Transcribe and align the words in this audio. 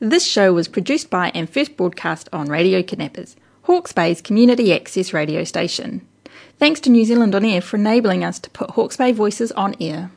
This 0.00 0.24
show 0.24 0.52
was 0.52 0.68
produced 0.68 1.10
by 1.10 1.32
and 1.34 1.50
first 1.50 1.76
broadcast 1.76 2.28
on 2.32 2.46
Radio 2.46 2.84
Kidnappers, 2.84 3.34
Hawke's 3.62 3.92
Bay's 3.92 4.20
community 4.20 4.72
access 4.72 5.12
radio 5.12 5.42
station. 5.42 6.06
Thanks 6.56 6.78
to 6.82 6.90
New 6.90 7.04
Zealand 7.04 7.34
On 7.34 7.44
Air 7.44 7.60
for 7.60 7.78
enabling 7.78 8.22
us 8.22 8.38
to 8.40 8.50
put 8.50 8.70
Hawke's 8.70 8.96
Bay 8.96 9.10
voices 9.10 9.50
on 9.52 9.74
air. 9.80 10.12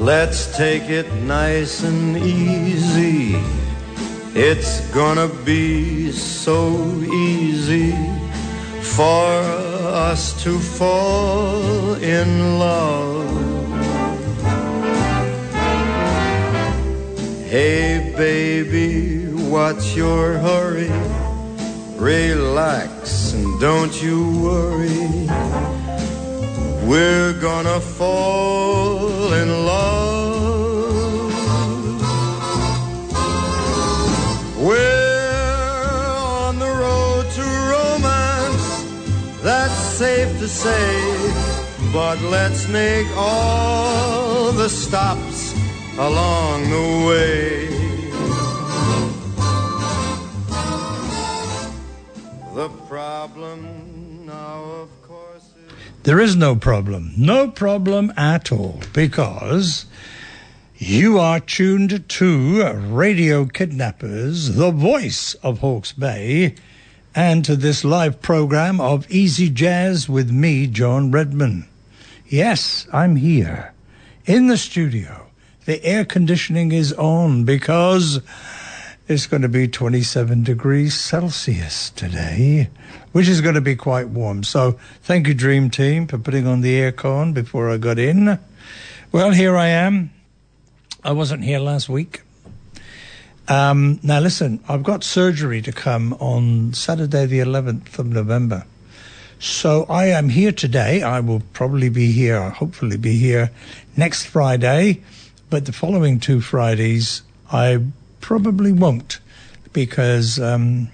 Let's 0.00 0.56
take 0.56 0.90
it 0.90 1.12
nice 1.22 1.84
and 1.84 2.16
easy. 2.16 3.36
It's 4.34 4.80
gonna 4.90 5.28
be 5.44 6.10
so 6.10 6.74
easy 7.12 7.94
for 8.82 9.69
us 9.90 10.40
to 10.44 10.58
fall 10.58 11.94
in 11.94 12.58
love. 12.58 13.26
Hey, 17.48 18.14
baby, 18.16 19.26
what's 19.50 19.96
your 19.96 20.38
hurry? 20.38 20.92
Relax 21.96 23.32
and 23.32 23.60
don't 23.60 24.00
you 24.00 24.18
worry. 24.40 25.26
We're 26.86 27.34
gonna 27.40 27.80
fall 27.80 29.32
in 29.32 29.48
love. 29.66 29.69
Safe 40.20 40.38
to 40.38 40.48
say. 40.48 41.92
But 41.92 42.20
let's 42.20 42.68
make 42.68 43.06
all 43.16 44.52
the 44.52 44.68
stops 44.68 45.54
along 45.98 46.68
the 46.68 47.06
way. 47.08 47.66
The 52.54 52.68
problem 52.86 54.26
now, 54.26 54.62
of 54.82 55.02
course, 55.02 55.46
is. 55.66 55.72
There 56.02 56.20
is 56.20 56.36
no 56.36 56.54
problem. 56.54 57.12
No 57.16 57.50
problem 57.50 58.12
at 58.16 58.52
all 58.52 58.80
because 58.92 59.86
you 60.76 61.18
are 61.18 61.40
tuned 61.40 62.06
to 62.08 62.72
Radio 62.74 63.46
Kidnappers, 63.46 64.56
the 64.56 64.70
voice 64.70 65.34
of 65.42 65.60
Hawke's 65.60 65.92
Bay, 65.92 66.56
and 67.14 67.44
to 67.44 67.56
this 67.56 67.84
live 67.84 68.20
program 68.22 68.80
of 68.80 69.10
Easy 69.10 69.50
Jazz 69.50 70.08
with 70.08 70.30
me, 70.30 70.66
John 70.66 71.10
Redman. 71.10 71.66
Yes, 72.28 72.86
I'm 72.92 73.16
here 73.16 73.72
in 74.26 74.46
the 74.46 74.56
studio. 74.56 75.26
The 75.64 75.84
air 75.84 76.04
conditioning 76.04 76.72
is 76.72 76.92
on 76.92 77.44
because 77.44 78.20
it's 79.08 79.26
going 79.26 79.42
to 79.42 79.48
be 79.48 79.66
27 79.66 80.44
degrees 80.44 80.94
Celsius 80.94 81.90
today, 81.90 82.70
which 83.12 83.28
is 83.28 83.40
going 83.40 83.56
to 83.56 83.60
be 83.60 83.74
quite 83.74 84.08
warm. 84.08 84.44
So 84.44 84.78
thank 85.02 85.26
you, 85.26 85.34
Dream 85.34 85.68
Team, 85.68 86.06
for 86.06 86.18
putting 86.18 86.46
on 86.46 86.60
the 86.60 86.78
aircon 86.78 87.34
before 87.34 87.70
I 87.70 87.76
got 87.76 87.98
in. 87.98 88.38
Well, 89.10 89.32
here 89.32 89.56
I 89.56 89.66
am. 89.66 90.12
I 91.02 91.12
wasn't 91.12 91.42
here 91.42 91.58
last 91.58 91.88
week. 91.88 92.22
Um, 93.50 93.98
now, 94.04 94.20
listen, 94.20 94.62
I've 94.68 94.84
got 94.84 95.02
surgery 95.02 95.60
to 95.62 95.72
come 95.72 96.12
on 96.20 96.72
Saturday, 96.72 97.26
the 97.26 97.40
11th 97.40 97.98
of 97.98 98.06
November. 98.06 98.64
So 99.40 99.86
I 99.88 100.06
am 100.06 100.28
here 100.28 100.52
today. 100.52 101.02
I 101.02 101.18
will 101.18 101.42
probably 101.52 101.88
be 101.88 102.12
here, 102.12 102.48
hopefully 102.50 102.96
be 102.96 103.16
here 103.16 103.50
next 103.96 104.26
Friday, 104.26 105.02
but 105.50 105.66
the 105.66 105.72
following 105.72 106.20
two 106.20 106.40
Fridays, 106.40 107.22
I 107.50 107.82
probably 108.20 108.70
won't 108.70 109.18
because 109.72 110.38
um, 110.38 110.88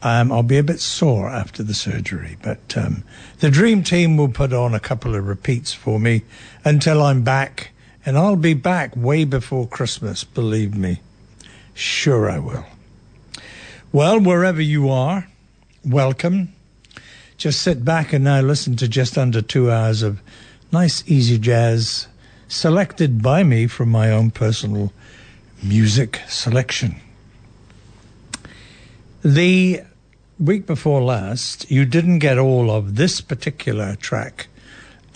um, 0.00 0.32
I'll 0.32 0.42
be 0.42 0.56
a 0.56 0.62
bit 0.62 0.80
sore 0.80 1.28
after 1.28 1.62
the 1.62 1.74
surgery. 1.74 2.38
But 2.42 2.74
um, 2.74 3.04
the 3.40 3.50
Dream 3.50 3.82
Team 3.82 4.16
will 4.16 4.28
put 4.28 4.54
on 4.54 4.74
a 4.74 4.80
couple 4.80 5.14
of 5.14 5.28
repeats 5.28 5.74
for 5.74 6.00
me 6.00 6.22
until 6.64 7.02
I'm 7.02 7.22
back, 7.22 7.72
and 8.06 8.16
I'll 8.16 8.36
be 8.36 8.54
back 8.54 8.96
way 8.96 9.24
before 9.24 9.68
Christmas, 9.68 10.24
believe 10.24 10.74
me. 10.74 11.00
Sure, 11.74 12.30
I 12.30 12.38
will. 12.38 12.64
Well, 13.92 14.20
wherever 14.20 14.62
you 14.62 14.88
are, 14.90 15.28
welcome. 15.84 16.52
Just 17.36 17.62
sit 17.62 17.84
back 17.84 18.12
and 18.12 18.24
now 18.24 18.40
listen 18.40 18.76
to 18.76 18.88
just 18.88 19.18
under 19.18 19.42
two 19.42 19.70
hours 19.70 20.02
of 20.02 20.20
nice, 20.72 21.02
easy 21.06 21.38
jazz 21.38 22.06
selected 22.48 23.22
by 23.22 23.42
me 23.42 23.66
from 23.66 23.88
my 23.90 24.10
own 24.10 24.30
personal 24.30 24.92
music 25.62 26.20
selection. 26.28 27.00
The 29.24 29.82
week 30.38 30.66
before 30.66 31.02
last, 31.02 31.70
you 31.70 31.84
didn't 31.84 32.20
get 32.20 32.38
all 32.38 32.70
of 32.70 32.96
this 32.96 33.20
particular 33.20 33.96
track 33.96 34.48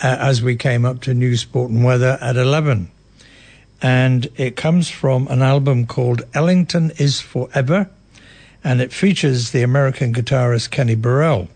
uh, 0.01 0.17
as 0.19 0.41
we 0.41 0.55
came 0.55 0.85
up 0.85 1.01
to 1.01 1.13
New 1.13 1.37
Sport 1.37 1.71
and 1.71 1.83
Weather 1.83 2.17
at 2.21 2.35
11. 2.35 2.91
And 3.81 4.27
it 4.35 4.55
comes 4.55 4.89
from 4.89 5.27
an 5.27 5.41
album 5.41 5.87
called 5.87 6.23
Ellington 6.33 6.91
is 6.97 7.21
Forever, 7.21 7.89
and 8.63 8.81
it 8.81 8.91
features 8.91 9.51
the 9.51 9.63
American 9.63 10.13
guitarist 10.13 10.69
Kenny 10.71 10.95
Burrell. 10.95 11.47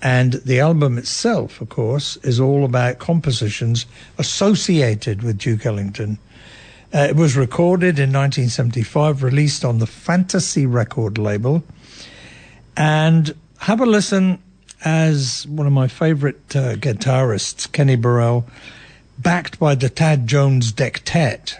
And 0.00 0.34
the 0.34 0.60
album 0.60 0.98
itself, 0.98 1.60
of 1.60 1.68
course, 1.68 2.16
is 2.18 2.38
all 2.38 2.64
about 2.64 2.98
compositions 2.98 3.86
associated 4.18 5.22
with 5.22 5.38
Duke 5.38 5.66
Ellington. 5.66 6.18
Uh, 6.94 7.00
it 7.00 7.16
was 7.16 7.36
recorded 7.36 7.98
in 7.98 8.12
1975, 8.12 9.22
released 9.22 9.64
on 9.64 9.78
the 9.78 9.86
Fantasy 9.86 10.66
record 10.66 11.18
label. 11.18 11.62
And 12.76 13.34
have 13.58 13.80
a 13.80 13.86
listen 13.86 14.38
as 14.84 15.46
one 15.48 15.66
of 15.66 15.72
my 15.72 15.88
favorite 15.88 16.54
uh, 16.54 16.76
guitarists, 16.76 17.70
Kenny 17.70 17.96
Burrell, 17.96 18.46
backed 19.18 19.58
by 19.58 19.74
the 19.74 19.88
Thad 19.88 20.26
Jones 20.26 20.72
Dectet, 20.72 21.56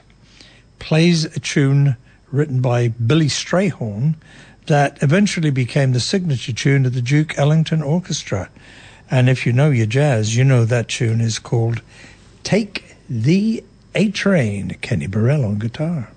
plays 0.78 1.24
a 1.24 1.40
tune 1.40 1.96
written 2.30 2.60
by 2.60 2.88
Billy 2.88 3.26
Strayhorn 3.26 4.14
that 4.66 5.02
eventually 5.02 5.50
became 5.50 5.92
the 5.92 6.00
signature 6.00 6.52
tune 6.52 6.86
of 6.86 6.94
the 6.94 7.02
Duke 7.02 7.38
Ellington 7.38 7.82
Orchestra. 7.82 8.50
And 9.10 9.28
if 9.28 9.46
you 9.46 9.52
know 9.52 9.70
your 9.70 9.86
jazz, 9.86 10.36
you 10.36 10.44
know 10.44 10.64
that 10.64 10.88
tune 10.88 11.20
is 11.20 11.38
called 11.38 11.82
Take 12.42 12.96
the 13.08 13.62
A 13.94 14.10
Train, 14.10 14.76
Kenny 14.80 15.06
Burrell 15.06 15.44
on 15.44 15.58
guitar. 15.58 16.10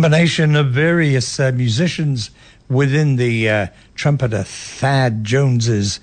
Combination 0.00 0.56
of 0.56 0.70
various 0.70 1.38
uh, 1.38 1.52
musicians 1.52 2.30
within 2.70 3.16
the 3.16 3.46
uh, 3.50 3.66
trumpeter 3.94 4.42
Thad 4.42 5.22
Jones's 5.24 6.00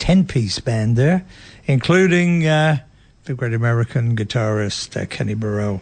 10 0.00 0.26
piece 0.26 0.60
band 0.60 0.96
there, 0.96 1.24
including 1.64 2.46
uh, 2.46 2.80
the 3.24 3.32
great 3.32 3.54
American 3.54 4.14
guitarist 4.14 5.00
uh, 5.00 5.06
Kenny 5.06 5.32
Burrell. 5.32 5.80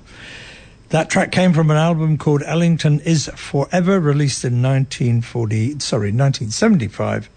That 0.90 1.10
track 1.10 1.32
came 1.32 1.52
from 1.52 1.72
an 1.72 1.76
album 1.76 2.18
called 2.18 2.44
Ellington 2.44 3.00
is 3.00 3.28
Forever, 3.34 3.98
released 3.98 4.44
in 4.44 4.62
1940, 4.62 5.80
sorry, 5.80 6.12
1975 6.12 7.28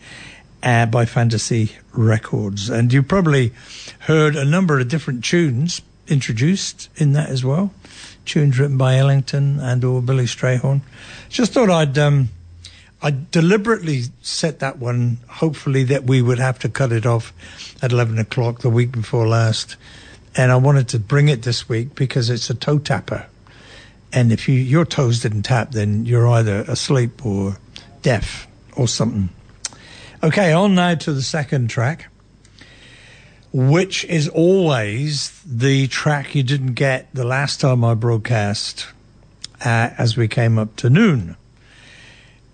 uh, 0.61 0.85
by 0.85 1.05
Fantasy 1.07 1.71
Records. 1.91 2.69
And 2.69 2.93
you 2.93 3.01
probably 3.01 3.51
heard 4.01 4.35
a 4.35 4.45
number 4.45 4.79
of 4.79 4.89
different 4.89 5.23
tunes 5.23 5.81
introduced 6.07 6.87
in 6.97 7.13
that 7.13 7.29
as 7.29 7.43
well. 7.43 7.73
Tunes 8.29 8.59
written 8.59 8.77
by 8.77 8.95
Ellington 8.97 9.59
and 9.59 9.83
or 9.83 10.01
Billy 10.01 10.25
Strayhorn. 10.25 10.81
Just 11.29 11.51
thought 11.51 11.71
I'd 11.71 11.97
um, 11.97 12.29
I 13.01 13.15
deliberately 13.31 14.03
set 14.21 14.59
that 14.59 14.77
one. 14.77 15.17
Hopefully 15.27 15.83
that 15.85 16.03
we 16.03 16.21
would 16.21 16.37
have 16.37 16.59
to 16.59 16.69
cut 16.69 16.91
it 16.91 17.07
off 17.07 17.33
at 17.81 17.91
eleven 17.91 18.19
o'clock 18.19 18.61
the 18.61 18.69
week 18.69 18.91
before 18.91 19.27
last, 19.27 19.77
and 20.35 20.51
I 20.51 20.57
wanted 20.57 20.87
to 20.89 20.99
bring 20.99 21.27
it 21.27 21.41
this 21.41 21.67
week 21.67 21.95
because 21.95 22.29
it's 22.29 22.49
a 22.51 22.53
toe 22.53 22.77
tapper. 22.77 23.25
And 24.13 24.31
if 24.31 24.47
you, 24.47 24.55
your 24.55 24.85
toes 24.85 25.21
didn't 25.21 25.43
tap, 25.43 25.71
then 25.71 26.05
you're 26.05 26.27
either 26.27 26.61
asleep 26.67 27.25
or 27.25 27.57
deaf 28.01 28.47
or 28.75 28.87
something. 28.87 29.29
Okay, 30.21 30.51
on 30.51 30.75
now 30.75 30.95
to 30.95 31.13
the 31.13 31.21
second 31.21 31.69
track, 31.69 32.07
which 33.51 34.05
is 34.05 34.27
always 34.27 35.41
the 35.45 35.87
track 35.87 36.35
you 36.35 36.43
didn't 36.43 36.73
get 36.73 37.13
the 37.13 37.23
last 37.23 37.61
time 37.61 37.83
I 37.83 37.95
broadcast 37.95 38.87
uh, 39.65 39.89
as 39.97 40.15
we 40.15 40.27
came 40.27 40.59
up 40.59 40.75
to 40.77 40.89
noon. 40.89 41.35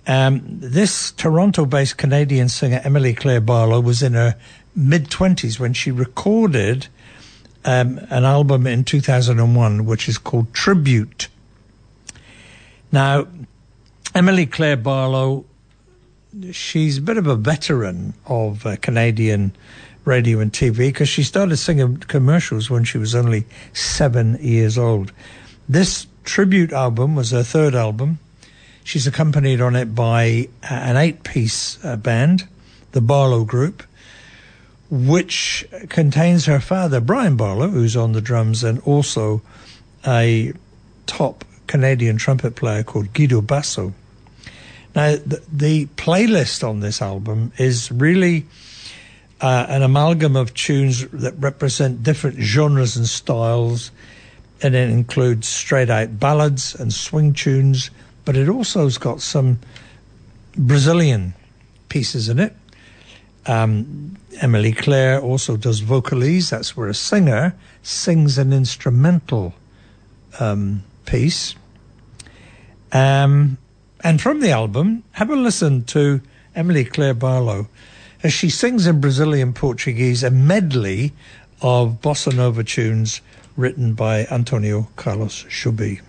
Um, 0.08 0.42
this 0.46 1.12
Toronto 1.12 1.66
based 1.66 1.98
Canadian 1.98 2.48
singer, 2.48 2.80
Emilie-Claire 2.84 3.42
Barlow, 3.42 3.82
was 3.82 4.04
in 4.04 4.14
her 4.14 4.36
mid 4.76 5.10
20s 5.10 5.60
when 5.60 5.74
she 5.74 5.92
recorded 5.92 6.88
um, 7.66 8.00
an 8.10 8.24
album 8.24 8.68
in 8.68 8.84
2001, 8.84 9.86
which 9.86 10.08
is 10.08 10.18
called 10.18 10.54
Tribute. 10.54 11.28
Now, 12.92 13.28
Emilie-Claire 14.14 14.78
Barlow, 14.78 15.46
she's 16.52 17.00
a 17.00 17.02
bit 17.02 17.18
of 17.18 17.28
a 17.28 17.36
veteran 17.36 18.14
of 18.28 18.66
uh, 18.66 18.78
Canadian 18.78 19.56
radio 20.06 20.40
and 20.40 20.52
TV 20.52 20.78
because 20.78 21.10
she 21.10 21.24
started 21.24 21.58
singing 21.58 21.98
commercials 21.98 22.70
when 22.70 22.84
she 22.84 22.98
was 22.98 23.16
only 23.16 23.46
seven 23.74 24.38
years 24.40 24.78
old. 24.78 25.12
This 25.68 26.08
tribute 26.24 26.72
album 26.72 27.16
was 27.16 27.32
her 27.32 27.44
third 27.44 27.76
album. 27.76 28.20
She's 28.84 29.08
accompanied 29.08 29.62
on 29.62 29.76
it 29.76 29.96
by 29.96 30.48
an 30.64 30.96
eight 30.96 31.24
piece 31.24 31.84
uh, 31.84 31.96
band, 31.96 32.48
the 32.92 33.02
Barlow 33.02 33.44
Group, 33.44 33.84
which 34.92 35.68
contains 35.90 36.46
her 36.46 36.60
father, 36.60 37.02
Brian 37.02 37.36
Barlow, 37.36 37.70
who's 37.70 37.96
on 37.96 38.12
the 38.12 38.22
drums, 38.22 38.64
and 38.64 38.80
also 38.82 39.42
a 40.06 40.54
top 41.08 41.44
Canadian 41.68 42.18
trumpet 42.18 42.56
player 42.56 42.84
called 42.84 43.12
Guido 43.14 43.42
Basso. 43.42 43.94
Now, 44.96 45.16
the, 45.16 45.44
the 45.52 45.86
playlist 45.98 46.68
on 46.68 46.80
this 46.80 47.02
album 47.02 47.52
is 47.58 47.92
really 47.92 48.46
uh, 49.42 49.66
an 49.70 49.84
amalgam 49.84 50.36
of 50.36 50.54
tunes 50.54 51.08
that 51.10 51.34
represent 51.38 52.04
different 52.04 52.40
genres 52.40 52.96
and 52.96 53.08
styles, 53.08 53.92
and 54.62 54.76
it 54.76 54.90
includes 54.90 55.48
straight 55.48 55.90
out 55.90 56.20
ballads 56.20 56.76
and 56.76 56.94
swing 56.94 57.34
tunes, 57.34 57.92
but 58.24 58.38
it 58.38 58.48
also 58.48 58.84
has 58.84 58.98
got 58.98 59.22
some 59.22 59.60
Brazilian 60.58 61.34
pieces 61.90 62.30
in 62.30 62.40
it. 62.40 62.56
Um, 63.46 64.18
Emilie-Claire 64.42 65.22
also 65.22 65.56
does 65.58 65.82
vocalese. 65.82 66.50
That's 66.50 66.76
where 66.76 66.88
a 66.88 66.94
singer 66.94 67.56
sings 67.84 68.38
an 68.38 68.54
instrumental 68.54 69.54
um, 70.40 70.84
piece. 71.06 71.56
Um, 72.92 73.58
and 74.04 74.22
from 74.22 74.40
the 74.40 74.52
album, 74.52 75.04
have 75.12 75.30
a 75.30 75.36
listen 75.36 75.84
to 75.86 76.22
Emilie-Claire 76.56 77.14
Barlow 77.14 77.68
as 78.26 78.34
she 78.34 78.50
sings 78.50 78.88
in 78.88 79.00
Brazilian 79.00 79.54
Portuguese 79.54 80.24
a 80.24 80.32
medley 80.32 81.14
of 81.62 82.02
bossa 82.02 82.36
nova 82.36 82.64
tunes 82.64 83.22
written 83.56 83.94
by 83.94 84.26
Antonio 84.32 84.88
Carlos 84.96 85.44
Jobim. 85.44 86.02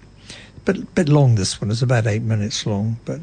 Bit 0.64 0.94
bit 0.94 1.11
long 1.11 1.35
this 1.35 1.61
one. 1.61 1.70
It's 1.70 1.82
about 1.82 2.06
eight 2.06 2.23
minutes 2.23 2.64
long, 2.64 2.96
but 3.04 3.20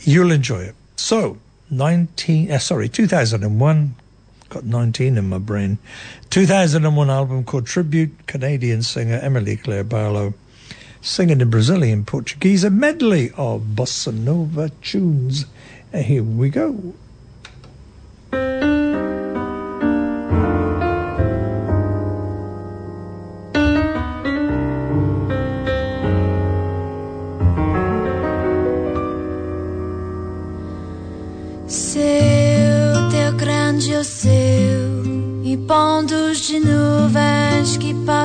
you'll 0.00 0.32
enjoy 0.32 0.62
it. 0.62 0.74
So, 0.96 1.36
nineteen, 1.68 2.50
uh, 2.50 2.58
sorry, 2.58 2.88
two 2.88 3.06
thousand 3.06 3.44
and 3.44 3.60
one. 3.60 3.94
Got 4.48 4.64
nineteen 4.64 5.18
in 5.18 5.28
my 5.28 5.36
brain. 5.36 5.76
Two 6.30 6.46
thousand 6.46 6.86
and 6.86 6.96
one 6.96 7.10
album 7.10 7.44
called 7.44 7.66
Tribute. 7.66 8.26
Canadian 8.26 8.82
singer 8.82 9.20
Emilie-Claire 9.22 9.84
Barlow 9.84 10.32
singing 11.02 11.42
in 11.42 11.50
Brazilian 11.50 12.06
Portuguese 12.06 12.64
a 12.64 12.70
medley 12.70 13.32
of 13.36 13.60
bossa 13.74 14.14
nova 14.14 14.70
tunes. 14.80 15.44
Here 15.92 16.22
we 16.22 16.48
go. 16.48 16.94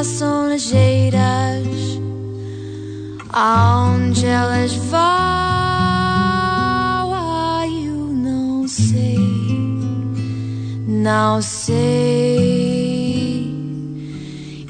Passam 0.03 0.49
ligeiras, 0.49 1.67
aonde 3.31 4.25
elas 4.25 4.73
vão, 4.73 5.22
não 11.03 11.41
sei. 11.41 11.83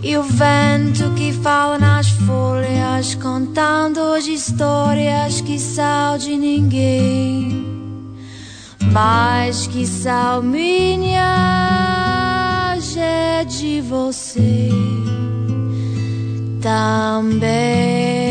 E 0.04 0.18
o 0.18 0.24
vento 0.24 1.12
que 1.16 1.32
fala 1.32 1.78
nas 1.80 2.10
folhas, 2.10 3.16
contando 3.16 4.00
as 4.00 4.26
histórias 4.26 5.40
que 5.40 5.58
são 5.58 6.18
de 6.18 6.36
ninguém 6.36 7.64
mas 8.94 9.66
que 9.68 9.88
salminha 9.88 11.20
é 12.96 13.44
de 13.44 13.82
você 13.82 14.70
também. 16.62 18.23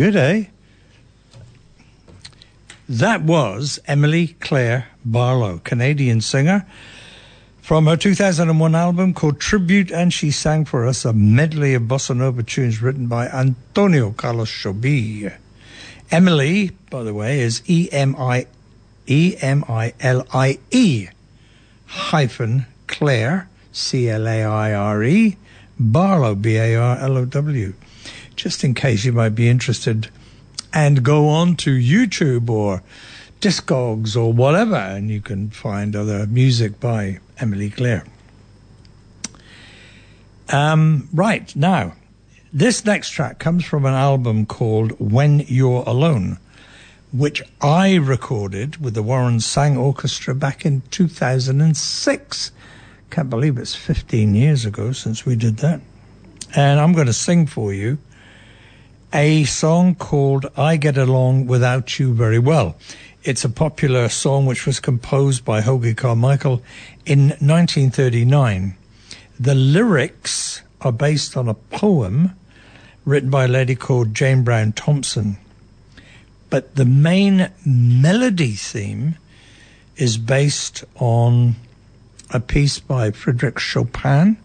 Good, 0.00 0.16
eh? 0.16 0.44
That 2.88 3.20
was 3.20 3.78
Emilie-Claire 3.86 4.88
Barlow, 5.04 5.58
Canadian 5.58 6.22
singer, 6.22 6.64
from 7.60 7.84
her 7.84 7.98
2001 7.98 8.74
album 8.74 9.12
called 9.12 9.38
Tribute, 9.38 9.92
and 9.92 10.10
she 10.10 10.30
sang 10.30 10.64
for 10.64 10.86
us 10.86 11.04
a 11.04 11.12
medley 11.12 11.74
of 11.74 11.82
bossa 11.82 12.16
nova 12.16 12.42
tunes 12.42 12.80
written 12.80 13.08
by 13.08 13.28
Antonio 13.28 14.12
Carlos 14.12 14.50
Jobim. 14.50 15.34
Emilie, 16.10 16.70
by 16.88 17.02
the 17.02 17.12
way, 17.12 17.40
is 17.40 17.60
E 17.66 17.90
M 17.92 18.16
I 18.16 18.46
E 19.06 19.36
M 19.42 19.66
I 19.68 19.92
L 20.00 20.26
I 20.32 20.60
E 20.70 21.08
hyphen 21.84 22.64
Claire 22.86 23.50
C 23.70 24.08
L 24.08 24.26
A 24.26 24.44
I 24.44 24.72
R 24.72 25.04
E 25.04 25.36
Barlow 25.78 26.34
B 26.34 26.56
A 26.56 26.74
R 26.74 26.96
L 26.96 27.18
O 27.18 27.26
W. 27.26 27.74
Just 28.40 28.64
in 28.64 28.72
case 28.72 29.04
you 29.04 29.12
might 29.12 29.34
be 29.34 29.50
interested, 29.50 30.08
and 30.72 31.02
go 31.02 31.28
on 31.28 31.56
to 31.56 31.76
YouTube 31.76 32.48
or 32.48 32.82
Discogs 33.38 34.16
or 34.16 34.32
whatever, 34.32 34.76
and 34.76 35.10
you 35.10 35.20
can 35.20 35.50
find 35.50 35.94
other 35.94 36.26
music 36.26 36.80
by 36.80 37.20
Emilie-Claire. 37.38 38.02
Um, 40.48 41.10
right 41.12 41.54
now, 41.54 41.92
this 42.50 42.82
next 42.86 43.10
track 43.10 43.38
comes 43.38 43.66
from 43.66 43.84
an 43.84 43.92
album 43.92 44.46
called 44.46 44.92
When 44.98 45.40
You're 45.40 45.84
Alone, 45.86 46.38
which 47.12 47.42
I 47.60 47.96
recorded 47.96 48.82
with 48.82 48.94
the 48.94 49.02
Warren 49.02 49.40
Sang 49.40 49.76
Orchestra 49.76 50.34
back 50.34 50.64
in 50.64 50.80
2006. 50.90 52.52
Can't 53.10 53.28
believe 53.28 53.58
it's 53.58 53.74
15 53.74 54.34
years 54.34 54.64
ago 54.64 54.92
since 54.92 55.26
we 55.26 55.36
did 55.36 55.58
that. 55.58 55.82
And 56.56 56.80
I'm 56.80 56.94
going 56.94 57.06
to 57.06 57.12
sing 57.12 57.46
for 57.46 57.74
you 57.74 57.98
a 59.12 59.44
song 59.44 59.96
called 59.96 60.46
I 60.56 60.76
Get 60.76 60.96
Along 60.96 61.46
Without 61.46 61.98
You 61.98 62.14
Very 62.14 62.38
Well. 62.38 62.76
It's 63.24 63.44
a 63.44 63.48
popular 63.48 64.08
song 64.08 64.46
which 64.46 64.66
was 64.66 64.78
composed 64.78 65.44
by 65.44 65.60
Hoagy 65.60 65.96
Carmichael 65.96 66.62
in 67.04 67.30
1939. 67.40 68.76
The 69.38 69.54
lyrics 69.54 70.62
are 70.80 70.92
based 70.92 71.36
on 71.36 71.48
a 71.48 71.54
poem 71.54 72.36
written 73.04 73.30
by 73.30 73.44
a 73.44 73.48
lady 73.48 73.74
called 73.74 74.14
Jane 74.14 74.44
Brown 74.44 74.72
Thompson. 74.72 75.38
But 76.48 76.76
the 76.76 76.84
main 76.84 77.50
melody 77.64 78.52
theme 78.52 79.16
is 79.96 80.18
based 80.18 80.84
on 80.96 81.56
a 82.30 82.38
piece 82.38 82.78
by 82.78 83.10
Frédéric 83.10 83.58
Chopin. 83.58 84.36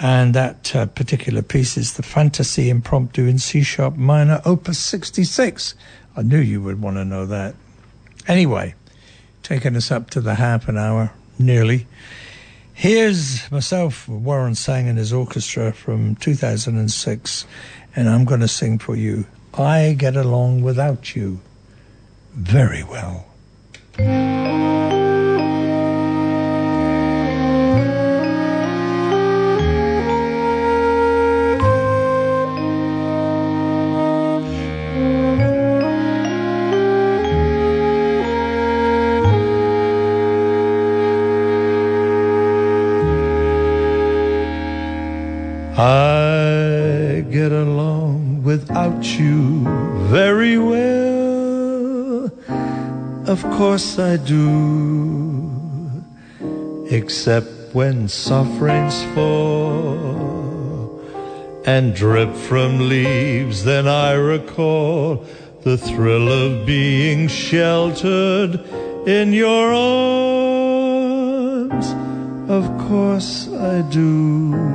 And 0.00 0.32
that 0.34 0.76
uh, 0.76 0.86
particular 0.86 1.42
piece 1.42 1.76
is 1.76 1.94
the 1.94 2.04
Fantasy 2.04 2.70
Impromptu 2.70 3.26
in 3.26 3.38
C 3.38 3.62
sharp 3.62 3.96
minor, 3.96 4.40
opus 4.44 4.78
66. 4.78 5.74
I 6.16 6.22
knew 6.22 6.38
you 6.38 6.62
would 6.62 6.80
want 6.80 6.96
to 6.96 7.04
know 7.04 7.26
that. 7.26 7.54
Anyway, 8.28 8.74
taking 9.42 9.74
us 9.74 9.90
up 9.90 10.10
to 10.10 10.20
the 10.20 10.36
half 10.36 10.68
an 10.68 10.78
hour, 10.78 11.12
nearly. 11.38 11.86
Here's 12.74 13.50
myself, 13.50 14.08
Warren 14.08 14.54
sang 14.54 14.88
and 14.88 14.98
his 14.98 15.12
orchestra 15.12 15.72
from 15.72 16.14
2006, 16.16 17.46
and 17.96 18.08
I'm 18.08 18.24
going 18.24 18.40
to 18.40 18.48
sing 18.48 18.78
for 18.78 18.94
you. 18.94 19.26
I 19.54 19.96
get 19.98 20.14
along 20.14 20.62
without 20.62 21.16
you 21.16 21.40
very 22.34 22.84
well. 22.84 23.26
Without 48.48 49.04
you 49.18 49.62
very 50.08 50.56
well. 50.56 52.30
Of 53.34 53.42
course 53.58 53.98
I 53.98 54.16
do. 54.16 54.42
Except 56.90 57.46
when 57.74 58.08
soft 58.08 58.58
rains 58.58 59.04
fall 59.14 59.98
and 61.66 61.94
drip 61.94 62.34
from 62.34 62.88
leaves, 62.88 63.64
then 63.64 63.86
I 63.86 64.12
recall 64.14 65.26
the 65.64 65.76
thrill 65.76 66.28
of 66.32 66.64
being 66.64 67.28
sheltered 67.28 68.64
in 69.06 69.34
your 69.34 69.74
arms. 69.74 71.36
Of 72.48 72.64
course 72.88 73.46
I 73.52 73.82
do 73.90 74.67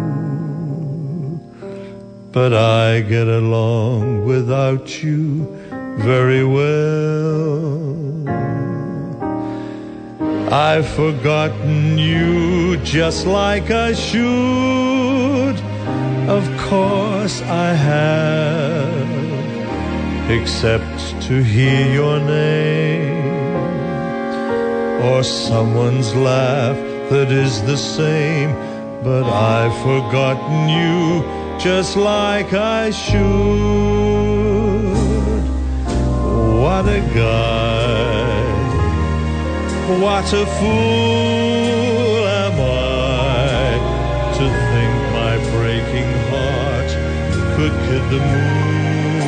but 2.33 2.51
I 2.51 3.01
get 3.01 3.27
along 3.27 4.25
without 4.25 5.03
you 5.03 5.45
very 5.99 6.43
well. 6.43 7.93
I've 10.51 10.87
forgotten 10.87 11.99
you 11.99 12.77
just 12.77 13.27
like 13.27 13.69
I 13.69 13.93
should. 13.93 15.57
Of 16.27 16.45
course 16.57 17.43
I 17.43 17.73
have, 17.73 19.09
except 20.31 21.21
to 21.27 21.43
hear 21.43 21.93
your 21.93 22.19
name 22.19 23.25
or 25.03 25.21
someone's 25.21 26.15
laugh 26.15 26.77
that 27.11 27.31
is 27.31 27.61
the 27.61 27.77
same. 27.77 28.51
But 29.03 29.23
I've 29.25 29.75
forgotten 29.83 30.69
you 30.69 31.42
just 31.63 31.95
like 31.95 32.51
I 32.51 32.89
should. 32.89 33.23
What 36.61 36.85
a 36.89 36.99
guy, 37.15 38.33
what 40.01 40.33
a 40.33 40.45
fool 40.57 42.27
am 42.43 42.57
I 42.59 43.79
to 44.37 44.45
think 44.71 44.93
my 45.19 45.35
breaking 45.55 46.11
heart 46.31 46.91
could 47.55 47.75
kid 47.87 48.03
the 48.11 48.19
moon. 48.33 49.23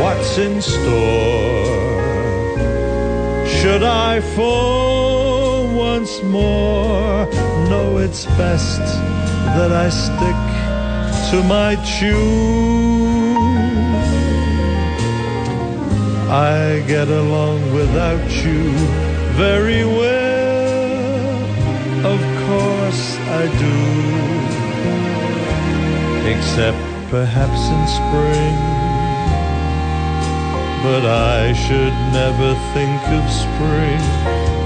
What's 0.00 0.38
in 0.38 0.62
store? 0.62 1.82
Should 3.48 3.82
I 3.82 4.20
fall 4.36 5.66
once 5.74 6.22
more? 6.22 7.26
No, 7.68 7.96
it's 7.96 8.26
best 8.36 8.82
that 9.56 9.70
I 9.70 9.88
stick 9.90 10.40
to 11.30 11.42
my 11.44 11.76
tune. 11.98 13.36
I 16.30 16.82
get 16.86 17.08
along 17.08 17.58
without 17.74 18.24
you 18.44 18.72
very 19.36 19.84
well. 19.84 21.32
Of 22.14 22.20
course 22.46 23.04
I 23.40 23.44
do. 23.64 23.78
Except 26.32 26.80
perhaps 27.10 27.60
in 27.76 27.82
spring. 28.00 28.56
But 30.82 31.04
I 31.04 31.52
should 31.52 31.96
never 32.20 32.50
think 32.72 33.00
of 33.18 33.24
spring, 33.44 34.02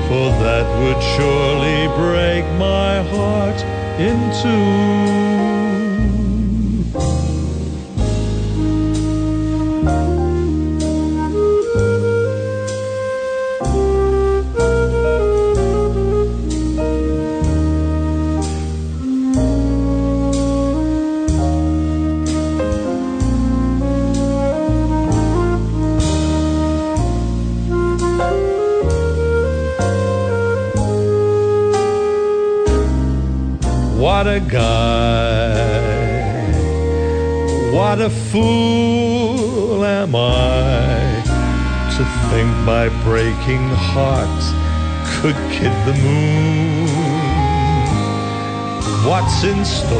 for 0.09 0.29
that 0.45 0.67
would 0.81 1.03
surely 1.15 1.81
break 1.99 2.45
my 2.57 3.03
heart 3.11 3.76
in 3.99 4.31
What 34.27 34.35
a 34.35 34.41
guy. 34.41 36.01
What 37.71 38.01
a 38.01 38.11
fool 38.11 39.85
am 39.85 40.17
I 40.17 41.23
to 41.97 42.05
think 42.29 42.51
my 42.67 42.89
breaking 43.05 43.69
heart 43.69 44.43
could 45.13 45.37
kid 45.53 45.71
the 45.87 45.95
moon. 46.03 46.89
What's 49.07 49.45
in 49.45 49.65
store? 49.65 49.95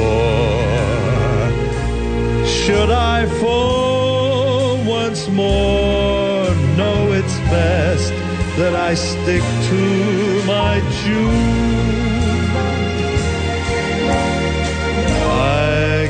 Should 2.45 2.91
I 2.91 3.27
fall 3.41 4.77
once 4.85 5.29
more? 5.29 6.51
No, 6.77 7.13
it's 7.13 7.39
best 7.55 8.11
that 8.59 8.75
I 8.75 8.95
stick 8.95 9.43
to 9.69 10.45
my 10.47 10.81
June. 11.05 12.06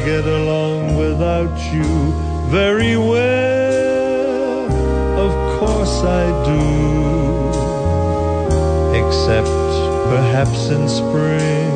Get 0.06 0.24
along 0.24 0.96
without 0.96 1.58
you 1.74 2.12
very 2.46 2.96
well. 2.96 4.70
Of 5.26 5.32
course 5.58 5.96
I 6.04 6.24
do. 6.50 6.66
Except 9.00 9.48
perhaps 10.14 10.68
in 10.68 10.88
spring. 10.88 11.72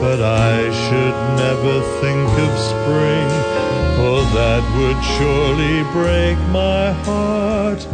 But 0.00 0.20
I 0.22 0.56
should 0.82 1.18
never 1.44 1.76
think 2.00 2.30
of 2.46 2.52
spring, 2.72 3.28
for 3.96 4.18
that 4.38 4.62
would 4.78 5.00
surely 5.16 5.82
break 5.92 6.38
my 6.48 6.92
heart 7.04 7.84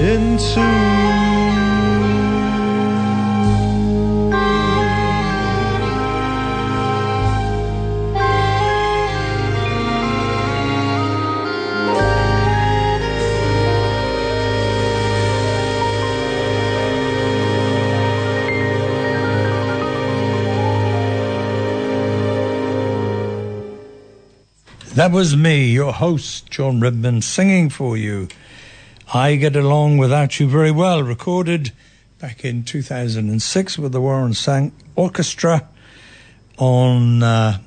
in 0.00 0.38
two. 0.38 1.73
That 24.94 25.10
was 25.10 25.36
me, 25.36 25.66
your 25.70 25.92
host, 25.92 26.48
John 26.52 26.78
Redman, 26.78 27.20
singing 27.20 27.68
for 27.68 27.96
you. 27.96 28.28
I 29.12 29.34
Get 29.34 29.56
Along 29.56 29.98
Without 29.98 30.38
You 30.38 30.48
Very 30.48 30.70
Well, 30.70 31.02
recorded 31.02 31.72
back 32.20 32.44
in 32.44 32.62
2006 32.62 33.76
with 33.76 33.90
the 33.90 34.00
Warren 34.00 34.34
Sang 34.34 34.70
Orchestra 34.94 35.66
on 36.58 37.24
uh, 37.24 37.58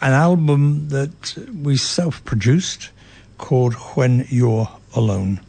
an 0.00 0.12
album 0.12 0.88
that 0.88 1.38
we 1.62 1.76
self 1.76 2.24
produced 2.24 2.90
called 3.38 3.74
When 3.94 4.26
You're 4.28 4.68
Alone. 4.96 5.40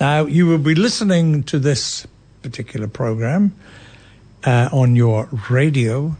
Now, 0.00 0.26
you 0.26 0.48
will 0.48 0.58
be 0.58 0.74
listening 0.74 1.44
to 1.44 1.60
this 1.60 2.04
particular 2.42 2.88
program 2.88 3.54
uh, 4.42 4.70
on 4.72 4.96
your 4.96 5.28
radio 5.48 6.16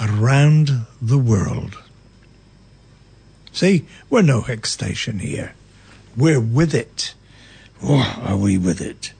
around 0.00 0.86
the 1.00 1.18
world. 1.18 1.82
See, 3.52 3.86
we're 4.10 4.22
no 4.22 4.42
Hicks 4.42 4.70
station 4.70 5.18
here. 5.18 5.54
We're 6.16 6.40
with 6.40 6.74
it. 6.74 7.14
Oh, 7.82 8.22
are 8.22 8.36
we 8.36 8.58
with 8.58 8.80
it? 8.80 9.12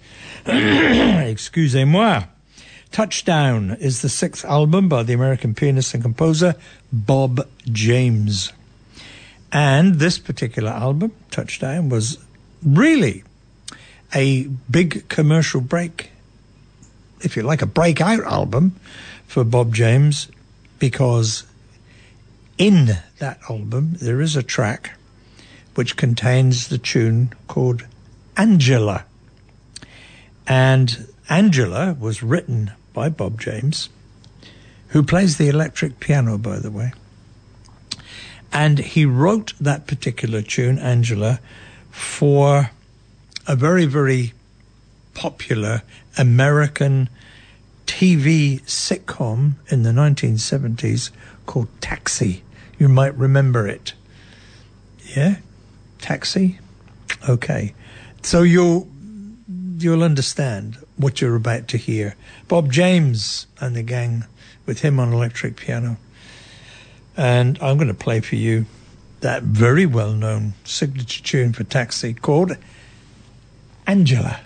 Excusez-moi. 0.47 2.25
Touchdown 2.93 3.77
is 3.81 4.03
the 4.03 4.09
sixth 4.09 4.45
album 4.45 4.89
by 4.89 5.03
the 5.03 5.12
American 5.12 5.55
pianist 5.55 5.93
and 5.95 6.03
composer 6.03 6.55
Bob 6.93 7.47
James. 7.65 8.53
And 9.53 9.97
this 9.97 10.19
particular 10.19 10.71
album, 10.71 11.12
Touchdown, 11.31 11.89
was 11.89 12.19
really 12.62 13.25
a 14.15 14.45
big 14.71 15.09
commercial 15.09 15.61
break, 15.61 16.11
if 17.21 17.37
you 17.37 17.43
like, 17.43 17.62
a 17.62 17.67
breakout 17.67 18.21
album 18.21 18.77
for 19.27 19.45
Bob 19.45 19.75
James, 19.75 20.29
because 20.87 21.42
in 22.59 22.96
that 23.18 23.40
album 23.51 23.94
there 24.01 24.20
is 24.20 24.37
a 24.37 24.42
track 24.57 24.96
which 25.75 25.96
contains 25.96 26.68
the 26.68 26.79
tune 26.79 27.33
called 27.49 27.85
Angela. 28.37 29.05
And 30.46 31.09
Angela 31.29 31.96
was 31.99 32.22
written 32.22 32.70
by 32.94 33.09
Bob 33.09 33.40
James, 33.40 33.88
who 34.90 35.03
plays 35.03 35.38
the 35.38 35.49
electric 35.49 35.99
piano, 35.99 36.38
by 36.38 36.61
the 36.61 36.70
way. 36.70 36.92
And 38.53 38.79
he 38.79 39.05
wrote 39.05 39.55
that 39.61 39.88
particular 39.88 40.40
tune, 40.40 40.79
Angela, 40.79 41.40
for 41.90 42.70
a 43.49 43.57
very, 43.57 43.87
very 43.87 44.35
popular 45.14 45.83
American 46.16 47.09
TV 47.87 48.61
sitcom 48.62 49.55
in 49.68 49.83
the 49.83 49.90
1970s 49.90 51.11
called 51.46 51.68
Taxi. 51.81 52.42
You 52.79 52.88
might 52.88 53.14
remember 53.16 53.66
it. 53.66 53.94
Yeah? 55.16 55.37
Taxi? 55.99 56.59
Okay. 57.29 57.75
So 58.22 58.42
you'll 58.42 58.88
you'll 59.79 60.03
understand 60.03 60.79
what 60.96 61.20
you're 61.20 61.37
about 61.37 61.68
to 61.68 61.77
hear. 61.77 62.16
Bob 62.49 62.72
James 62.72 63.46
and 63.61 63.77
the 63.77 63.83
gang 63.83 64.25
with 64.64 64.81
him 64.81 64.99
on 64.99 65.12
electric 65.12 65.57
piano. 65.57 65.96
And 67.16 67.59
I'm 67.62 67.77
going 67.77 67.88
to 67.88 67.94
play 67.94 68.20
for 68.20 68.37
you 68.37 68.66
that 69.20 69.42
very 69.42 69.87
well 69.87 70.12
known 70.12 70.55
signature 70.64 71.22
tune 71.22 71.53
for 71.53 71.64
Taxi 71.64 72.14
called 72.14 72.57
Angela. 73.87 74.40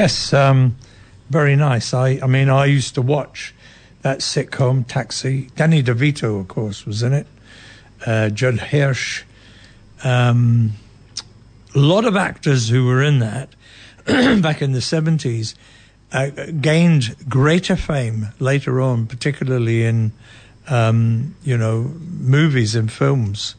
Yes, 0.00 0.32
um, 0.32 0.76
very 1.28 1.56
nice. 1.56 1.92
I, 1.92 2.20
I 2.22 2.26
mean, 2.26 2.48
I 2.48 2.64
used 2.64 2.94
to 2.94 3.02
watch 3.02 3.54
that 4.00 4.20
sitcom 4.20 4.86
Taxi. 4.86 5.50
Danny 5.56 5.82
DeVito, 5.82 6.40
of 6.40 6.48
course, 6.48 6.86
was 6.86 7.02
in 7.02 7.12
it. 7.12 7.26
Uh, 8.06 8.30
Judd 8.30 8.58
Hirsch. 8.60 9.24
Um, 10.02 10.72
a 11.74 11.78
lot 11.78 12.06
of 12.06 12.16
actors 12.16 12.70
who 12.70 12.86
were 12.86 13.02
in 13.02 13.18
that 13.18 13.50
back 14.40 14.62
in 14.62 14.72
the 14.72 14.78
70s 14.78 15.54
uh, 16.12 16.30
gained 16.62 17.14
greater 17.28 17.76
fame 17.76 18.28
later 18.38 18.80
on, 18.80 19.06
particularly 19.06 19.84
in, 19.84 20.12
um, 20.68 21.36
you 21.42 21.58
know, 21.58 21.92
movies 22.08 22.74
and 22.74 22.90
films. 22.90 23.54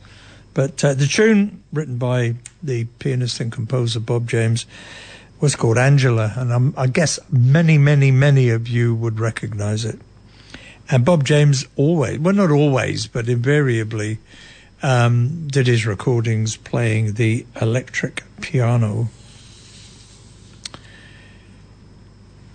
But 0.56 0.84
uh, 0.84 0.96
the 0.96 1.06
tune 1.06 1.62
written 1.72 2.00
by 2.00 2.34
the 2.64 2.86
pianist 2.98 3.40
and 3.40 3.52
composer 3.52 4.00
Bob 4.00 4.28
James 4.28 4.66
was 5.42 5.56
called 5.56 5.78
Angela, 5.78 6.34
and 6.38 6.54
I'm, 6.54 6.74
i 6.78 6.88
guess 6.88 7.20
many, 7.32 7.78
many, 7.78 8.12
many 8.12 8.50
of 8.50 8.68
you 8.68 8.94
would 8.96 9.20
recognize 9.20 9.84
it. 9.84 10.00
And 10.90 11.04
Bob 11.04 11.24
James 11.24 11.66
always, 11.76 12.20
well, 12.20 12.36
not 12.36 12.52
always, 12.52 13.08
but 13.08 13.28
invariably, 13.28 14.20
um, 14.84 15.48
did 15.48 15.68
his 15.68 15.86
recordings 15.86 16.58
playing 16.58 17.14
the 17.14 17.46
electric 17.60 18.24
piano. 18.42 19.10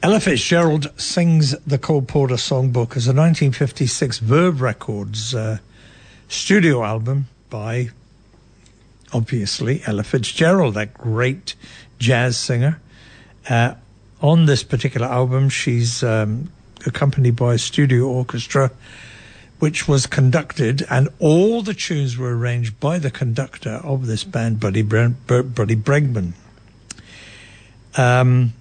Ella 0.03 0.20
Fitzgerald 0.20 0.93
sings 1.01 1.59
the 1.61 1.78
Cole 1.78 2.03
Porter 2.03 2.37
Songbook 2.37 2.97
as 2.97 3.09
a 3.09 3.12
1956 3.12 4.18
Verve 4.18 4.61
Records 4.61 5.34
uh, 5.34 5.59
studio 6.28 6.84
album 6.84 7.26
by, 7.51 7.91
obviously, 9.12 9.82
Ella 9.87 10.05
Fitzgerald, 10.05 10.74
that 10.74 10.95
great 10.95 11.57
jazz 11.99 12.36
singer. 12.36 12.80
Uh, 13.49 13.74
on 14.20 14.47
this 14.47 14.62
particular 14.62 15.07
album, 15.07 15.49
she's 15.49 16.03
um, 16.03 16.51
accompanied 16.86 17.36
by 17.36 17.55
a 17.55 17.59
studio 17.59 18.07
orchestra, 18.07 18.70
which 19.59 19.88
was 19.88 20.07
conducted, 20.07 20.86
and 20.90 21.09
all 21.18 21.62
the 21.62 21.74
tunes 21.74 22.16
were 22.16 22.36
arranged 22.36 22.78
by 22.80 22.99
the 22.99 23.11
conductor 23.11 23.80
of 23.84 24.07
this 24.07 24.24
band, 24.24 24.61
Buddy, 24.61 24.82
Bre- 24.82 25.42
Buddy 25.42 25.76
Bregman. 25.76 26.32
Um, 27.97 28.53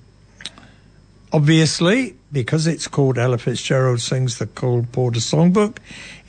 obviously, 1.33 2.15
because 2.31 2.67
it's 2.67 2.87
called 2.87 3.17
Ella 3.17 3.37
Fitzgerald 3.37 3.99
Sings 3.99 4.37
the 4.37 4.47
Cole 4.47 4.85
Porter 4.91 5.19
Songbook, 5.19 5.77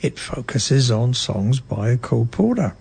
it 0.01 0.19
focuses 0.19 0.91
on 0.91 1.13
songs 1.13 1.59
by 1.59 1.95
Cole 1.97 2.27
Porter. 2.29 2.75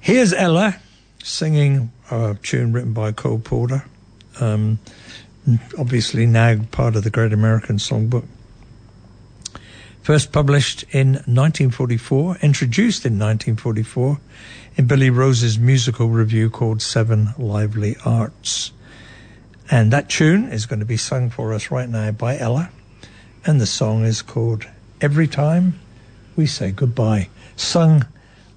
Here's 0.00 0.32
Ella 0.34 0.76
singing 1.24 1.90
a 2.10 2.36
tune 2.42 2.72
written 2.72 2.92
by 2.92 3.10
Cole 3.10 3.38
Porter, 3.38 3.84
um, 4.40 4.78
obviously 5.78 6.26
now 6.26 6.56
part 6.70 6.96
of 6.96 7.02
the 7.02 7.10
Great 7.10 7.32
American 7.32 7.78
Songbook. 7.78 8.26
First 10.02 10.32
published 10.32 10.82
in 10.90 11.14
1944, 11.14 12.36
introduced 12.42 13.06
in 13.06 13.14
1944 13.14 14.20
in 14.76 14.86
Billy 14.86 15.08
Rose's 15.08 15.58
musical 15.58 16.08
review 16.08 16.50
called 16.50 16.82
Seven 16.82 17.30
Lively 17.38 17.96
Arts. 18.04 18.72
And 19.70 19.90
that 19.92 20.10
tune 20.10 20.52
is 20.52 20.66
going 20.66 20.80
to 20.80 20.84
be 20.84 20.98
sung 20.98 21.30
for 21.30 21.54
us 21.54 21.70
right 21.70 21.88
now 21.88 22.10
by 22.10 22.36
Ella. 22.38 22.68
And 23.46 23.58
the 23.62 23.66
song 23.66 24.04
is 24.04 24.20
called 24.20 24.66
Every 25.00 25.26
Time 25.26 25.80
We 26.36 26.44
Say 26.44 26.70
Goodbye, 26.70 27.30
sung 27.56 28.06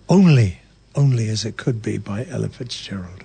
only, 0.09 0.59
only 0.97 1.29
as 1.29 1.45
it 1.45 1.55
could 1.55 1.81
be 1.81 1.97
by 1.97 2.25
Ella 2.25 2.49
Fitzgerald. 2.49 3.23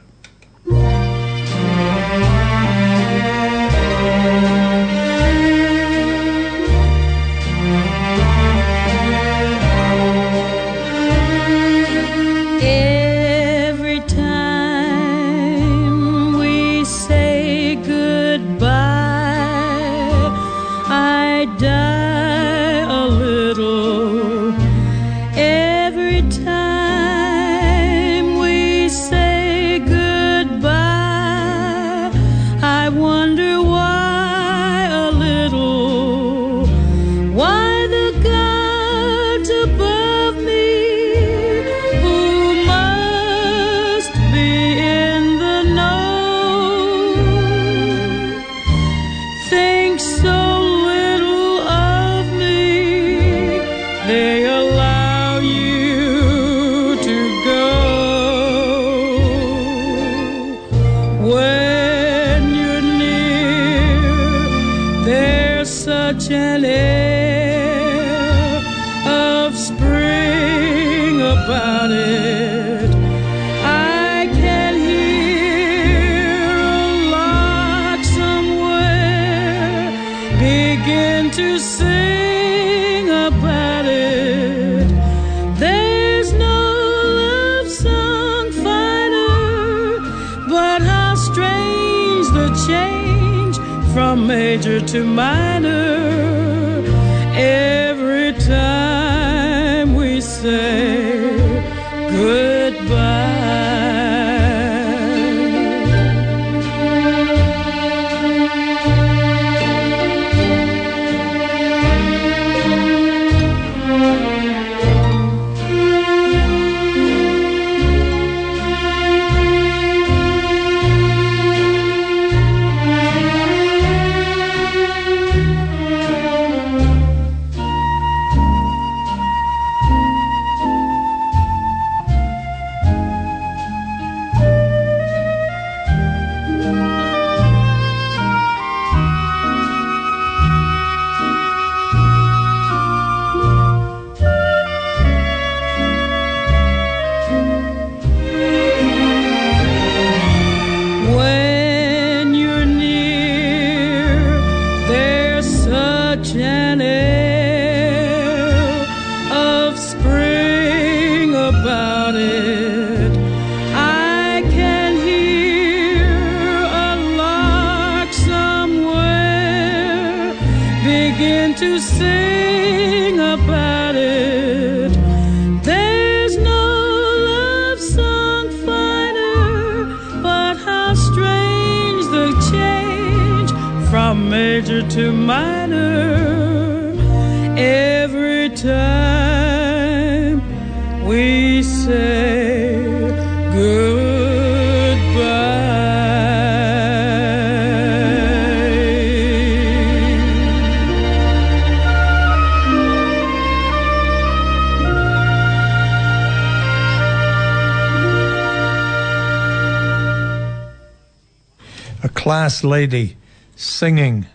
A 212.53 212.55
class 212.55 212.64
lady 212.64 213.16
singing 213.57 214.26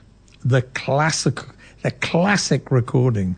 the 0.43 0.63
classic 0.63 1.39
the 1.84 1.91
classic 1.91 2.72
recording 2.72 3.36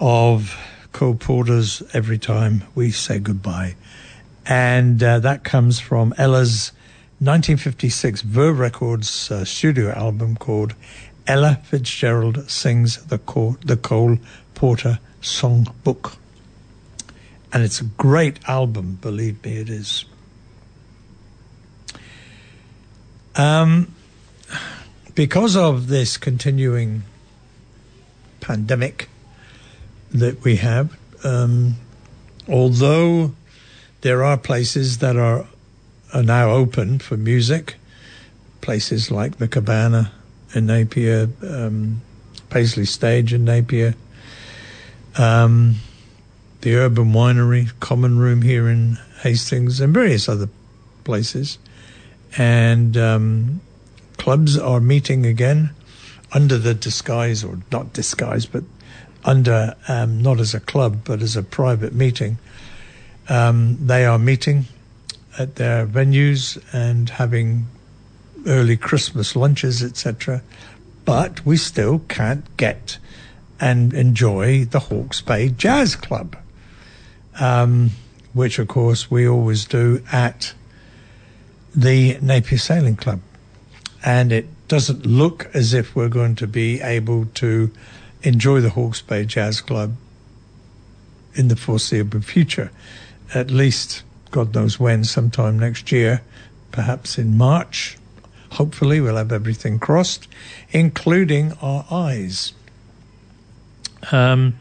of 0.00 0.56
Cole 0.92 1.14
Porter's 1.14 1.80
Every 1.92 2.18
Time 2.18 2.64
We 2.74 2.90
Say 2.90 3.20
Goodbye. 3.20 3.76
And 4.46 5.00
uh, 5.00 5.20
that 5.20 5.44
comes 5.44 5.78
from 5.78 6.12
Ella's 6.18 6.72
1956 7.20 8.22
Verve 8.22 8.58
Records 8.58 9.30
uh, 9.30 9.44
studio 9.44 9.90
album 9.90 10.34
called 10.36 10.74
Ella 11.28 11.60
Fitzgerald 11.62 12.50
Sings 12.50 13.04
the, 13.04 13.18
the 13.64 13.76
Cole 13.76 14.18
Porter 14.56 14.98
Songbook. 15.22 16.16
And 17.52 17.62
it's 17.62 17.80
a 17.80 17.84
great 17.84 18.40
album, 18.48 18.98
believe 19.00 19.44
me, 19.44 19.58
it 19.58 19.70
is. 19.70 20.04
Um, 23.38 23.94
because 25.14 25.56
of 25.56 25.86
this 25.86 26.16
continuing 26.16 27.04
pandemic 28.40 29.08
that 30.10 30.42
we 30.42 30.56
have, 30.56 30.98
um, 31.24 31.76
although 32.48 33.32
there 34.00 34.24
are 34.24 34.36
places 34.36 34.98
that 34.98 35.16
are 35.16 35.46
are 36.12 36.22
now 36.22 36.50
open 36.50 36.98
for 36.98 37.16
music, 37.16 37.76
places 38.60 39.10
like 39.10 39.36
the 39.36 39.46
Cabana 39.46 40.10
in 40.54 40.66
Napier, 40.66 41.28
um, 41.42 42.00
Paisley 42.50 42.86
Stage 42.86 43.32
in 43.32 43.44
Napier, 43.44 43.94
um, 45.16 45.76
the 46.62 46.74
Urban 46.74 47.12
Winery, 47.12 47.70
Common 47.78 48.18
Room 48.18 48.42
here 48.42 48.68
in 48.68 48.98
Hastings, 49.20 49.80
and 49.80 49.94
various 49.94 50.28
other 50.28 50.48
places 51.04 51.58
and 52.36 52.96
um, 52.96 53.60
clubs 54.16 54.58
are 54.58 54.80
meeting 54.80 55.26
again 55.26 55.70
under 56.32 56.58
the 56.58 56.74
disguise, 56.74 57.42
or 57.42 57.58
not 57.72 57.92
disguise, 57.92 58.46
but 58.46 58.64
under 59.24 59.74
um, 59.88 60.22
not 60.22 60.40
as 60.40 60.54
a 60.54 60.60
club 60.60 61.00
but 61.04 61.22
as 61.22 61.36
a 61.36 61.42
private 61.42 61.94
meeting. 61.94 62.38
Um, 63.28 63.76
they 63.86 64.06
are 64.06 64.18
meeting 64.18 64.66
at 65.38 65.56
their 65.56 65.86
venues 65.86 66.62
and 66.72 67.08
having 67.10 67.66
early 68.46 68.76
Christmas 68.76 69.36
lunches, 69.36 69.82
etc. 69.82 70.42
But 71.04 71.44
we 71.44 71.56
still 71.56 72.00
can't 72.08 72.44
get 72.56 72.98
and 73.60 73.92
enjoy 73.92 74.64
the 74.64 74.80
Hawke's 74.80 75.20
Bay 75.20 75.48
Jazz 75.48 75.96
Club, 75.96 76.36
um, 77.40 77.90
which 78.32 78.58
of 78.58 78.68
course 78.68 79.10
we 79.10 79.28
always 79.28 79.64
do 79.64 80.02
at 80.12 80.54
the 81.74 82.18
Napier 82.20 82.58
Sailing 82.58 82.96
Club. 82.96 83.20
And 84.04 84.32
it 84.32 84.46
doesn't 84.68 85.06
look 85.06 85.48
as 85.54 85.74
if 85.74 85.94
we're 85.96 86.08
going 86.08 86.34
to 86.36 86.46
be 86.46 86.80
able 86.80 87.26
to 87.26 87.70
enjoy 88.22 88.60
the 88.60 88.70
Hawke's 88.70 89.02
Bay 89.02 89.24
Jazz 89.24 89.60
Club 89.60 89.96
in 91.34 91.48
the 91.48 91.56
foreseeable 91.56 92.20
future. 92.20 92.70
At 93.34 93.50
least, 93.50 94.02
God 94.30 94.54
knows 94.54 94.78
when, 94.78 95.04
sometime 95.04 95.58
next 95.58 95.92
year, 95.92 96.22
perhaps 96.72 97.18
in 97.18 97.36
March. 97.36 97.96
Hopefully, 98.52 99.00
we'll 99.00 99.16
have 99.16 99.32
everything 99.32 99.78
crossed, 99.78 100.26
including 100.70 101.52
our 101.60 101.84
eyes. 101.90 102.52
Um, 104.10 104.58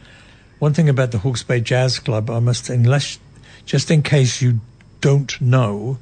one 0.59 0.73
thing 0.73 0.89
about 0.89 1.11
the 1.11 1.19
Hawke's 1.19 1.43
Bay 1.43 1.61
Jazz 1.61 1.99
Club, 1.99 2.29
I 2.29 2.39
must, 2.39 2.69
unless, 2.69 3.19
just 3.65 3.91
in 3.91 4.03
case 4.03 4.41
you 4.41 4.59
don't 5.01 5.39
know, 5.39 5.99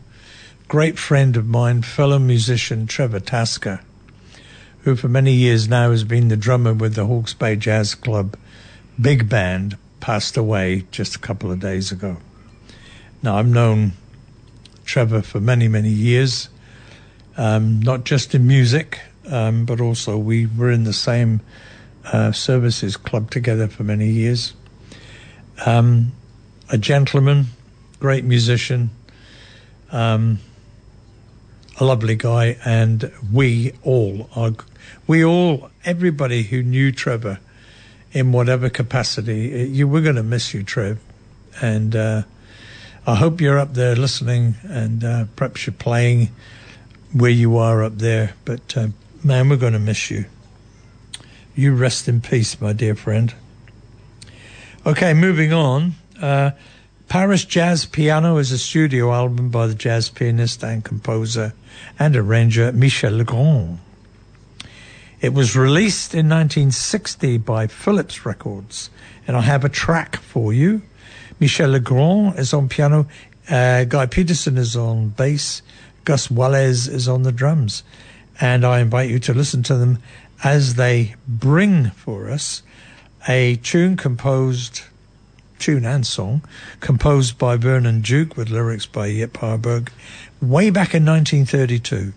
great 0.68 0.98
friend 0.98 1.38
of 1.38 1.48
mine, 1.48 1.82
fellow 1.82 2.20
musician 2.20 2.88
Trevor 2.88 3.20
Tasker, 3.20 3.82
who 4.82 4.96
for 4.96 5.08
many 5.08 5.34
years 5.34 5.68
now 5.68 5.92
has 5.92 6.04
been 6.04 6.28
the 6.28 6.38
drummer 6.38 6.74
with 6.74 6.96
the 6.96 7.06
Hawke's 7.06 7.34
Bay 7.34 7.56
Jazz 7.56 7.96
Club 7.96 8.36
big 9.00 9.30
band, 9.30 9.78
passed 10.00 10.38
away 10.38 10.86
just 10.92 11.16
a 11.16 11.20
couple 11.20 11.52
of 11.52 11.60
days 11.60 11.92
ago. 11.92 12.18
Now, 13.22 13.38
I've 13.38 13.48
known 13.48 13.94
Trevor 14.86 15.22
for 15.22 15.40
many, 15.40 15.68
many 15.68 15.90
years, 15.90 16.50
um, 17.38 17.82
not 17.82 18.04
just 18.04 18.36
in 18.36 18.48
music, 18.48 19.02
um, 19.28 19.66
but 19.66 19.82
also 19.82 20.18
we 20.18 20.46
were 20.46 20.72
in 20.72 20.84
the 20.84 20.94
same 20.94 21.42
uh, 22.06 22.32
services 22.32 22.98
club 22.98 23.32
together 23.32 23.68
for 23.68 23.84
many 23.84 24.10
years. 24.10 24.54
Um, 25.66 26.12
a 26.70 26.78
gentleman, 26.78 27.48
great 28.00 28.24
musician, 28.24 28.92
um, 29.92 30.40
a 31.80 31.86
lovely 31.86 32.16
guy, 32.16 32.58
and 32.66 33.12
we 33.32 33.74
all 33.84 34.30
are, 34.36 34.52
we 35.08 35.24
all, 35.24 35.70
everybody 35.84 36.44
who 36.44 36.64
knew 36.64 36.92
Trevor 36.92 37.40
in 38.12 38.32
whatever 38.32 38.70
capacity, 38.70 39.54
eh, 39.54 39.66
you 39.66 39.88
were 39.88 40.02
going 40.02 40.16
to 40.16 40.24
miss 40.24 40.54
you, 40.54 40.64
Trev, 40.64 41.00
and 41.62 41.96
uh, 41.96 42.24
I 43.06 43.16
hope 43.16 43.42
you're 43.42 43.60
up 43.60 43.74
there 43.74 43.96
listening, 43.96 44.56
and 44.64 45.04
uh, 45.04 45.26
perhaps 45.36 45.68
you're 45.68 45.74
playing 45.74 46.30
where 47.14 47.32
you 47.32 47.58
are 47.58 47.84
up 47.84 47.98
there. 47.98 48.34
But 48.46 48.76
uh, 48.78 48.88
man, 49.24 49.50
we're 49.50 49.58
going 49.58 49.74
to 49.74 49.80
miss 49.80 50.10
you. 50.10 50.26
You 51.56 51.76
rest 51.76 52.08
in 52.08 52.22
peace, 52.22 52.60
my 52.60 52.74
dear 52.74 52.96
friend. 52.96 53.34
Okay, 54.86 55.14
moving 55.14 55.52
on. 55.52 55.94
Paris 57.08 57.46
Jazz 57.46 57.86
Piano 57.86 58.38
is 58.38 58.52
a 58.52 58.58
studio 58.58 59.14
album 59.14 59.50
by 59.50 59.68
the 59.68 59.76
jazz 59.76 60.10
pianist 60.10 60.64
and 60.64 60.84
composer 60.84 61.54
and 62.00 62.16
arranger 62.16 62.72
Michel 62.72 63.14
Legrand. 63.14 63.80
It 65.22 65.34
was 65.34 65.56
released 65.56 66.16
in 66.16 66.28
1960 66.28 67.38
by 67.38 67.68
Philips 67.68 68.26
Records, 68.26 68.90
and 69.28 69.38
I 69.38 69.42
have 69.42 69.64
a 69.64 69.70
track 69.70 70.18
for 70.18 70.52
you. 70.52 70.82
Michel 71.40 71.70
Legrand 71.70 72.40
is 72.40 72.54
on 72.54 72.70
piano, 72.70 73.08
uh, 73.50 73.84
Guy 73.84 74.08
Pedersen 74.08 74.58
is 74.58 74.76
on 74.76 75.10
bass, 75.10 75.62
Gus 76.06 76.32
Wales 76.32 76.88
is 76.88 77.08
on 77.08 77.22
the 77.22 77.32
drums, 77.32 77.84
and 78.42 78.66
I 78.66 78.80
invite 78.80 79.12
you 79.12 79.20
to 79.20 79.34
listen 79.34 79.62
to 79.64 79.76
them 79.76 80.00
as 80.44 80.74
they 80.74 81.16
bring 81.28 81.92
for 81.92 82.30
us 82.30 82.64
a 83.28 83.58
tune 83.58 83.96
composed 83.96 84.82
tune 85.60 85.86
and 85.86 86.06
song 86.06 86.42
composed 86.80 87.38
by 87.38 87.58
Vernon 87.58 88.02
Duke 88.02 88.38
with 88.38 88.50
lyrics 88.50 88.86
by 88.86 89.08
Yip 89.08 89.38
Harburg 89.38 89.92
way 90.42 90.70
back 90.70 90.94
in 90.94 91.06
1932, 91.06 92.14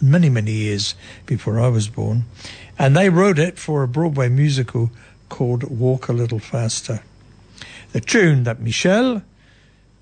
many, 0.00 0.28
many 0.28 0.52
years 0.52 0.94
before 1.26 1.60
I 1.60 1.68
was 1.68 1.88
born. 1.88 2.24
And 2.78 2.96
they 2.96 3.08
wrote 3.08 3.38
it 3.38 3.58
for 3.58 3.82
a 3.82 3.88
Broadway 3.88 4.28
musical 4.28 4.90
called 5.28 5.64
Walk 5.64 6.08
a 6.08 6.12
Little 6.12 6.38
Faster. 6.38 7.02
The 7.92 8.00
tune 8.00 8.44
that 8.44 8.60
Michel 8.60 9.22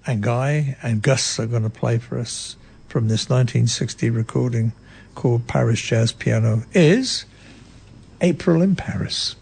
and 0.06 0.22
Guy 0.22 0.76
and 0.82 1.02
Gus 1.02 1.38
are 1.38 1.46
going 1.46 1.62
to 1.62 1.70
play 1.70 1.98
for 1.98 2.18
us 2.18 2.56
from 2.88 3.08
this 3.08 3.28
1960 3.28 4.10
recording 4.10 4.72
called 5.14 5.46
Paris 5.46 5.80
Jazz 5.80 6.12
Piano 6.12 6.64
is 6.72 7.24
April 8.20 8.62
in 8.62 8.76
Paris. 8.76 9.36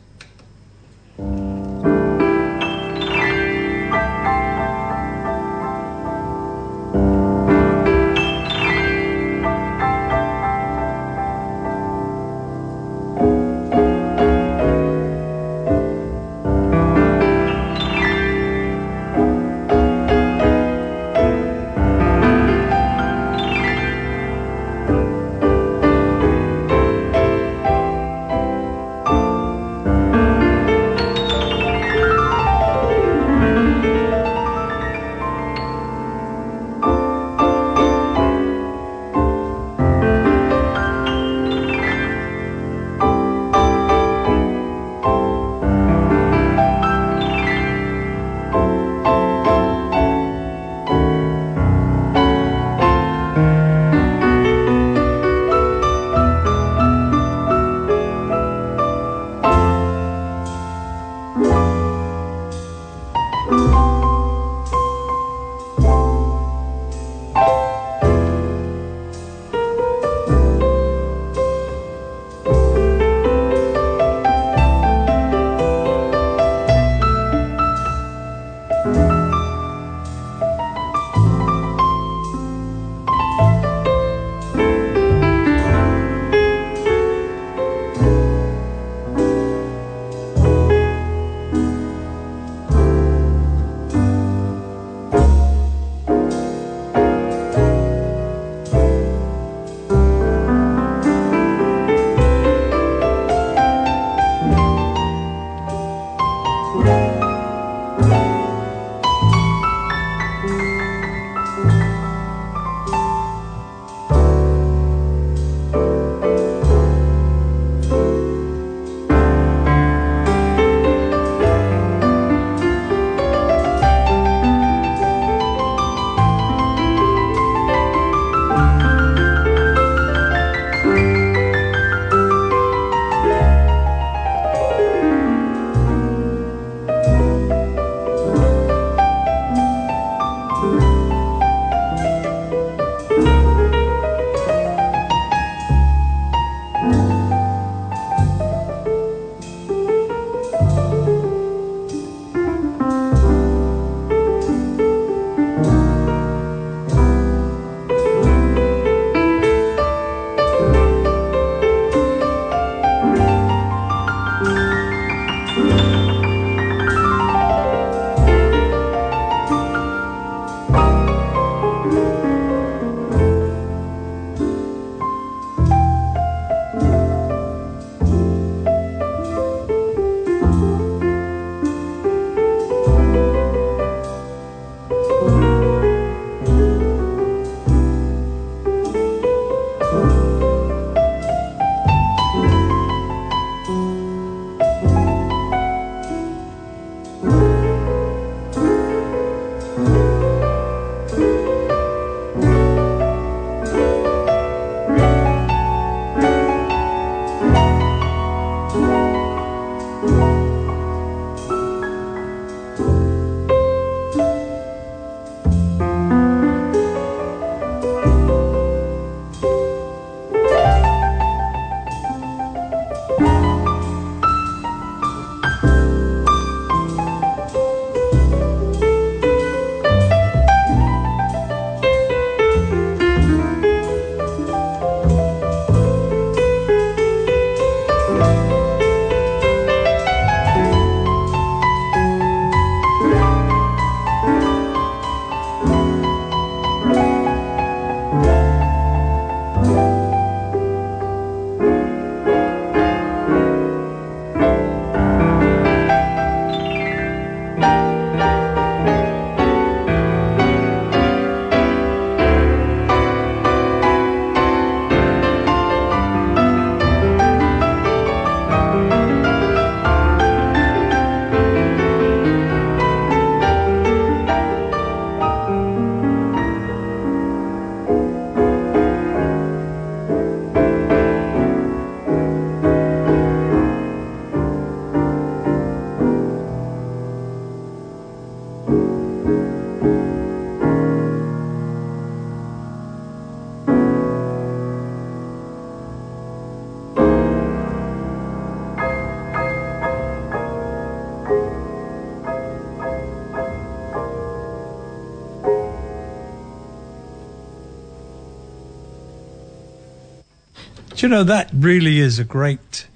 You 311.02 311.08
know 311.08 311.24
that 311.24 311.50
really 311.52 311.98
is 311.98 312.20
a 312.20 312.24
great 312.24 312.86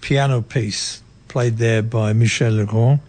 piano 0.00 0.42
piece 0.42 1.02
played 1.26 1.56
there 1.56 1.82
by 1.82 2.12
Michel 2.12 2.52
Legrand. 2.52 3.00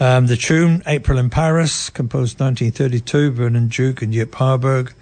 Um, 0.00 0.26
the 0.26 0.38
tune, 0.38 0.82
April 0.86 1.18
in 1.18 1.28
Paris, 1.28 1.90
composed 1.90 2.40
1932, 2.40 3.30
Vernon 3.32 3.68
Duke 3.68 4.00
and 4.00 4.14
Yip 4.14 4.34
Harburg, 4.34 4.94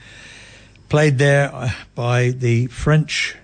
played 0.89 1.19
there 1.19 1.55
uh, 1.55 1.71
by 1.95 2.31
the 2.31 2.67
French 2.67 3.37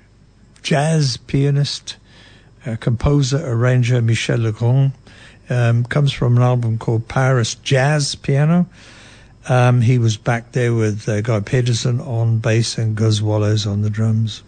jazz 0.65 1.19
pianist, 1.19 1.99
uh, 2.67 2.75
composer, 2.75 3.41
arranger 3.47 4.03
Michel 4.03 4.39
Legrand. 4.39 4.91
Um, 5.49 5.85
comes 5.85 6.13
from 6.13 6.37
an 6.37 6.43
album 6.43 6.79
called 6.79 7.07
Paris 7.07 7.55
Jazz 7.55 8.17
Piano. 8.17 8.67
Um, 9.49 9.83
he 9.83 9.99
was 9.99 10.17
back 10.17 10.51
there 10.51 10.75
with 10.75 11.09
uh, 11.09 11.21
Guy 11.21 11.39
Pedersen 11.39 12.01
on 12.01 12.39
bass 12.39 12.77
and 12.77 12.97
Gus 12.97 13.23
Wallace 13.23 13.67
on 13.67 13.83
the 13.83 13.91
drums. 13.91 14.43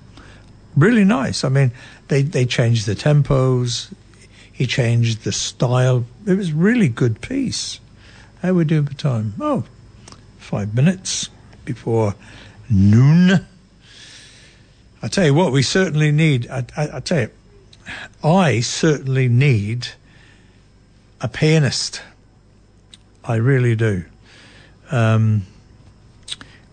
Really 0.78 1.04
nice. 1.04 1.42
I 1.42 1.48
mean, 1.48 1.72
they, 2.06 2.22
they 2.22 2.46
changed 2.46 2.86
the 2.86 2.94
tempos, 2.94 3.92
he 4.52 4.64
changed 4.64 5.24
the 5.24 5.32
style. 5.32 6.04
It 6.24 6.34
was 6.34 6.52
really 6.52 6.88
good 6.88 7.20
piece. 7.20 7.80
How 8.42 8.52
we 8.52 8.64
doing 8.64 8.86
for 8.86 8.94
time? 8.94 9.34
Oh, 9.40 9.64
five 10.38 10.76
minutes 10.76 11.30
before 11.64 12.14
noon. 12.70 13.44
I 15.02 15.08
tell 15.08 15.26
you 15.26 15.34
what, 15.34 15.50
we 15.50 15.62
certainly 15.62 16.12
need. 16.12 16.48
I, 16.48 16.64
I, 16.76 16.96
I 16.96 17.00
tell 17.00 17.22
you, 17.22 17.30
I 18.22 18.60
certainly 18.60 19.28
need 19.28 19.88
a 21.20 21.26
pianist. 21.26 22.02
I 23.24 23.34
really 23.34 23.74
do. 23.74 24.04
Um, 24.92 25.42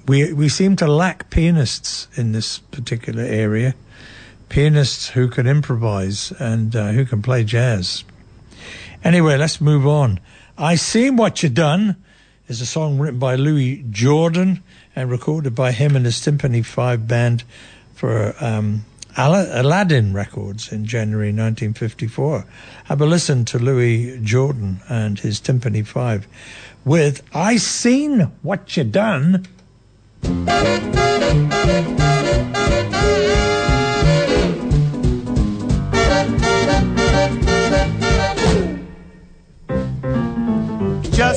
we 0.08 0.32
we 0.32 0.48
seem 0.48 0.76
to 0.76 0.88
lack 0.88 1.32
pianists 1.32 2.08
in 2.16 2.34
this 2.34 2.60
particular 2.60 3.24
area. 3.24 3.74
Pianists 4.50 5.10
who 5.10 5.28
can 5.28 5.48
improvise 5.48 6.32
and 6.40 6.76
uh, 6.76 6.92
who 6.92 7.06
can 7.06 7.22
play 7.22 7.44
jazz. 7.44 8.04
Anyway, 9.04 9.38
let's 9.38 9.62
move 9.62 9.86
on. 9.86 10.20
I 10.58 10.76
Seen 10.76 11.16
What 11.16 11.44
You 11.44 11.50
Done 11.50 11.96
is 12.48 12.62
a 12.62 12.66
song 12.66 12.98
written 12.98 13.20
by 13.20 13.36
Louis 13.36 13.84
Jordan 13.90 14.64
and 14.96 15.12
recorded 15.12 15.56
by 15.56 15.72
him 15.72 15.96
and 15.96 16.06
his 16.06 16.20
Tympany 16.20 16.66
Five 16.66 17.08
band 17.08 17.44
for 17.94 18.36
um, 18.40 18.86
Aladdin 19.18 20.14
Records 20.14 20.72
in 20.72 20.86
January 20.86 21.30
1954. 21.30 22.46
Have 22.86 23.02
a 23.02 23.06
listen 23.06 23.46
to 23.46 23.60
Louis 23.60 24.20
Jordan 24.22 24.82
and 24.90 25.20
his 25.20 25.40
Tympany 25.40 25.86
Five 25.86 26.28
with 26.84 27.22
I 27.34 27.58
Seen 27.58 28.32
What 28.42 28.76
You 28.78 28.84
Done. 28.84 29.46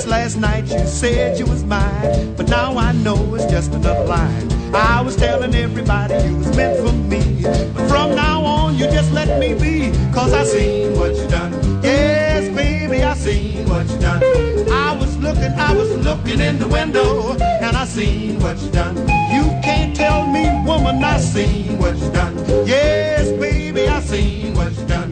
Last 0.08 0.36
night 0.36 0.64
you 0.68 0.86
said 0.86 1.38
you 1.38 1.44
was 1.44 1.62
mine, 1.64 2.34
but 2.34 2.48
now 2.48 2.76
I 2.78 2.92
know 2.92 3.34
it's 3.34 3.44
just 3.44 3.72
another 3.74 4.04
lie. 4.04 4.48
I 4.72 5.02
was 5.02 5.16
telling 5.16 5.54
everybody 5.54 6.14
you 6.26 6.36
was 6.36 6.56
meant 6.56 6.78
for 6.78 6.94
me. 6.94 7.42
But 7.74 7.88
from 7.88 8.16
now 8.16 8.42
on, 8.42 8.76
you 8.76 8.86
just 8.86 9.12
let 9.12 9.38
me 9.38 9.54
be. 9.54 9.92
Cause 10.12 10.32
I 10.32 10.44
seen 10.44 10.98
what 10.98 11.14
you 11.14 11.28
done. 11.28 11.52
Yes, 11.82 12.48
baby, 12.54 13.02
I 13.02 13.14
seen 13.14 13.68
what 13.68 13.88
you 13.90 13.98
done. 13.98 14.22
I 14.70 14.96
was 14.98 15.16
looking, 15.18 15.52
I 15.52 15.74
was 15.74 15.94
looking 15.96 16.40
in 16.40 16.58
the 16.58 16.68
window, 16.68 17.32
and 17.40 17.76
I 17.76 17.84
seen 17.84 18.40
what 18.40 18.58
you 18.62 18.70
done. 18.70 18.96
You 18.96 19.44
can't 19.62 19.94
tell 19.94 20.26
me, 20.26 20.44
woman, 20.66 21.04
I 21.04 21.18
seen 21.20 21.78
what 21.78 21.96
you 21.96 22.10
done. 22.12 22.34
Yes, 22.66 23.30
baby, 23.32 23.86
I 23.86 24.00
seen 24.00 24.54
what 24.54 24.72
you 24.72 24.86
done. 24.86 25.07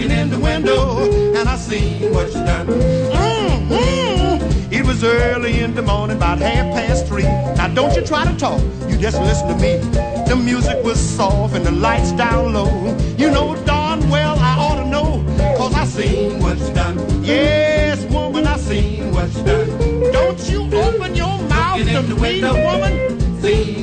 Looking 0.00 0.16
in 0.16 0.30
the 0.30 0.38
window, 0.38 1.10
and 1.34 1.48
I 1.48 1.56
seen 1.56 2.12
what 2.12 2.28
you 2.28 2.44
done. 2.44 2.66
Mm-hmm. 2.66 4.72
It 4.72 4.86
was 4.86 5.04
early 5.04 5.60
in 5.60 5.74
the 5.74 5.82
morning, 5.82 6.16
about 6.16 6.38
half 6.38 6.74
past 6.74 7.06
three. 7.06 7.24
Now 7.24 7.68
don't 7.68 7.94
you 7.94 8.02
try 8.02 8.30
to 8.30 8.38
talk, 8.38 8.60
you 8.88 8.96
just 8.96 9.20
listen 9.20 9.48
to 9.48 9.56
me. 9.56 9.78
The 10.28 10.36
music 10.36 10.82
was 10.84 10.98
soft 10.98 11.54
and 11.54 11.66
the 11.66 11.72
lights 11.72 12.12
down 12.12 12.54
low. 12.54 12.96
You 13.18 13.30
know 13.30 13.56
darn 13.64 14.08
well 14.08 14.38
I 14.38 14.56
ought 14.58 14.82
to 14.82 14.88
know, 14.88 15.22
cause 15.56 15.74
I 15.74 15.84
seen 15.84 16.40
what 16.40 16.58
you 16.58 16.72
done. 16.72 17.24
Yes, 17.24 18.04
woman, 18.06 18.46
I 18.46 18.56
seen 18.56 19.12
what 19.12 19.30
you 19.34 19.44
done. 19.44 20.12
Don't 20.12 20.50
you 20.50 20.62
open 20.72 21.14
your 21.14 21.38
mouth 21.48 21.84
to 21.84 22.02
me, 22.02 22.42
woman. 22.42 23.20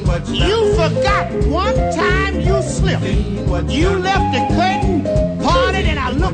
What 0.08 0.26
You, 0.30 0.46
you 0.46 0.74
forgot 0.76 1.30
one 1.48 1.76
time 1.92 2.40
you 2.40 2.62
slipped. 2.62 3.04
You 3.04 3.90
left 3.90 4.34
the 4.34 4.56
curtain 4.56 4.97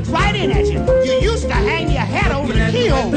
right 0.08 0.34
in 0.34 0.50
at 0.50 0.66
you. 0.66 0.80
You 1.04 1.30
used 1.30 1.46
to 1.48 1.54
hang 1.54 1.90
your 1.90 2.00
hat 2.00 2.32
over 2.32 2.52
the 2.52 2.70
keyhole, 2.70 3.10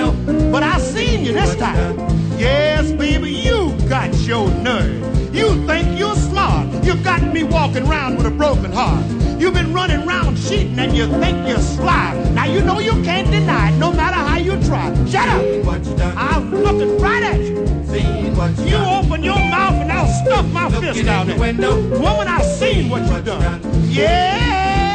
but 0.52 0.64
I 0.64 0.80
seen 0.80 1.26
you 1.26 1.34
this 1.34 1.56
time. 1.56 1.98
Yes, 2.38 2.92
baby, 2.92 3.32
you 3.32 3.74
got 3.90 4.14
your 4.20 4.50
nerve. 4.50 5.04
You 5.34 5.66
think 5.68 5.98
you're 6.00 6.16
smart. 6.16 6.68
You've 6.84 7.04
got 7.04 7.22
me 7.34 7.44
walking 7.44 7.88
around 7.88 8.18
with 8.18 8.26
a 8.28 8.32
broken 8.32 8.72
heart. 8.72 9.04
You've 9.40 9.54
been 9.54 9.74
running 9.74 10.08
around 10.08 10.38
cheating 10.38 10.80
and 10.80 10.96
you 10.96 11.08
think 11.20 11.48
you're 11.48 11.60
sly. 11.60 12.16
Now 12.34 12.46
you 12.46 12.62
know 12.62 12.80
you 12.80 12.94
can't 13.04 13.30
deny 13.30 13.72
it, 13.72 13.78
no 13.78 13.92
matter 13.92 14.16
how 14.16 14.38
you 14.38 14.58
try. 14.66 14.94
Shut 15.06 15.28
up. 15.28 15.44
I'm 16.18 16.52
looking 16.52 16.98
right 16.98 17.24
at 17.24 17.40
you. 17.40 17.68
You 18.68 18.78
open 18.78 19.24
your 19.24 19.36
mouth 19.38 19.74
and 19.82 19.92
I'll 19.92 20.08
stuff 20.24 20.46
my 20.52 20.70
fist 20.80 21.04
down 21.06 21.28
there. 21.28 21.40
Window. 21.40 21.76
Woman, 22.00 22.28
I've 22.28 22.46
seen 22.46 22.90
what 22.90 23.02
you've 23.08 23.26
done. 23.26 23.62
Yes, 23.90 24.87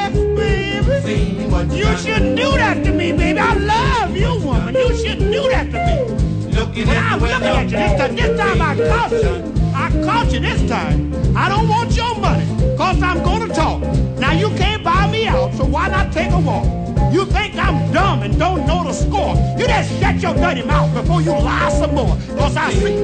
baby. 0.43 1.77
You 1.77 1.97
shouldn't 1.97 2.37
do 2.37 2.51
that 2.53 2.85
to 2.85 2.93
me, 2.93 3.13
baby. 3.13 3.39
I 3.39 3.55
love 3.55 4.17
you, 4.17 4.35
woman. 4.45 4.75
You 4.75 4.97
shouldn't 4.97 5.33
do 5.33 5.49
that 5.51 5.71
to 5.71 5.79
me. 5.87 6.57
Looking 6.57 6.87
but 6.87 6.97
I'm 6.97 7.21
looking 7.21 7.47
at 7.47 7.65
you 7.65 7.71
this 7.71 7.99
time. 7.99 8.17
This 8.17 8.39
time 8.39 8.63
I 8.63 8.75
caught 8.77 9.13
you. 9.13 9.63
I 9.75 9.91
caught 10.05 10.33
you 10.33 10.41
this 10.41 10.69
time. 10.69 11.13
I 11.37 11.49
don't 11.49 11.69
want 11.69 11.97
your 11.97 12.15
money, 12.19 12.47
cause 12.77 13.03
I'm 13.03 13.23
gonna 13.23 13.53
talk. 13.53 13.81
Now 14.19 14.33
you 14.33 14.49
can't 14.51 14.85
buy 14.85 15.11
me 15.11 15.27
out, 15.27 15.55
so 15.55 15.65
why 15.65 15.89
not 15.89 16.13
take 16.13 16.31
a 16.31 16.39
walk? 16.39 16.67
You 17.13 17.25
think 17.27 17.57
I'm 17.57 17.93
dumb 17.93 18.23
and 18.23 18.39
don't 18.39 18.67
know 18.67 18.85
the 18.85 18.93
score. 18.93 19.35
You 19.59 19.67
just 19.67 19.99
shut 20.01 20.21
your 20.23 20.35
dirty 20.35 20.63
mouth 20.63 20.93
before 20.95 21.21
you 21.23 21.33
lie 21.33 21.71
some 21.71 21.95
more. 21.95 22.17
Cause 22.37 22.57
I 22.57 22.73
see. 22.73 23.03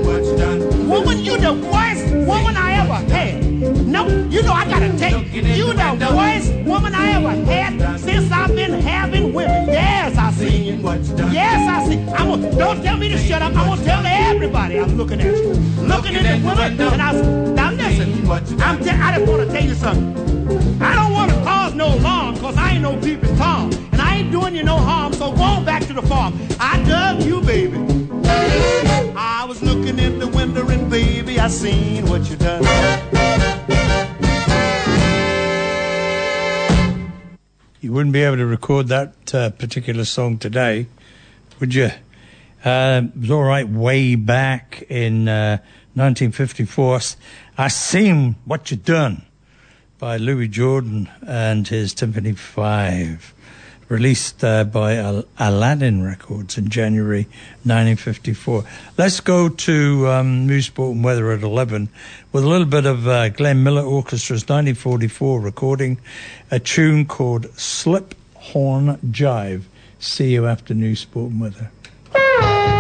Woman, 0.89 1.19
you 1.19 1.37
the 1.39 1.55
worst 1.55 2.05
woman 2.27 2.57
I 2.57 2.73
ever 2.81 3.13
had. 3.13 3.48
No, 3.59 4.07
you 4.29 4.43
know 4.43 4.53
I 4.53 4.65
gotta 4.67 4.97
take 4.97 5.33
you 5.33 5.43
the 5.43 6.15
worst 6.17 6.53
woman 6.65 6.95
I 6.95 7.13
ever 7.15 7.31
had 7.51 7.99
since 8.01 8.31
I've 8.31 8.55
been 8.55 8.81
having 8.81 9.33
women. 9.33 9.67
Yes, 9.67 10.17
I 10.17 10.31
see 10.31 10.71
you. 10.71 10.77
Yes, 11.33 11.69
I 11.69 11.89
see. 11.89 11.99
I'm 12.13 12.29
gonna, 12.29 12.57
don't 12.57 12.83
tell 12.83 12.97
me 12.97 13.09
to 13.09 13.19
shut 13.19 13.43
up. 13.43 13.57
I'm 13.57 13.67
gonna 13.67 13.85
tell 13.85 14.07
everybody 14.07 14.79
I'm 14.79 14.97
looking 14.97 15.21
at 15.21 15.35
you. 15.35 15.55
Looking 15.55 16.15
at 16.17 16.39
the 16.39 16.47
woman, 16.47 16.81
and 16.81 17.03
I 17.03 17.13
now 17.53 17.73
listen. 17.73 18.31
I'm 18.61 18.81
I 18.81 19.19
just 19.19 19.31
want 19.31 19.49
to 19.49 19.53
tell 19.53 19.65
you 19.65 19.75
something. 19.75 20.83
I 20.83 20.95
don't 20.95 21.13
want 21.13 21.33
to 21.33 21.37
cause 21.39 21.75
no 21.75 21.91
harm, 21.99 22.37
cause 22.39 22.57
I 22.57 22.73
ain't 22.73 22.83
no 22.83 22.97
peeping 23.01 23.37
Tom 23.37 23.73
and 23.99 24.01
I 24.01 24.19
ain't 24.19 24.31
doing 24.31 24.55
you 24.55 24.63
no 24.63 24.77
harm, 24.77 25.13
so 25.13 25.33
go 25.33 25.61
back 25.65 25.85
to 25.87 25.93
the 25.93 26.03
farm. 26.03 26.39
I 26.61 26.81
dug 26.85 27.25
you, 27.25 27.41
baby. 27.41 27.98
I 28.31 29.45
was 29.49 29.63
looking 29.63 29.99
in 29.99 30.19
the 30.19 30.29
window 30.29 30.69
and 30.69 30.91
baby, 30.91 31.39
I 31.39 31.49
seen 31.49 32.07
what 32.09 32.29
you 32.31 32.37
done. 32.37 32.65
You 37.81 37.93
wouldn't 37.93 38.13
be 38.13 38.23
able 38.23 38.37
to 38.37 38.47
record 38.47 38.89
that 38.89 39.35
uh, 39.35 39.51
particular 39.51 40.05
song 40.05 40.39
today, 40.39 40.87
would 41.61 41.75
you? 41.75 41.91
Uh, 42.65 43.03
it 43.05 43.21
was 43.21 43.31
all 43.31 43.45
right 43.45 43.69
way 43.69 44.17
back 44.17 44.85
in 44.89 45.29
uh, 45.29 45.59
1954. 45.95 47.01
I 47.57 47.69
seen 47.69 48.35
what 48.45 48.71
you 48.71 48.77
done 48.77 49.23
by 49.99 50.17
Louis 50.17 50.49
Jordan 50.49 51.09
and 51.27 51.67
his 51.67 51.95
Tympany 51.95 52.37
Five 52.37 53.33
released 53.89 54.45
uh, 54.45 54.65
by 54.65 54.97
Al- 54.97 55.25
Aladdin 55.39 56.03
Records 56.03 56.59
in 56.59 56.69
January 56.69 57.25
1954. 57.65 58.65
Let's 58.97 59.21
go 59.21 59.49
to 59.49 60.09
um, 60.09 60.47
and 60.93 61.05
Weather 61.05 61.33
at 61.33 61.43
11 61.43 61.89
with 62.33 62.45
a 62.45 62.49
little 62.49 62.67
bit 62.67 62.87
of 62.87 63.07
uh, 63.09 63.29
Glenn 63.31 63.63
Miller 63.63 63.83
Orchestra's 63.83 64.45
1944 64.45 65.41
recording, 65.41 65.99
a 66.51 66.59
tune 66.59 67.07
called 67.07 67.47
Slip 67.59 68.15
Horn 68.35 68.99
Jive. 69.07 69.63
See 69.99 70.33
you 70.33 70.47
after 70.47 70.75
News 70.75 71.01
Sport 71.01 71.33
and 71.33 71.41
Weather. 71.41 72.78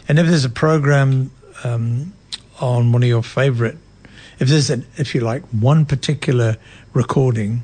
and 0.07 0.17
if 0.19 0.27
there's 0.27 0.45
a 0.45 0.49
program 0.49 1.31
um, 1.63 2.13
on 2.59 2.91
one 2.91 3.03
of 3.03 3.09
your 3.09 3.23
favorite, 3.23 3.77
if 4.39 4.47
there's 4.47 4.69
an, 4.69 4.85
if 4.97 5.13
you 5.13 5.21
like, 5.21 5.43
one 5.47 5.85
particular 5.85 6.57
recording 6.93 7.61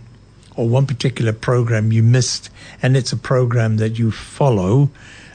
or 0.55 0.67
one 0.67 0.85
particular 0.85 1.33
program 1.33 1.91
you 1.91 2.03
missed, 2.03 2.49
and 2.81 2.95
it's 2.95 3.11
a 3.11 3.17
program 3.17 3.77
that 3.77 3.99
you 3.99 4.11
follow, 4.11 4.89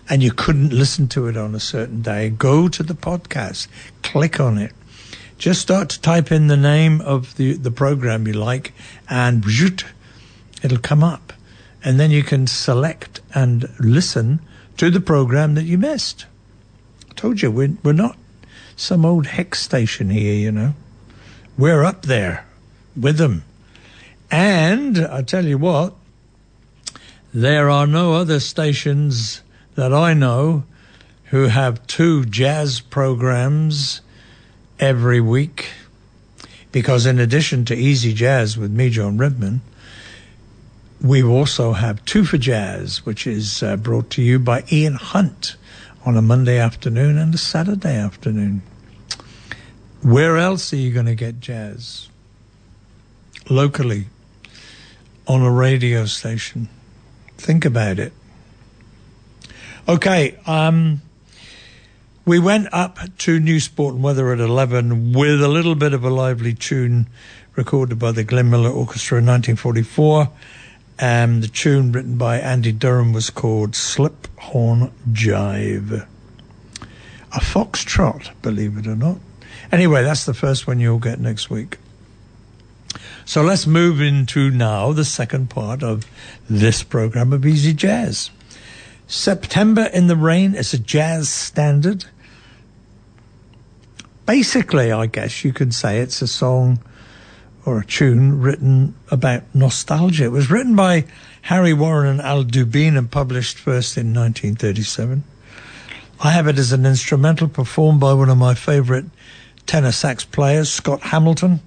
and 0.08 0.22
you 0.22 0.32
couldn't 0.32 0.72
listen 0.72 1.06
to 1.08 1.28
it 1.28 1.36
on 1.36 1.54
a 1.54 1.60
certain 1.60 2.02
day, 2.02 2.30
go 2.30 2.68
to 2.68 2.82
the 2.82 2.94
podcast, 2.94 3.68
click 4.02 4.40
on 4.40 4.58
it. 4.58 4.72
Just 5.38 5.60
start 5.60 5.88
to 5.90 6.00
type 6.00 6.32
in 6.32 6.48
the 6.48 6.56
name 6.56 7.00
of 7.00 7.36
the, 7.36 7.54
the 7.54 7.70
program 7.70 8.26
you 8.26 8.34
like, 8.34 8.72
and 9.08 9.42
zhoot, 9.44 9.84
it'll 10.62 10.78
come 10.78 11.02
up. 11.02 11.32
And 11.82 11.98
then 11.98 12.10
you 12.10 12.22
can 12.22 12.46
select 12.46 13.20
and 13.34 13.68
listen 13.78 14.40
to 14.76 14.90
the 14.90 15.00
program 15.00 15.54
that 15.54 15.64
you 15.64 15.78
missed. 15.78 16.26
I 17.10 17.14
told 17.14 17.40
you, 17.40 17.50
we're, 17.50 17.76
we're 17.82 17.92
not 17.92 18.16
some 18.80 19.04
old 19.04 19.26
hex 19.26 19.60
station 19.60 20.08
here, 20.08 20.34
you 20.34 20.50
know. 20.50 20.74
We're 21.58 21.84
up 21.84 22.02
there 22.02 22.46
with 22.96 23.18
them. 23.18 23.44
And 24.30 24.98
I 24.98 25.22
tell 25.22 25.44
you 25.44 25.58
what, 25.58 25.94
there 27.34 27.68
are 27.68 27.86
no 27.86 28.14
other 28.14 28.40
stations 28.40 29.42
that 29.74 29.92
I 29.92 30.14
know 30.14 30.64
who 31.24 31.44
have 31.48 31.86
two 31.86 32.24
jazz 32.24 32.80
programs 32.80 34.00
every 34.78 35.20
week. 35.20 35.70
Because 36.72 37.04
in 37.04 37.18
addition 37.18 37.64
to 37.66 37.74
Easy 37.74 38.14
Jazz 38.14 38.56
with 38.56 38.70
me, 38.70 38.88
John 38.90 39.18
Redman, 39.18 39.60
we 41.02 41.22
also 41.22 41.72
have 41.72 42.04
Two 42.04 42.24
for 42.24 42.38
Jazz, 42.38 43.04
which 43.04 43.26
is 43.26 43.62
uh, 43.62 43.76
brought 43.76 44.10
to 44.10 44.22
you 44.22 44.38
by 44.38 44.64
Ian 44.70 44.94
Hunt 44.94 45.56
on 46.04 46.16
a 46.16 46.22
Monday 46.22 46.58
afternoon 46.58 47.18
and 47.18 47.34
a 47.34 47.38
Saturday 47.38 47.96
afternoon. 47.96 48.62
Where 50.02 50.38
else 50.38 50.72
are 50.72 50.76
you 50.76 50.92
going 50.92 51.06
to 51.06 51.14
get 51.14 51.40
jazz? 51.40 52.08
Locally, 53.50 54.06
on 55.26 55.42
a 55.42 55.50
radio 55.50 56.06
station. 56.06 56.68
Think 57.36 57.64
about 57.64 57.98
it. 57.98 58.12
Okay, 59.86 60.38
um, 60.46 61.02
we 62.24 62.38
went 62.38 62.68
up 62.72 62.98
to 63.18 63.38
New 63.40 63.60
Sport 63.60 63.94
and 63.94 64.02
Weather 64.02 64.32
at 64.32 64.40
11 64.40 65.12
with 65.12 65.42
a 65.42 65.48
little 65.48 65.74
bit 65.74 65.92
of 65.92 66.04
a 66.04 66.10
lively 66.10 66.54
tune 66.54 67.06
recorded 67.54 67.98
by 67.98 68.12
the 68.12 68.24
Glenn 68.24 68.48
Miller 68.48 68.70
Orchestra 68.70 69.18
in 69.18 69.26
1944. 69.26 70.30
And 70.98 71.42
the 71.42 71.48
tune 71.48 71.92
written 71.92 72.16
by 72.16 72.38
Andy 72.38 72.72
Durham 72.72 73.12
was 73.12 73.30
called 73.30 73.74
Slip 73.74 74.28
Horn 74.38 74.92
Jive. 75.12 76.06
A 77.32 77.40
foxtrot, 77.40 78.30
believe 78.42 78.78
it 78.78 78.86
or 78.86 78.96
not. 78.96 79.18
Anyway, 79.72 80.02
that's 80.02 80.24
the 80.24 80.34
first 80.34 80.66
one 80.66 80.80
you'll 80.80 80.98
get 80.98 81.20
next 81.20 81.48
week. 81.48 81.78
So 83.24 83.42
let's 83.42 83.66
move 83.66 84.00
into 84.00 84.50
now 84.50 84.92
the 84.92 85.04
second 85.04 85.50
part 85.50 85.82
of 85.82 86.04
this 86.48 86.82
program 86.82 87.32
of 87.32 87.46
Easy 87.46 87.72
Jazz. 87.72 88.30
September 89.06 89.84
in 89.92 90.06
the 90.06 90.16
Rain 90.16 90.54
is 90.54 90.72
a 90.72 90.78
jazz 90.78 91.28
standard. 91.28 92.04
Basically, 94.26 94.90
I 94.92 95.06
guess 95.06 95.44
you 95.44 95.52
could 95.52 95.74
say 95.74 95.98
it's 95.98 96.22
a 96.22 96.28
song 96.28 96.80
or 97.64 97.80
a 97.80 97.84
tune 97.84 98.40
written 98.40 98.94
about 99.10 99.42
nostalgia. 99.54 100.24
It 100.24 100.32
was 100.32 100.50
written 100.50 100.74
by 100.76 101.04
Harry 101.42 101.72
Warren 101.72 102.08
and 102.08 102.20
Al 102.20 102.44
Dubin 102.44 102.96
and 102.96 103.10
published 103.10 103.58
first 103.58 103.96
in 103.96 104.14
1937. 104.14 105.24
I 106.20 106.30
have 106.32 106.46
it 106.46 106.58
as 106.58 106.72
an 106.72 106.86
instrumental 106.86 107.48
performed 107.48 108.00
by 108.00 108.12
one 108.12 108.28
of 108.28 108.38
my 108.38 108.54
favorite 108.54 109.06
tenor 109.70 109.92
sax 109.92 110.24
players, 110.24 110.68
Scott 110.68 111.00
Hamilton, 111.00 111.60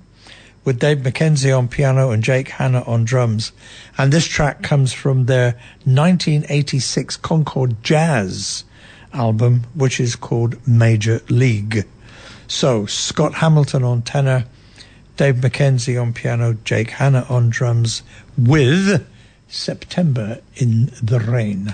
with 0.66 0.78
Dave 0.78 1.06
McKenna 1.06 1.51
on 1.51 1.70
piano 1.70 2.12
and 2.12 2.22
Jake 2.22 2.49
Hanna 2.49 2.82
on 2.82 3.06
drums. 3.06 3.54
And 3.97 4.12
this 4.12 4.28
track 4.28 4.62
comes 4.62 4.91
from 4.91 5.28
their 5.28 5.54
1986 5.86 7.16
Concord 7.16 7.82
Jazz 7.82 8.66
album, 9.14 9.64
which 9.74 10.01
is 10.01 10.18
called 10.18 10.68
Major 10.68 11.22
League. 11.30 11.86
So, 12.45 12.86
Scott 12.88 13.36
Hamilton 13.36 13.86
on 13.86 14.01
tenor, 14.01 14.47
Dave 15.16 15.41
McKenna 15.41 15.95
on 15.95 16.12
piano, 16.12 16.58
Jake 16.66 16.89
Hanna 16.89 17.26
on 17.30 17.49
drums, 17.49 18.04
with 18.38 19.08
September 19.47 20.41
in 20.58 20.91
the 21.01 21.22
Rain. 21.22 21.74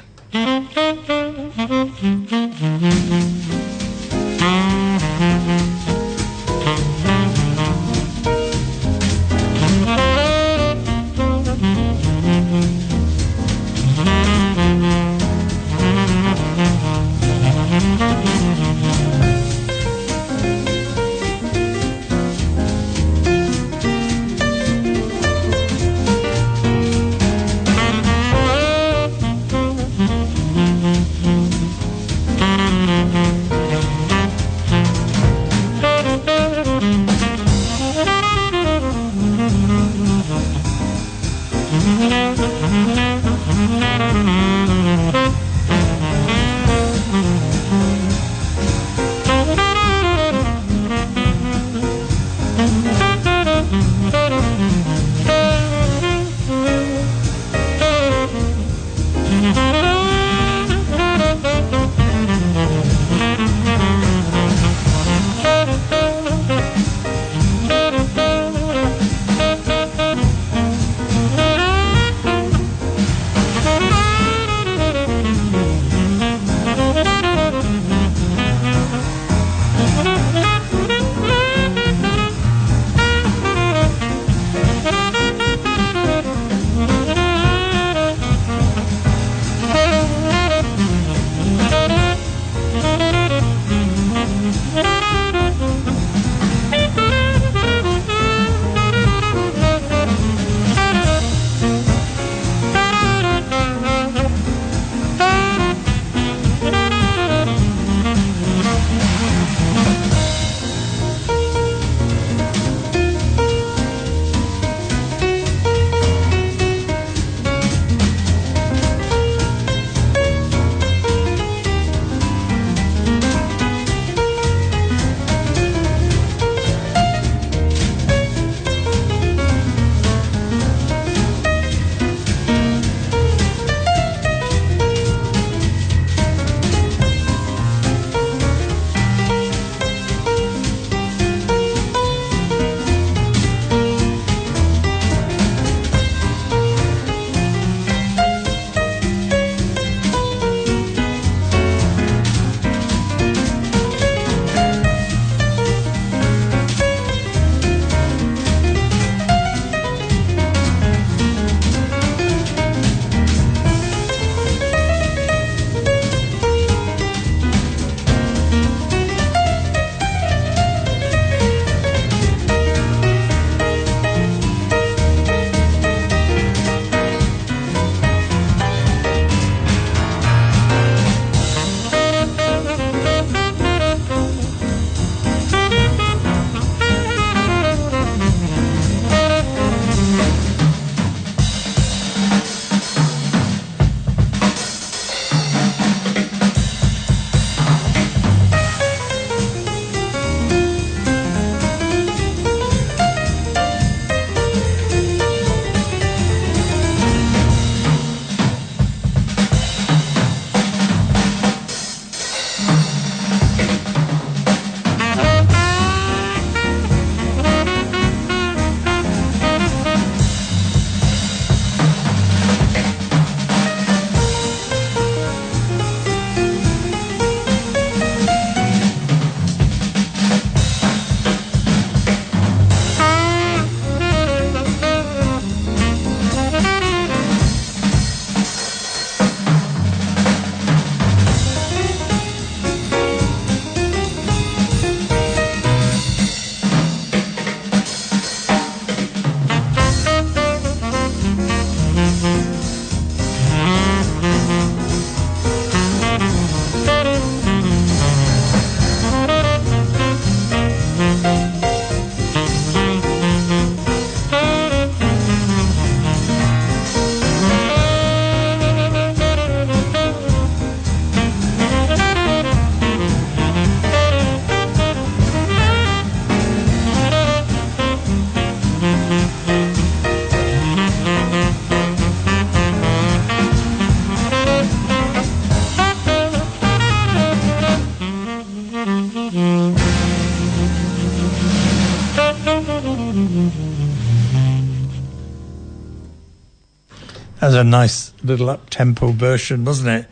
A 297.60 297.64
nice 297.66 298.14
little 298.24 298.49
up 298.49 298.70
tempo 298.70 299.12
version, 299.12 299.66
wasn't 299.66 299.89
it? 299.89 300.07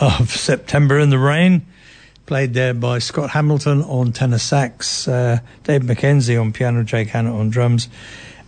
Of 0.00 0.28
September 0.28 0.98
in 0.98 1.10
the 1.10 1.20
Rain. 1.20 1.64
Played 2.26 2.52
there 2.54 2.74
by 2.74 2.98
Scott 2.98 3.30
Hamilton 3.30 3.84
on 3.84 4.10
tenor 4.10 4.38
sax, 4.38 5.06
uh, 5.06 5.38
Dave 5.62 5.84
McKenna 5.84 6.36
on 6.40 6.52
piano, 6.52 6.82
Jake 6.82 7.10
Hanna 7.10 7.38
on 7.38 7.48
drums. 7.48 7.88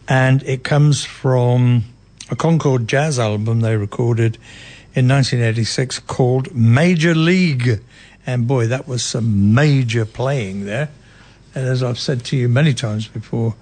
And 0.09 0.43
it 0.43 0.65
comes 0.65 1.05
from 1.05 1.85
a 2.33 2.35
Concord 2.35 2.89
jazz 2.89 3.17
album 3.21 3.61
they 3.61 3.77
recorded 3.77 4.39
in 4.93 5.07
1986 5.07 6.01
called 6.01 6.53
Major 6.53 7.15
League. 7.15 7.81
And 8.27 8.49
boy, 8.49 8.67
that 8.67 8.89
was 8.89 9.05
some 9.05 9.55
major 9.55 10.05
playing 10.05 10.65
there. 10.65 10.91
And 11.55 11.69
as 11.69 11.81
I've 11.85 12.01
said 12.01 12.25
to 12.25 12.37
you 12.37 12.49
many 12.49 12.75
times 12.75 13.07
before, 13.07 13.55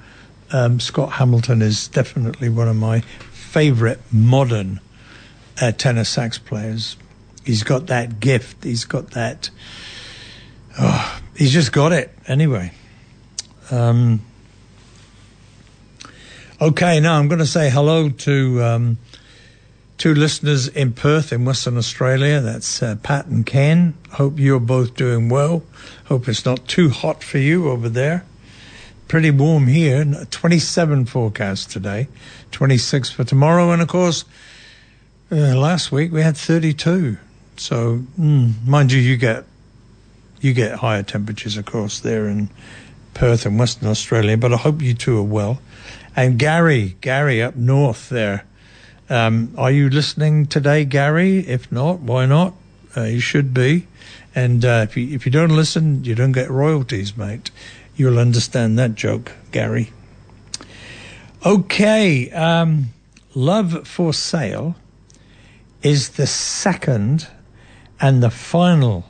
um, 0.53 0.81
Scott 0.81 1.13
Hamilton 1.13 1.61
is 1.61 1.87
definitely 1.87 2.49
one 2.49 2.67
of 2.67 2.77
my 2.77 3.03
favourite 3.51 3.99
modern 4.13 4.79
uh, 5.61 5.73
tenor 5.73 6.05
sax 6.05 6.39
players. 6.39 6.97
He's 7.45 7.65
got 7.65 7.89
that 7.89 8.21
gift. 8.21 8.63
He's 8.63 8.85
got 8.85 9.11
that. 9.11 9.51
Oh, 10.79 11.21
he's 11.37 11.53
just 11.53 11.73
got 11.73 11.91
it. 11.91 12.15
Anyway. 12.29 12.71
Um, 13.73 14.21
okay, 16.61 17.01
now 17.01 17.19
I'm 17.19 17.27
going 17.27 17.41
to 17.41 17.47
say 17.47 17.71
hello 17.71 18.09
to 18.09 18.63
um, 18.63 18.99
two 19.99 20.15
listeners 20.15 20.69
in 20.69 20.93
Perth, 20.93 21.33
in 21.33 21.45
Western 21.45 21.77
Australia. 21.77 22.41
That's 22.41 22.81
uh, 22.81 22.97
Pat 23.03 23.27
and 23.27 23.45
Ken. 23.45 23.95
Hope 24.13 24.39
you're 24.39 24.61
both 24.61 24.95
doing 24.95 25.29
well. 25.29 25.65
Hope 26.05 26.29
it's 26.29 26.45
not 26.45 26.69
too 26.69 26.91
hot 26.91 27.25
for 27.25 27.39
you 27.39 27.69
over 27.69 27.89
there 27.89 28.25
pretty 29.11 29.33
warm 29.33 29.67
here. 29.67 30.05
27 30.31 31.05
forecast 31.05 31.69
today, 31.69 32.07
26 32.53 33.11
for 33.11 33.25
tomorrow, 33.25 33.71
and 33.71 33.83
of 33.83 33.89
course, 33.89 34.25
uh, 35.33 35.57
last 35.57 35.93
week 35.93 36.13
we 36.13 36.23
had 36.23 36.37
32. 36.37 37.17
So, 37.57 38.05
mm, 38.19 38.67
mind 38.67 38.93
you, 38.93 39.01
you 39.01 39.17
get 39.17 39.45
you 40.41 40.55
get 40.55 40.77
higher 40.77 41.03
temperatures, 41.03 41.57
of 41.57 41.67
course, 41.67 42.01
there 42.01 42.27
in 42.27 42.49
Perth 43.15 43.45
and 43.45 43.59
Western 43.59 43.89
Australia. 43.89 44.37
But 44.37 44.55
I 44.55 44.57
hope 44.57 44.81
you 44.81 44.95
two 44.95 45.19
are 45.19 45.23
well. 45.23 45.61
And 46.17 46.39
Gary, 46.39 46.97
Gary 47.01 47.43
up 47.43 47.57
north 47.57 48.09
there. 48.09 48.47
Um, 49.09 49.55
are 49.59 49.71
you 49.71 49.91
listening 49.91 50.47
today, 50.47 50.85
Gary? 50.85 51.41
If 51.41 51.71
not, 51.71 52.01
why 52.01 52.27
not? 52.27 52.55
Uh, 52.97 53.03
you 53.03 53.21
should 53.21 53.53
be. 53.53 53.87
And 54.35 54.65
uh, 54.65 54.87
if 54.89 54.97
you 54.97 55.15
if 55.15 55.27
you 55.27 55.33
don't 55.33 55.51
listen, 55.51 56.05
you 56.05 56.15
don't 56.15 56.33
get 56.33 56.51
royalties, 56.51 57.17
mate. 57.17 57.51
You'll 57.97 58.19
understand 58.19 58.79
that 58.79 58.95
joke, 58.95 59.33
Gary. 59.51 59.93
Okay, 61.45 62.31
um, 62.33 62.91
Love 63.35 63.89
for 63.89 64.13
Sale 64.13 64.75
is 65.83 66.11
the 66.11 66.27
second 66.27 67.29
and 67.99 68.23
the 68.23 68.29
final 68.29 69.07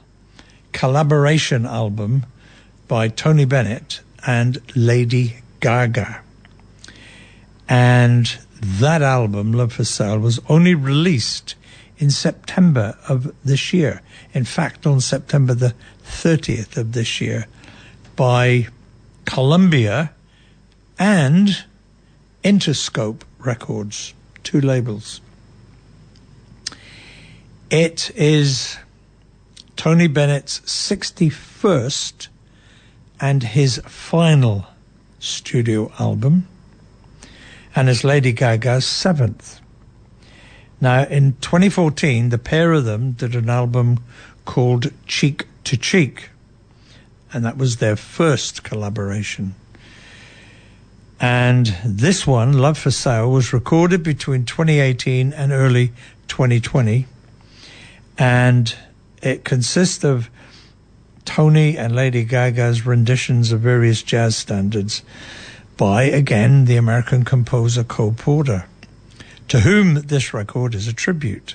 collaboration 0.71 1.67
album 1.67 2.25
by 2.87 3.09
Tony 3.09 3.45
Bennett 3.47 4.03
and 4.25 4.59
Lady 4.77 5.39
Gaga. 5.59 6.23
And 7.69 8.39
that 8.63 9.03
album, 9.03 9.53
Love 9.53 9.73
for 9.73 9.85
Sale, 9.85 10.21
was 10.21 10.39
only 10.49 10.77
released 10.77 11.57
in 11.99 12.13
September 12.13 12.97
of 13.09 13.35
this 13.45 13.73
year. 13.73 14.03
In 14.33 14.45
fact, 14.45 14.87
on 14.87 15.01
September 15.01 15.53
the 15.53 15.75
30th 16.05 16.77
of 16.77 16.93
this 16.93 17.21
year 17.21 17.49
by 18.15 18.69
Columbia, 19.25 20.13
and 20.97 21.65
Interscope 22.43 23.21
Records, 23.39 24.15
two 24.43 24.63
labels. 24.63 25.21
It 27.71 28.11
is 28.17 28.79
Tony 29.77 30.07
Bennett's 30.07 30.61
61st 30.61 32.29
and 33.21 33.43
his 33.43 33.79
final 33.85 34.67
studio 35.19 35.93
album, 35.99 36.49
and 37.77 37.91
is 37.91 38.05
Lady 38.05 38.33
Gaga's 38.33 38.87
seventh. 38.87 39.61
Now, 40.81 41.05
in 41.05 41.35
2014, 41.43 42.31
the 42.31 42.39
pair 42.39 42.73
of 42.73 42.87
them 42.87 43.13
did 43.13 43.35
an 43.35 43.51
album 43.51 44.03
called 44.47 44.93
Cheek 45.07 45.47
to 45.65 45.77
Cheek, 45.77 46.31
and 47.35 47.45
that 47.45 47.59
was 47.59 47.77
their 47.77 47.97
first 47.97 48.65
collaboration. 48.65 49.55
And 51.21 51.77
this 51.85 52.27
one, 52.27 52.55
Love 52.55 52.79
for 52.79 52.91
Sale, 52.91 53.31
was 53.31 53.53
recorded 53.53 54.03
between 54.03 54.47
2018 54.47 55.35
and 55.35 55.53
early 55.53 55.93
2020. 56.29 57.07
And 58.17 58.75
it 59.23 59.45
consists 59.45 60.03
of 60.03 60.31
Tony 61.27 61.77
and 61.77 61.95
Lady 61.95 62.25
Gaga's 62.25 62.87
renditions 62.87 63.53
of 63.53 63.61
various 63.61 64.03
jazz 64.03 64.35
standards 64.35 65.03
by, 65.77 66.05
again, 66.05 66.65
the 66.65 66.77
American 66.77 67.25
composer 67.25 67.85
Cole 67.85 68.15
Porter, 68.17 68.67
to 69.49 69.61
whom 69.61 69.95
this 69.95 70.33
record 70.33 70.75
is 70.75 70.89
a 70.89 70.93
tribute. 70.93 71.55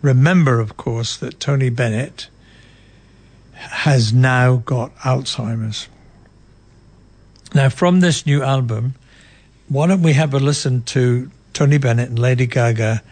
Remember, 0.00 0.58
of 0.58 0.76
course, 0.76 1.16
that 1.16 1.38
Tony 1.38 1.70
Bennett 1.70 2.28
has 3.54 4.12
now 4.12 4.56
got 4.56 4.94
Alzheimer's. 4.96 5.88
Now, 7.54 7.68
from 7.68 8.00
this 8.00 8.24
new 8.24 8.42
album, 8.42 8.94
why 9.68 9.86
don't 9.86 10.02
we 10.02 10.14
have 10.14 10.32
a 10.32 10.38
listen 10.38 10.84
to 10.84 11.30
Tony 11.52 11.76
Bennett 11.76 12.08
and 12.08 12.18
Lady 12.18 12.46
Gaga 12.46 13.02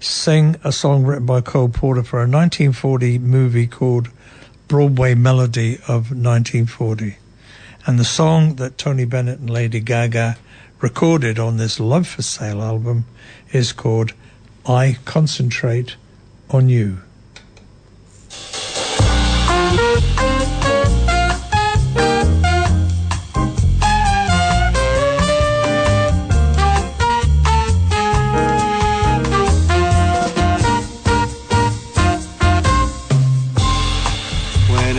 sing 0.00 0.56
a 0.64 0.72
song 0.72 1.04
written 1.04 1.26
by 1.26 1.40
Cole 1.40 1.68
Porter 1.68 2.02
for 2.02 2.16
a 2.16 2.26
1940 2.26 3.20
movie 3.20 3.68
called 3.68 4.08
Broadway 4.66 5.14
Melody 5.14 5.76
of 5.86 6.10
1940. 6.10 7.18
And 7.86 8.00
the 8.00 8.04
song 8.04 8.56
that 8.56 8.78
Tony 8.78 9.04
Bennett 9.04 9.38
and 9.38 9.48
Lady 9.48 9.78
Gaga 9.78 10.38
recorded 10.80 11.38
on 11.38 11.56
this 11.56 11.78
Love 11.78 12.08
for 12.08 12.22
Sale 12.22 12.62
album 12.62 13.04
is 13.52 13.72
called 13.72 14.12
I 14.66 14.98
Concentrate 15.04 15.94
on 16.50 16.68
You. 16.68 17.03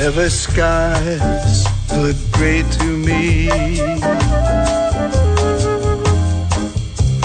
Whenever 0.06 0.30
skies 0.30 1.66
look 1.98 2.16
gray 2.34 2.62
to 2.62 2.84
me 2.84 3.50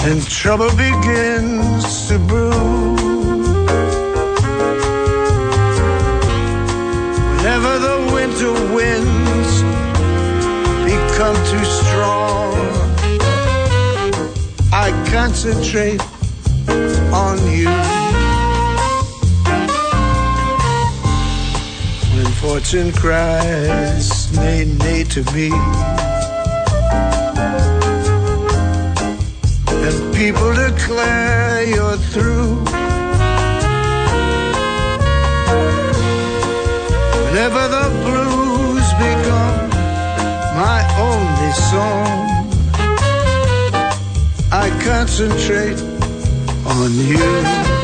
and 0.01 0.27
trouble 0.27 0.71
begins 0.71 2.07
to 2.07 2.17
brew. 2.17 2.49
Whenever 7.37 7.77
the 7.77 7.97
winter 8.15 8.51
winds 8.73 9.61
become 10.89 11.35
too 11.51 11.65
strong, 11.65 12.55
I 14.73 14.89
concentrate 15.11 16.01
on 17.13 17.37
you. 17.55 17.90
Fortune 22.41 22.91
cries, 22.93 24.35
nay, 24.35 24.65
nay 24.65 25.03
to 25.03 25.21
me. 25.31 25.51
And 29.85 30.15
people 30.15 30.51
declare 30.55 31.63
you're 31.69 31.97
through. 32.11 32.55
Whenever 37.25 37.63
the 37.77 37.87
blues 38.05 38.87
become 39.05 39.69
my 40.57 40.81
only 41.09 41.53
song, 41.69 42.17
I 44.51 44.67
concentrate 44.83 45.79
on 46.65 46.91
you. 47.07 47.80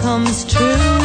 Comes 0.00 0.44
true. 0.44 0.95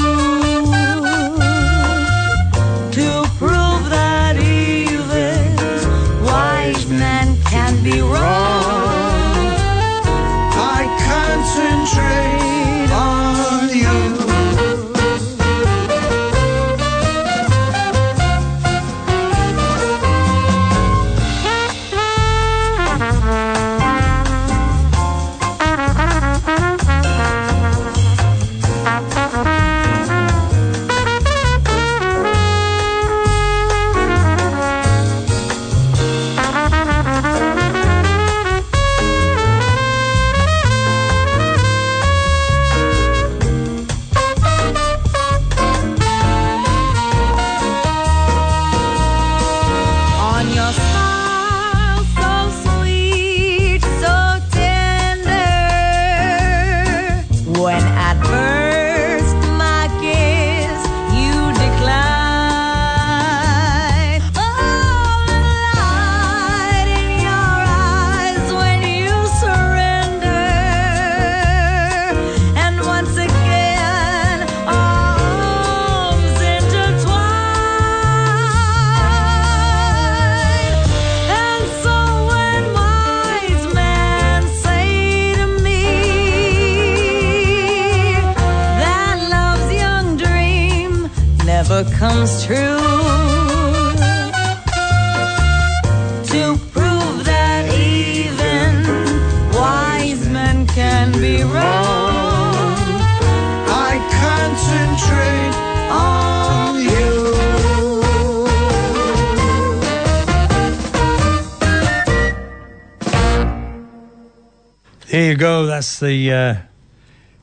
The 116.01 116.33
uh, 116.33 116.55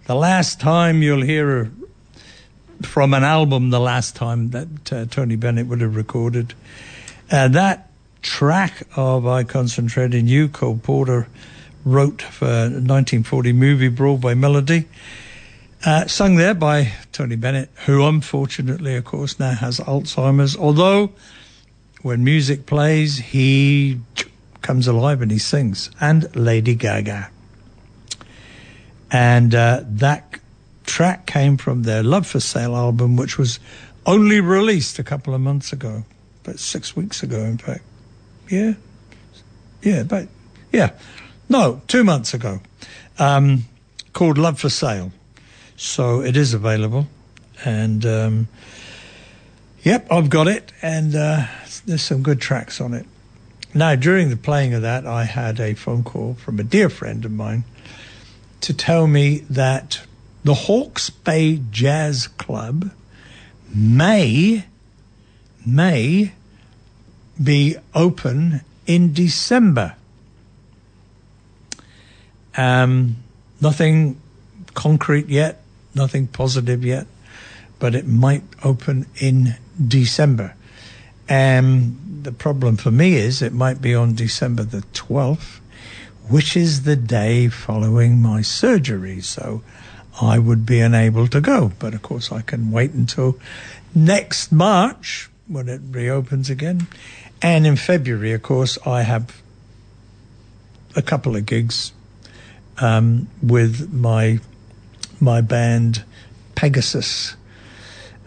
the 0.04 0.14
last 0.14 0.60
time 0.60 1.02
you'll 1.02 1.22
hear 1.22 1.62
a, 1.62 1.70
from 2.82 3.14
an 3.14 3.24
album. 3.24 3.70
The 3.70 3.80
last 3.80 4.16
time 4.16 4.50
that 4.50 4.92
uh, 4.92 5.06
Tony 5.06 5.36
Bennett 5.36 5.66
would 5.68 5.80
have 5.80 5.96
recorded 5.96 6.52
uh, 7.30 7.48
that 7.48 7.90
track 8.20 8.82
of 8.96 9.26
"I 9.26 9.44
Concentrate 9.44 10.12
in 10.12 10.26
You," 10.26 10.48
Cole 10.48 10.78
Porter 10.82 11.28
wrote 11.84 12.20
for 12.20 12.46
1940 12.46 13.52
movie 13.54 13.88
Broadway 13.88 14.34
Melody, 14.34 14.86
uh, 15.86 16.06
sung 16.06 16.36
there 16.36 16.54
by 16.54 16.92
Tony 17.12 17.36
Bennett, 17.36 17.70
who 17.86 18.04
unfortunately, 18.04 18.96
of 18.96 19.04
course, 19.04 19.38
now 19.38 19.52
has 19.52 19.78
Alzheimer's. 19.80 20.56
Although 20.56 21.12
when 22.02 22.24
music 22.24 22.66
plays, 22.66 23.18
he 23.18 24.00
comes 24.60 24.88
alive 24.88 25.22
and 25.22 25.30
he 25.30 25.38
sings, 25.38 25.90
and 26.00 26.34
Lady 26.36 26.74
Gaga. 26.74 27.30
And 29.10 29.54
uh, 29.54 29.82
that 29.84 30.40
track 30.84 31.26
came 31.26 31.56
from 31.56 31.84
their 31.84 32.02
Love 32.02 32.26
for 32.26 32.40
Sale 32.40 32.76
album, 32.76 33.16
which 33.16 33.38
was 33.38 33.58
only 34.06 34.40
released 34.40 34.98
a 34.98 35.04
couple 35.04 35.34
of 35.34 35.40
months 35.40 35.72
ago, 35.72 36.04
about 36.44 36.58
six 36.58 36.96
weeks 36.96 37.22
ago, 37.22 37.40
in 37.40 37.58
fact. 37.58 37.84
Yeah, 38.48 38.74
yeah, 39.82 40.02
but 40.02 40.28
yeah, 40.72 40.92
no, 41.48 41.82
two 41.86 42.04
months 42.04 42.34
ago, 42.34 42.60
um, 43.18 43.64
called 44.12 44.38
Love 44.38 44.58
for 44.58 44.70
Sale. 44.70 45.12
So 45.76 46.22
it 46.22 46.36
is 46.36 46.54
available, 46.54 47.06
and 47.64 48.04
um, 48.04 48.48
yep, 49.82 50.10
I've 50.10 50.30
got 50.30 50.48
it, 50.48 50.72
and 50.82 51.14
uh, 51.14 51.46
there's 51.86 52.02
some 52.02 52.22
good 52.22 52.40
tracks 52.40 52.80
on 52.80 52.94
it. 52.94 53.06
Now, 53.74 53.94
during 53.94 54.30
the 54.30 54.36
playing 54.36 54.74
of 54.74 54.82
that, 54.82 55.06
I 55.06 55.24
had 55.24 55.60
a 55.60 55.74
phone 55.74 56.02
call 56.02 56.34
from 56.34 56.58
a 56.58 56.64
dear 56.64 56.88
friend 56.88 57.24
of 57.24 57.30
mine 57.30 57.64
to 58.60 58.74
tell 58.74 59.06
me 59.06 59.38
that 59.50 60.00
the 60.44 60.54
Hawke's 60.54 61.10
Bay 61.10 61.60
Jazz 61.70 62.26
Club 62.26 62.90
may 63.74 64.64
may 65.66 66.32
be 67.42 67.76
open 67.94 68.62
in 68.86 69.12
December. 69.12 69.94
Um, 72.56 73.16
nothing 73.60 74.20
concrete 74.74 75.28
yet, 75.28 75.62
nothing 75.94 76.26
positive 76.26 76.84
yet, 76.84 77.06
but 77.78 77.94
it 77.94 78.06
might 78.06 78.42
open 78.64 79.06
in 79.20 79.56
December. 79.86 80.54
Um, 81.28 82.20
the 82.22 82.32
problem 82.32 82.76
for 82.76 82.90
me 82.90 83.14
is 83.14 83.42
it 83.42 83.52
might 83.52 83.80
be 83.80 83.94
on 83.94 84.14
December 84.14 84.64
the 84.64 84.82
12th, 84.94 85.57
which 86.28 86.56
is 86.56 86.82
the 86.82 86.96
day 86.96 87.48
following 87.48 88.20
my 88.20 88.42
surgery. 88.42 89.20
So 89.20 89.62
I 90.20 90.38
would 90.38 90.66
be 90.66 90.80
unable 90.80 91.28
to 91.28 91.40
go. 91.40 91.72
But 91.78 91.94
of 91.94 92.02
course, 92.02 92.32
I 92.32 92.42
can 92.42 92.70
wait 92.70 92.92
until 92.92 93.38
next 93.94 94.52
March 94.52 95.30
when 95.46 95.68
it 95.68 95.80
reopens 95.90 96.50
again. 96.50 96.86
And 97.40 97.66
in 97.66 97.76
February, 97.76 98.32
of 98.32 98.42
course, 98.42 98.78
I 98.86 99.02
have 99.02 99.40
a 100.96 101.02
couple 101.02 101.36
of 101.36 101.46
gigs 101.46 101.92
um, 102.78 103.28
with 103.42 103.92
my 103.92 104.40
my 105.20 105.40
band 105.40 106.04
Pegasus. 106.54 107.36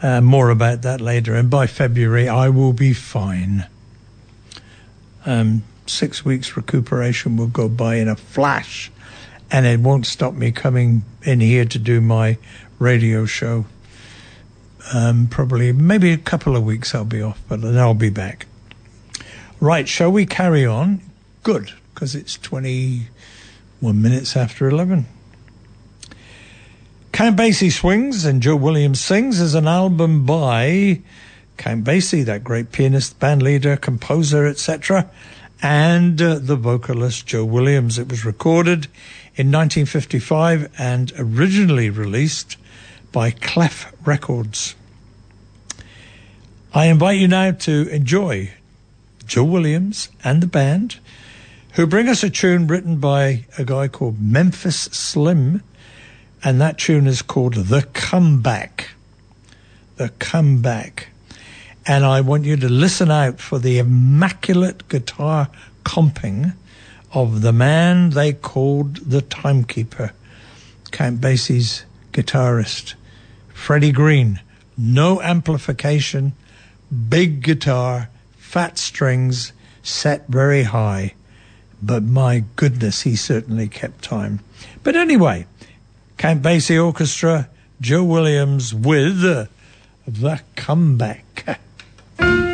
Uh, 0.02 0.19
more 0.19 0.49
about 0.49 0.82
that 0.82 0.99
later. 0.99 1.36
And 1.36 1.49
by 1.49 1.68
February, 1.68 2.28
I 2.28 2.49
will 2.49 2.73
be 2.73 2.91
fine. 2.91 3.68
Um, 5.26 5.64
six 5.91 6.26
weeks 6.26 6.57
recuperation 6.57 7.38
will 7.38 7.47
go 7.47 7.69
by 7.69 7.95
in 7.95 8.07
a 8.07 8.15
flash, 8.15 8.91
and 9.51 9.65
it 9.65 9.80
won't 9.80 10.05
stop 10.05 10.34
me 10.34 10.51
coming 10.51 11.03
in 11.23 11.39
here 11.39 11.65
to 11.65 11.77
do 11.77 12.01
my 12.01 12.38
radio 12.80 13.26
show. 13.26 13.65
Um, 14.93 15.27
probably, 15.27 15.72
maybe 15.72 16.11
a 16.11 16.18
couple 16.18 16.55
of 16.55 16.63
weeks 16.63 16.95
I'll 16.95 17.05
be 17.05 17.22
off, 17.22 17.41
but 17.47 17.61
then 17.61 17.77
I'll 17.77 17.93
be 17.93 18.09
back. 18.09 18.47
Right, 19.59 19.88
shall 19.88 20.11
we 20.11 20.26
carry 20.26 20.65
on? 20.65 21.01
Good, 21.43 21.72
because 21.93 22.15
it's 22.15 22.38
21 22.38 24.01
minutes 24.01 24.35
after 24.35 24.68
11. 24.68 25.05
Count 27.11 27.38
Basie 27.38 27.72
Swings 27.72 28.26
and 28.26 28.41
Joe 28.41 28.55
Williams 28.55 29.01
Sings 29.01 29.39
is 29.39 29.53
an 29.53 29.68
album 29.68 30.26
by 30.26 31.01
Count 31.57 31.84
Basie, 31.84 32.26
that 32.26 32.43
great 32.43 32.72
pianist, 32.72 33.19
band 33.19 33.43
leader, 33.43 33.77
composer, 33.77 34.47
etc., 34.47 35.09
and 35.61 36.21
uh, 36.21 36.39
the 36.39 36.55
vocalist 36.55 37.27
Joe 37.27 37.45
Williams. 37.45 37.99
It 37.99 38.09
was 38.09 38.25
recorded 38.25 38.85
in 39.35 39.51
1955 39.51 40.71
and 40.77 41.13
originally 41.17 41.89
released 41.89 42.57
by 43.11 43.31
Clef 43.31 43.93
Records. 44.05 44.75
I 46.73 46.85
invite 46.85 47.19
you 47.19 47.27
now 47.27 47.51
to 47.51 47.88
enjoy 47.89 48.53
Joe 49.25 49.43
Williams 49.43 50.09
and 50.23 50.41
the 50.41 50.47
band, 50.47 50.99
who 51.73 51.85
bring 51.85 52.07
us 52.07 52.23
a 52.23 52.29
tune 52.29 52.67
written 52.67 52.97
by 52.97 53.45
a 53.57 53.63
guy 53.63 53.88
called 53.88 54.21
Memphis 54.21 54.75
Slim, 54.75 55.63
and 56.43 56.59
that 56.59 56.77
tune 56.77 57.07
is 57.07 57.21
called 57.21 57.53
The 57.53 57.83
Comeback. 57.93 58.89
The 59.97 60.09
Comeback. 60.19 61.10
And 61.85 62.05
I 62.05 62.21
want 62.21 62.45
you 62.45 62.57
to 62.57 62.69
listen 62.69 63.09
out 63.09 63.39
for 63.39 63.57
the 63.57 63.79
immaculate 63.79 64.87
guitar 64.87 65.49
comping 65.83 66.53
of 67.13 67.41
the 67.41 67.51
man 67.51 68.11
they 68.11 68.33
called 68.33 68.97
the 68.97 69.21
Timekeeper, 69.21 70.13
Count 70.91 71.19
Basie's 71.19 71.85
guitarist 72.11 72.93
Freddie 73.53 73.91
Green. 73.91 74.39
No 74.77 75.21
amplification, 75.21 76.33
big 77.09 77.43
guitar, 77.43 78.09
fat 78.37 78.77
strings, 78.77 79.53
set 79.83 80.27
very 80.27 80.63
high. 80.63 81.13
But 81.81 82.03
my 82.03 82.43
goodness, 82.55 83.01
he 83.01 83.15
certainly 83.15 83.67
kept 83.67 84.03
time. 84.03 84.39
But 84.83 84.95
anyway, 84.95 85.45
Count 86.17 86.41
Basie 86.41 86.83
Orchestra, 86.83 87.49
Joe 87.79 88.03
Williams 88.03 88.73
with 88.73 89.21
The 90.07 90.41
Comeback. 90.55 91.59
my 92.22 92.51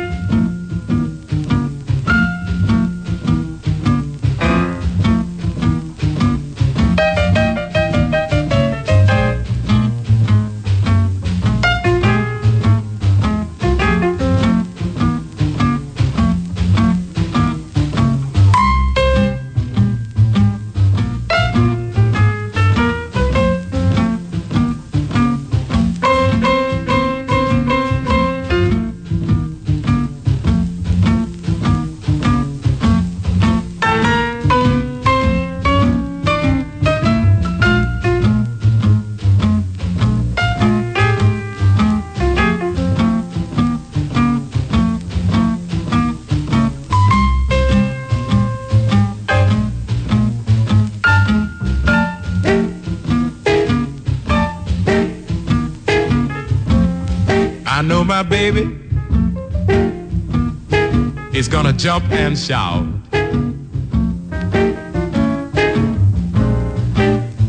jump 61.88 62.12
and 62.12 62.36
shout. 62.36 62.86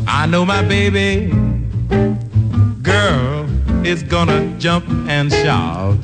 I 0.08 0.26
know 0.30 0.46
my 0.46 0.62
baby 0.62 1.30
girl 2.80 3.46
is 3.84 4.02
gonna 4.02 4.58
jump 4.58 4.86
and 5.10 5.30
shout. 5.30 5.98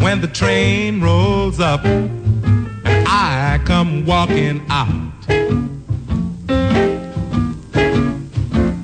When 0.00 0.20
the 0.20 0.30
train 0.34 1.00
rolls 1.00 1.60
up 1.60 1.84
and 1.84 3.06
I 3.06 3.60
come 3.64 4.04
walking 4.04 4.66
out. 4.68 5.22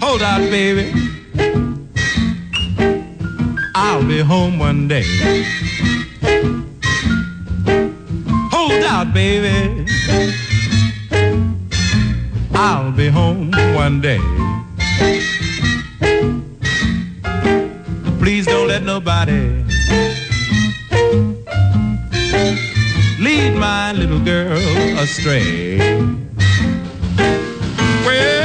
Hold 0.00 0.22
out, 0.22 0.48
baby. 0.48 0.92
I'll 3.74 4.06
be 4.06 4.20
home 4.20 4.60
one 4.60 4.86
day. 4.86 5.61
Out, 9.02 9.14
baby. 9.14 9.86
I'll 12.54 12.92
be 12.92 13.08
home 13.08 13.50
one 13.74 14.00
day. 14.00 14.20
Please 18.18 18.46
don't 18.46 18.68
let 18.68 18.82
nobody 18.82 19.64
lead 23.18 23.54
my 23.56 23.92
little 23.92 24.20
girl 24.20 24.58
astray. 24.98 25.78
Well, 28.06 28.41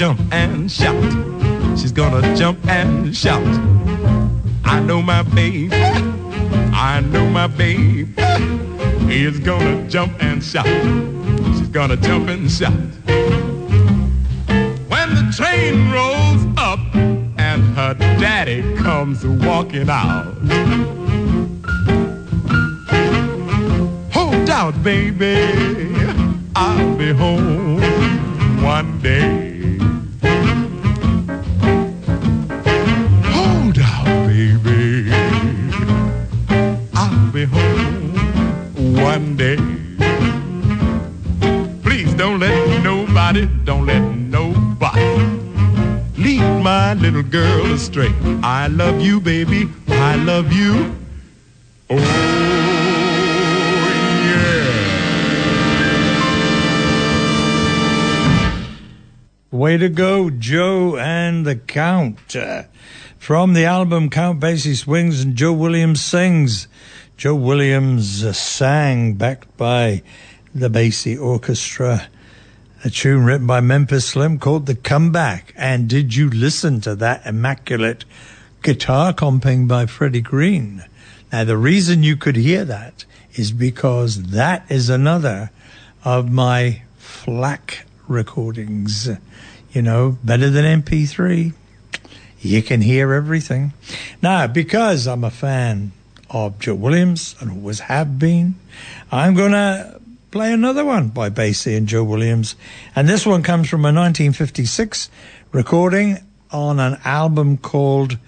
jump 0.00 0.18
and 0.32 0.72
shout. 0.72 0.96
She's 1.78 1.92
gonna 1.92 2.34
jump 2.34 2.58
and 2.66 3.14
shout. 3.14 3.46
I 4.64 4.80
know 4.80 5.02
my 5.02 5.22
baby, 5.22 5.68
I 6.72 7.00
know 7.00 7.28
my 7.28 7.46
baby 7.46 8.08
is 9.12 9.38
gonna 9.40 9.86
jump 9.90 10.14
and 10.22 10.42
shout. 10.42 10.64
She's 11.58 11.68
gonna 11.68 11.98
jump 11.98 12.30
and 12.30 12.50
shout. 12.50 12.72
When 14.88 15.08
the 15.18 15.34
train 15.36 15.92
rolls 15.92 16.46
up 16.56 16.80
and 17.36 17.62
her 17.76 17.92
daddy 17.92 18.62
comes 18.76 19.22
walking 19.26 19.90
out. 19.90 20.32
Hold 24.14 24.48
out, 24.48 24.82
baby, 24.82 25.36
I'll 26.56 26.96
be 26.96 27.12
home 27.12 27.82
one 28.62 28.98
day. 29.02 29.39
Love 48.70 49.00
you, 49.00 49.20
baby. 49.20 49.68
I 49.88 50.16
love 50.16 50.52
you. 50.52 50.96
Oh, 51.90 51.96
yeah. 54.26 54.70
Way 59.50 59.76
to 59.76 59.88
go, 59.88 60.30
Joe 60.30 60.96
and 60.96 61.44
the 61.44 61.56
Count. 61.56 62.36
Uh, 62.36 62.62
from 63.18 63.52
the 63.52 63.64
album 63.64 64.08
Count 64.08 64.40
Basie 64.40 64.76
Swings 64.76 65.22
and 65.22 65.36
Joe 65.36 65.52
Williams 65.52 66.00
Sings. 66.00 66.68
Joe 67.16 67.34
Williams 67.34 68.24
uh, 68.24 68.32
sang, 68.32 69.14
backed 69.14 69.56
by 69.56 70.02
the 70.54 70.70
Basie 70.70 71.20
Orchestra, 71.20 72.08
a 72.82 72.90
tune 72.90 73.24
written 73.24 73.46
by 73.46 73.60
Memphis 73.60 74.06
Slim 74.06 74.38
called 74.38 74.66
The 74.66 74.74
Comeback. 74.74 75.52
And 75.56 75.88
did 75.88 76.14
you 76.14 76.30
listen 76.30 76.80
to 76.80 76.94
that 76.96 77.26
immaculate 77.26 78.04
guitar 78.62 79.12
comping 79.12 79.66
by 79.66 79.86
Freddie 79.86 80.20
Green? 80.20 80.84
Now, 81.32 81.44
the 81.44 81.56
reason 81.56 82.02
you 82.02 82.16
could 82.16 82.36
hear 82.36 82.64
that 82.64 83.04
is 83.34 83.52
because 83.52 84.30
that 84.30 84.64
is 84.70 84.90
another 84.90 85.50
of 86.04 86.30
my 86.30 86.82
FLAC 86.98 87.84
recordings. 88.08 89.08
You 89.72 89.82
know, 89.82 90.18
better 90.24 90.50
than 90.50 90.82
MP3. 90.82 91.52
You 92.40 92.62
can 92.62 92.80
hear 92.80 93.12
everything. 93.12 93.72
Now, 94.22 94.46
because 94.46 95.06
I'm 95.06 95.24
a 95.24 95.30
fan 95.30 95.92
of 96.30 96.58
Joe 96.58 96.74
Williams 96.74 97.36
and 97.40 97.50
always 97.50 97.80
have 97.80 98.18
been, 98.18 98.56
I'm 99.12 99.34
going 99.34 99.52
to 99.52 100.00
play 100.30 100.52
another 100.52 100.84
one 100.84 101.08
by 101.08 101.28
Basie 101.28 101.76
and 101.76 101.86
Joe 101.86 102.04
Williams. 102.04 102.56
And 102.96 103.08
this 103.08 103.26
one 103.26 103.42
comes 103.42 103.68
from 103.68 103.80
a 103.80 103.92
1956 103.92 105.10
recording 105.52 106.18
on 106.50 106.80
an 106.80 106.98
album 107.04 107.58
called 107.58 108.18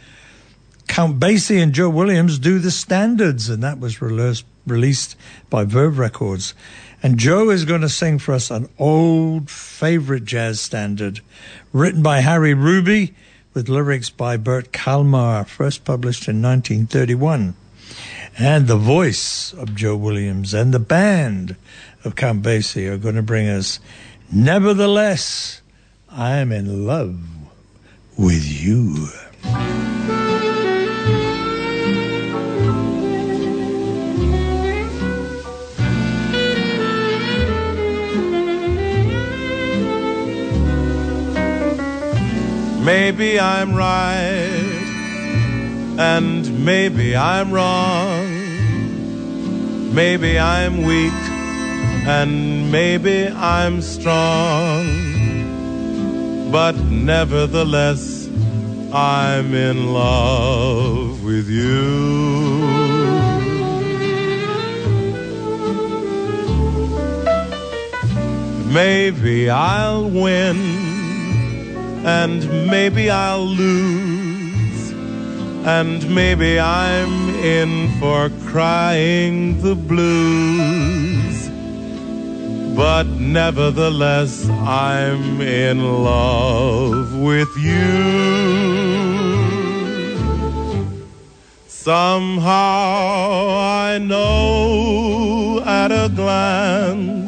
Count 0.89 1.19
Basie 1.19 1.63
and 1.63 1.73
Joe 1.73 1.89
Williams 1.89 2.39
Do 2.39 2.59
the 2.59 2.71
Standards. 2.71 3.49
And 3.49 3.63
that 3.63 3.81
was 3.81 4.03
released, 4.03 4.45
released 4.67 5.17
by 5.51 5.65
Verve 5.65 5.99
Records. 5.99 6.55
And 7.03 7.19
Joe 7.19 7.51
is 7.51 7.65
going 7.65 7.81
to 7.81 7.89
sing 7.89 8.19
for 8.19 8.33
us 8.33 8.51
an 8.51 8.69
old 8.79 9.51
favorite 9.51 10.25
jazz 10.25 10.61
standard 10.61 11.21
written 11.73 12.03
by 12.03 12.21
Harry 12.21 12.55
Ruby 12.55 13.15
with 13.55 13.69
lyrics 13.69 14.09
by 14.09 14.37
Bert 14.37 14.73
Kalmar, 14.73 15.45
first 15.45 15.85
published 15.85 16.29
in 16.29 16.41
1931. 16.41 17.55
And 18.39 18.67
the 18.67 18.77
voice 18.77 19.53
of 19.53 19.75
Joe 19.75 19.97
Williams 19.97 20.55
and 20.55 20.73
the 20.73 20.79
band 20.79 21.57
of 22.05 22.17
Count 22.17 22.43
Basie 22.43 22.89
are 22.89 22.99
going 22.99 23.17
to 23.17 23.23
bring 23.23 23.49
us 23.49 23.79
Nevertheless, 24.35 25.61
I 26.09 26.37
am 26.37 26.53
in 26.53 26.87
love 26.87 27.21
with 28.17 28.45
you. 28.47 29.09
Maybe 42.85 43.39
I'm 43.39 43.77
right, 43.77 44.83
and 45.99 46.65
maybe 46.65 47.15
I'm 47.15 47.53
wrong. 47.53 48.27
Maybe 49.95 50.37
I'm 50.37 50.83
weak, 50.83 51.13
and 52.09 52.73
maybe 52.73 53.29
I'm 53.29 53.83
strong. 53.83 54.85
But 56.51 56.75
nevertheless, 56.91 58.29
I'm 58.93 59.55
in 59.55 59.93
love 59.93 61.23
with 61.25 61.49
you. 61.49 62.83
Maybe 68.73 69.49
I'll 69.49 70.11
win 70.11 70.91
and 72.05 72.49
maybe 72.69 73.11
I'll 73.11 73.45
lose, 73.45 74.91
and 75.65 76.09
maybe 76.15 76.59
I'm 76.59 77.31
in 77.37 77.89
for 78.01 78.31
crying 78.47 79.61
the 79.62 79.74
blues. 79.74 81.49
But 82.77 83.07
nevertheless, 83.07 84.49
I'm 84.49 85.41
in 85.41 86.03
love 86.03 87.15
with 87.19 87.55
you. 87.59 88.62
Somehow 91.69 92.49
I 93.59 93.99
know 93.99 95.62
at 95.66 95.91
a 95.93 96.09
glance 96.09 97.22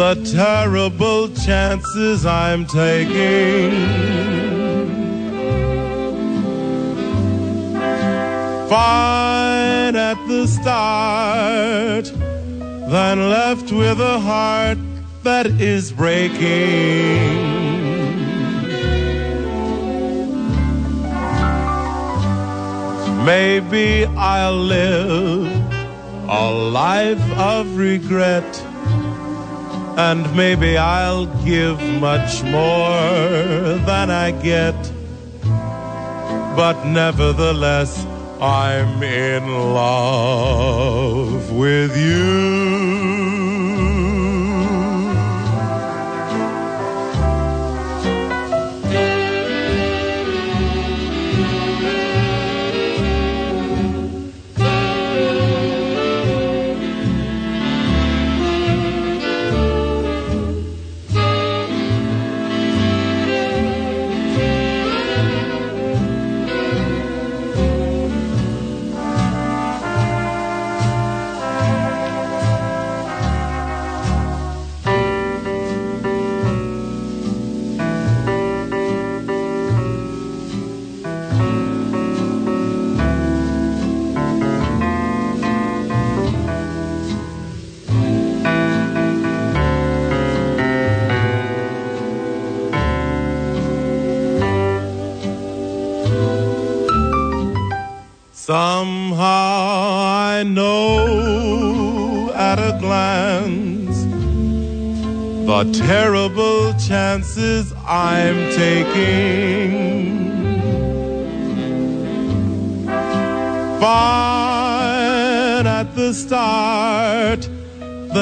the 0.00 0.14
terrible 0.32 1.28
chances 1.28 2.24
I'm 2.24 2.64
taking. 2.64 3.70
Fine 8.70 9.96
at 9.96 10.16
the 10.26 10.46
start, 10.46 12.06
then 12.90 13.28
left 13.28 13.70
with 13.72 14.00
a 14.00 14.18
heart 14.20 14.78
that 15.22 15.44
is 15.60 15.92
breaking. 15.92 16.40
Maybe 23.26 24.06
I'll 24.16 24.56
live 24.56 25.46
a 26.26 26.50
life 26.50 27.30
of 27.32 27.76
regret 27.76 28.69
and 29.96 30.34
maybe 30.36 30.76
I'll 30.76 31.26
give 31.44 31.80
much 32.00 32.42
more 32.42 33.78
than 33.86 34.10
I 34.10 34.30
get. 34.30 34.74
But 36.56 36.84
nevertheless, 36.84 38.06
I'm 38.40 39.02
in 39.02 39.46
love 39.74 41.52
with 41.52 41.96
you. 41.96 42.99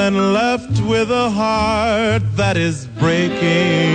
Then 0.09 0.33
left 0.33 0.81
with 0.81 1.11
a 1.11 1.29
heart 1.29 2.23
that 2.35 2.57
is 2.57 2.87
breaking. 2.97 3.91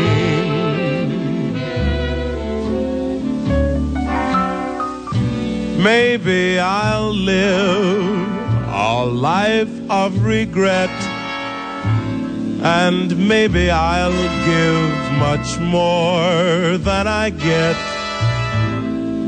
Maybe 5.82 6.59
I'll 6.59 7.12
live 7.12 8.28
a 8.69 9.05
life 9.05 9.91
of 9.91 10.24
regret. 10.24 10.97
And 12.62 13.28
maybe 13.28 13.70
I'll 13.70 14.23
give 14.53 14.93
much 15.19 15.59
more 15.59 16.78
than 16.78 17.09
I 17.09 17.31
get. 17.31 17.77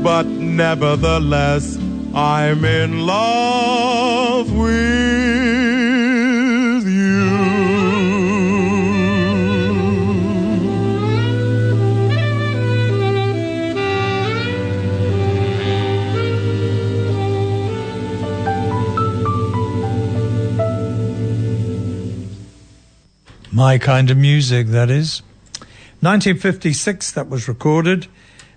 But 0.03 0.25
nevertheless, 0.25 1.77
I'm 2.13 2.63
in 2.63 3.05
love 3.05 4.55
with 4.55 5.06
My 23.57 23.79
kind 23.79 24.11
of 24.11 24.17
music, 24.17 24.67
that 24.67 24.91
is. 24.91 25.23
1956, 26.01 27.09
that 27.13 27.27
was 27.27 27.47
recorded 27.47 28.05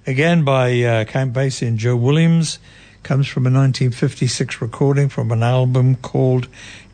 again 0.06 0.44
by 0.44 0.78
uh, 0.82 1.04
Count 1.06 1.32
Basie 1.32 1.66
and 1.66 1.78
Joe 1.78 1.96
Williams. 1.96 2.58
Comes 3.02 3.26
from 3.26 3.44
a 3.44 3.48
1956 3.48 4.60
recording 4.60 5.08
from 5.08 5.32
an 5.32 5.42
album 5.42 5.96
called 5.96 6.48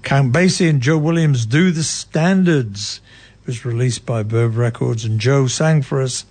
Count 0.04 0.32
Basie 0.32 0.70
and 0.70 0.80
Joe 0.80 0.98
Williams 0.98 1.46
Do 1.46 1.72
the 1.72 1.82
Standards. 1.82 3.00
It 3.40 3.46
was 3.48 3.64
released 3.64 4.06
by 4.06 4.22
Verve 4.22 4.56
Records, 4.56 5.04
and 5.04 5.18
Joe 5.18 5.48
sang 5.48 5.82
for 5.82 6.00
us, 6.00 6.26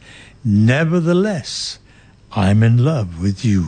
Nevertheless, 0.46 1.80
I'm 2.32 2.64
in 2.64 2.86
love 2.86 3.22
with 3.22 3.44
you. 3.44 3.68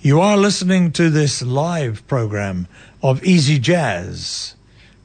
You 0.00 0.22
are 0.22 0.38
listening 0.38 0.90
to 0.92 1.10
this 1.10 1.42
live 1.42 2.06
program 2.06 2.66
of 3.02 3.22
Easy 3.24 3.58
Jazz 3.58 4.54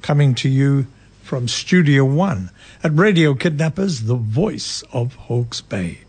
coming 0.03 0.35
to 0.35 0.49
you 0.49 0.85
from 1.23 1.47
Studio 1.47 2.05
One 2.05 2.51
at 2.83 2.93
Radio 2.93 3.33
Kidnappers, 3.33 4.03
the 4.03 4.13
voice 4.15 4.83
of 4.93 5.15
Hawke's 5.15 5.61
Bay. 5.61 6.01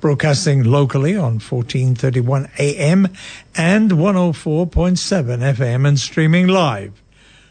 Broadcasting 0.00 0.64
locally 0.64 1.14
on 1.16 1.40
1431 1.40 2.48
AM 2.58 3.08
and 3.56 3.90
104.7 3.90 4.70
FM 4.70 5.86
and 5.86 5.98
streaming 5.98 6.46
live 6.46 7.02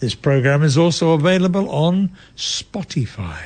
This 0.00 0.14
program 0.14 0.62
is 0.62 0.78
also 0.78 1.10
available 1.10 1.68
on 1.70 2.10
Spotify. 2.36 3.42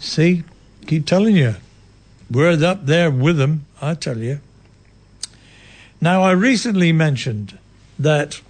See, 0.00 0.42
keep 0.86 1.06
telling 1.06 1.36
you, 1.36 1.54
we're 2.30 2.62
up 2.64 2.86
there 2.86 3.10
with 3.10 3.36
them, 3.36 3.66
I 3.80 3.94
tell 3.94 4.18
you. 4.18 4.40
Now, 6.00 6.22
I 6.22 6.32
recently 6.32 6.92
mentioned 6.92 7.58
that 7.98 8.40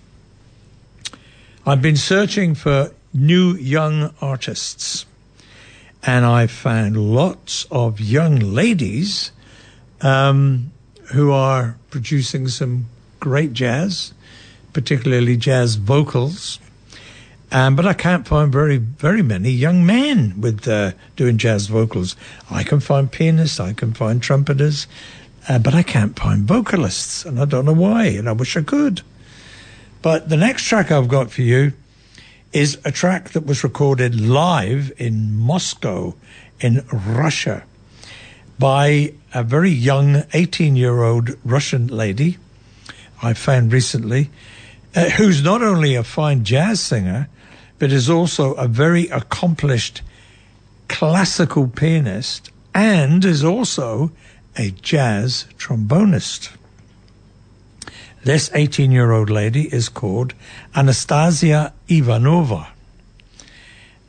I've 1.65 1.83
been 1.83 1.97
searching 1.97 2.55
for 2.55 2.93
new 3.13 3.55
young 3.55 4.15
artists, 4.21 5.07
and 6.03 6.25
I 6.25 6.47
found 6.47 6.97
lots 6.97 7.67
of 7.71 8.01
young 8.01 8.39
ladies 8.39 9.33
um, 10.01 10.73
who 11.13 11.33
are 11.33 11.77
producing 11.91 12.49
some 12.49 12.87
great 13.21 13.53
jazz, 13.53 14.13
particularly 14.73 15.37
jazz 15.37 15.77
vocals. 15.77 16.59
Um, 17.53 17.77
but 17.77 17.87
I 17.87 17.93
can't 17.93 18.27
find 18.27 18.53
very, 18.53 18.79
very 18.79 19.23
many 19.23 19.51
young 19.51 19.87
men 19.87 20.41
with 20.41 20.67
uh, 20.67 20.93
doing 21.15 21.39
jazz 21.39 21.69
vocals. 21.69 22.17
I 22.51 22.65
can 22.65 22.81
find 22.81 23.11
pianists, 23.11 23.61
I 23.61 23.73
can 23.73 23.93
find 23.93 24.21
trumpeters, 24.21 24.87
uh, 25.49 25.59
but 25.61 25.75
I 25.75 25.83
can't 25.83 26.19
find 26.19 26.43
vocalists, 26.43 27.25
and 27.25 27.41
I 27.41 27.45
don't 27.45 27.65
know 27.65 27.73
why, 27.73 28.07
and 28.07 28.29
I 28.29 28.33
wish 28.33 28.57
I 28.57 28.63
could. 28.63 29.03
But 30.03 30.29
the 30.29 30.37
next 30.37 30.65
track 30.65 30.91
I've 30.91 31.09
got 31.09 31.31
for 31.31 31.43
you 31.43 31.73
is 32.53 32.79
a 32.85 32.91
track 32.91 33.31
that 33.31 33.47
was 33.47 33.63
recorded 33.63 34.21
live 34.21 34.93
in 34.99 35.37
Moscow, 35.37 36.15
in 36.61 36.85
Russia, 36.93 37.65
by 38.59 39.13
a 39.35 39.45
very 39.45 39.71
young 39.71 40.25
18 40.33 40.75
year 40.75 41.03
old 41.03 41.37
Russian 41.45 41.87
lady 41.89 42.39
I 43.23 43.35
found 43.35 43.73
recently, 43.73 44.31
uh, 44.95 45.11
who's 45.11 45.43
not 45.43 45.63
only 45.63 45.95
a 45.95 46.05
fine 46.05 46.45
jazz 46.45 46.81
singer, 46.81 47.29
but 47.79 47.93
is 47.93 48.09
also 48.09 48.55
a 48.55 48.69
very 48.69 49.09
accomplished 49.09 50.03
classical 50.89 51.69
pianist 51.69 52.51
and 52.75 53.25
is 53.25 53.45
also 53.45 54.11
a 54.57 54.71
jazz 54.71 55.47
trombonist. 55.59 56.57
This 58.25 58.51
18 58.55 58.91
year 58.91 59.13
old 59.13 59.31
lady 59.31 59.73
is 59.73 59.89
called 59.89 60.35
Anastasia 60.75 61.73
Ivanova. 61.89 62.69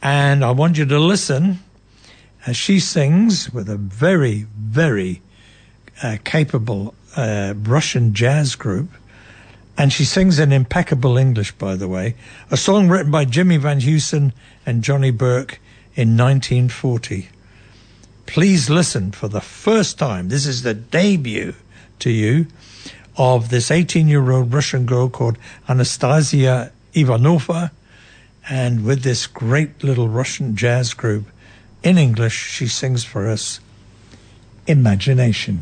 And 0.02 0.44
I 0.44 0.52
want 0.52 0.78
you 0.78 0.86
to 0.86 1.00
listen 1.00 1.60
as 2.46 2.56
she 2.56 2.80
sings 2.80 3.54
with 3.54 3.70
a 3.70 3.78
very, 3.78 4.48
very 4.58 5.22
uh, 6.02 6.18
capable 6.24 6.96
uh, 7.16 7.54
Russian 7.58 8.14
jazz 8.14 8.56
group. 8.56 8.90
And 9.78 9.94
she 9.94 10.06
sings 10.06 10.40
in 10.40 10.52
impeccable 10.52 11.18
English, 11.18 11.52
by 11.52 11.76
the 11.76 11.88
way, 11.88 12.16
a 12.50 12.58
song 12.58 12.90
written 12.90 13.12
by 13.12 13.26
Jimmy 13.26 13.58
Van 13.58 13.80
Heusen 13.80 14.34
and 14.66 14.84
Johnny 14.84 15.12
Burke 15.12 15.60
in 15.96 16.18
1940. 16.18 17.30
Please 18.26 18.70
listen 18.70 19.12
for 19.12 19.28
the 19.28 19.42
first 19.42 20.00
time. 20.00 20.30
This 20.30 20.48
is 20.48 20.64
the 20.64 20.74
debut 20.74 21.54
to 22.00 22.10
you 22.10 22.48
of 23.18 23.50
this 23.50 23.70
18 23.70 24.08
year 24.08 24.32
old 24.32 24.54
Russian 24.54 24.86
girl 24.86 25.10
called 25.10 25.38
Anastasia 25.70 26.72
Ivanova. 26.94 27.72
And 28.50 28.84
with 28.84 29.04
this 29.04 29.28
great 29.28 29.84
little 29.84 30.10
Russian 30.10 30.56
jazz 30.56 30.94
group 30.94 31.26
in 31.84 31.98
English, 31.98 32.50
she 32.52 32.68
sings 32.68 33.04
for 33.04 33.28
us 33.28 33.60
Imagination. 34.68 35.62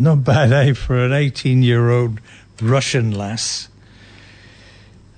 Not 0.00 0.24
bad, 0.24 0.50
eh, 0.50 0.72
for 0.72 0.98
an 0.98 1.12
18 1.12 1.62
year 1.62 1.90
old 1.90 2.22
Russian 2.62 3.12
lass. 3.12 3.68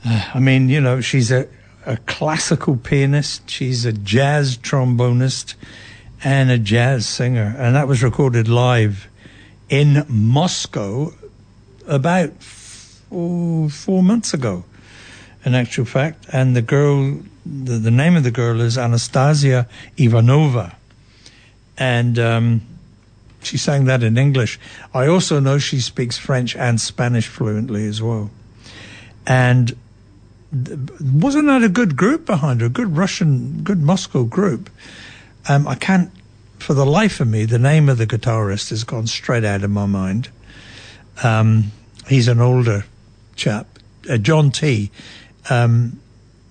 Uh, 0.04 0.24
I 0.34 0.40
mean, 0.40 0.68
you 0.68 0.80
know, 0.80 1.00
she's 1.00 1.30
a, 1.30 1.46
a 1.86 1.98
classical 1.98 2.76
pianist, 2.76 3.48
she's 3.48 3.84
a 3.84 3.92
jazz 3.92 4.58
trombonist, 4.58 5.54
and 6.24 6.50
a 6.50 6.58
jazz 6.58 7.06
singer. 7.06 7.54
And 7.56 7.76
that 7.76 7.86
was 7.86 8.02
recorded 8.02 8.48
live 8.48 9.06
in 9.68 10.04
Moscow 10.08 11.12
about 11.86 12.42
four, 12.42 13.70
four 13.70 14.02
months 14.02 14.34
ago, 14.34 14.64
in 15.44 15.54
actual 15.54 15.84
fact. 15.84 16.26
And 16.32 16.56
the 16.56 16.62
girl, 16.62 17.20
the, 17.46 17.78
the 17.78 17.92
name 17.92 18.16
of 18.16 18.24
the 18.24 18.32
girl 18.32 18.60
is 18.60 18.76
Anastasia 18.76 19.68
Ivanova. 19.96 20.74
And 21.78 22.18
um, 22.18 22.62
she 23.42 23.58
sang 23.58 23.84
that 23.86 24.02
in 24.02 24.16
English. 24.16 24.58
I 24.94 25.06
also 25.06 25.40
know 25.40 25.58
she 25.58 25.80
speaks 25.80 26.18
French 26.18 26.56
and 26.56 26.80
Spanish 26.80 27.26
fluently 27.26 27.86
as 27.86 28.00
well. 28.00 28.30
And 29.26 29.76
wasn't 30.52 31.46
that 31.46 31.62
a 31.62 31.68
good 31.68 31.96
group 31.96 32.26
behind 32.26 32.60
her? 32.60 32.66
A 32.66 32.70
good 32.70 32.96
Russian, 32.96 33.62
good 33.62 33.82
Moscow 33.82 34.24
group. 34.24 34.70
Um, 35.48 35.66
I 35.66 35.74
can't, 35.74 36.10
for 36.58 36.74
the 36.74 36.86
life 36.86 37.20
of 37.20 37.28
me, 37.28 37.44
the 37.44 37.58
name 37.58 37.88
of 37.88 37.98
the 37.98 38.06
guitarist 38.06 38.70
has 38.70 38.84
gone 38.84 39.06
straight 39.06 39.44
out 39.44 39.64
of 39.64 39.70
my 39.70 39.86
mind. 39.86 40.28
Um, 41.22 41.72
he's 42.06 42.28
an 42.28 42.40
older 42.40 42.84
chap, 43.34 43.66
uh, 44.08 44.18
John 44.18 44.50
T. 44.50 44.90
Um, 45.50 46.00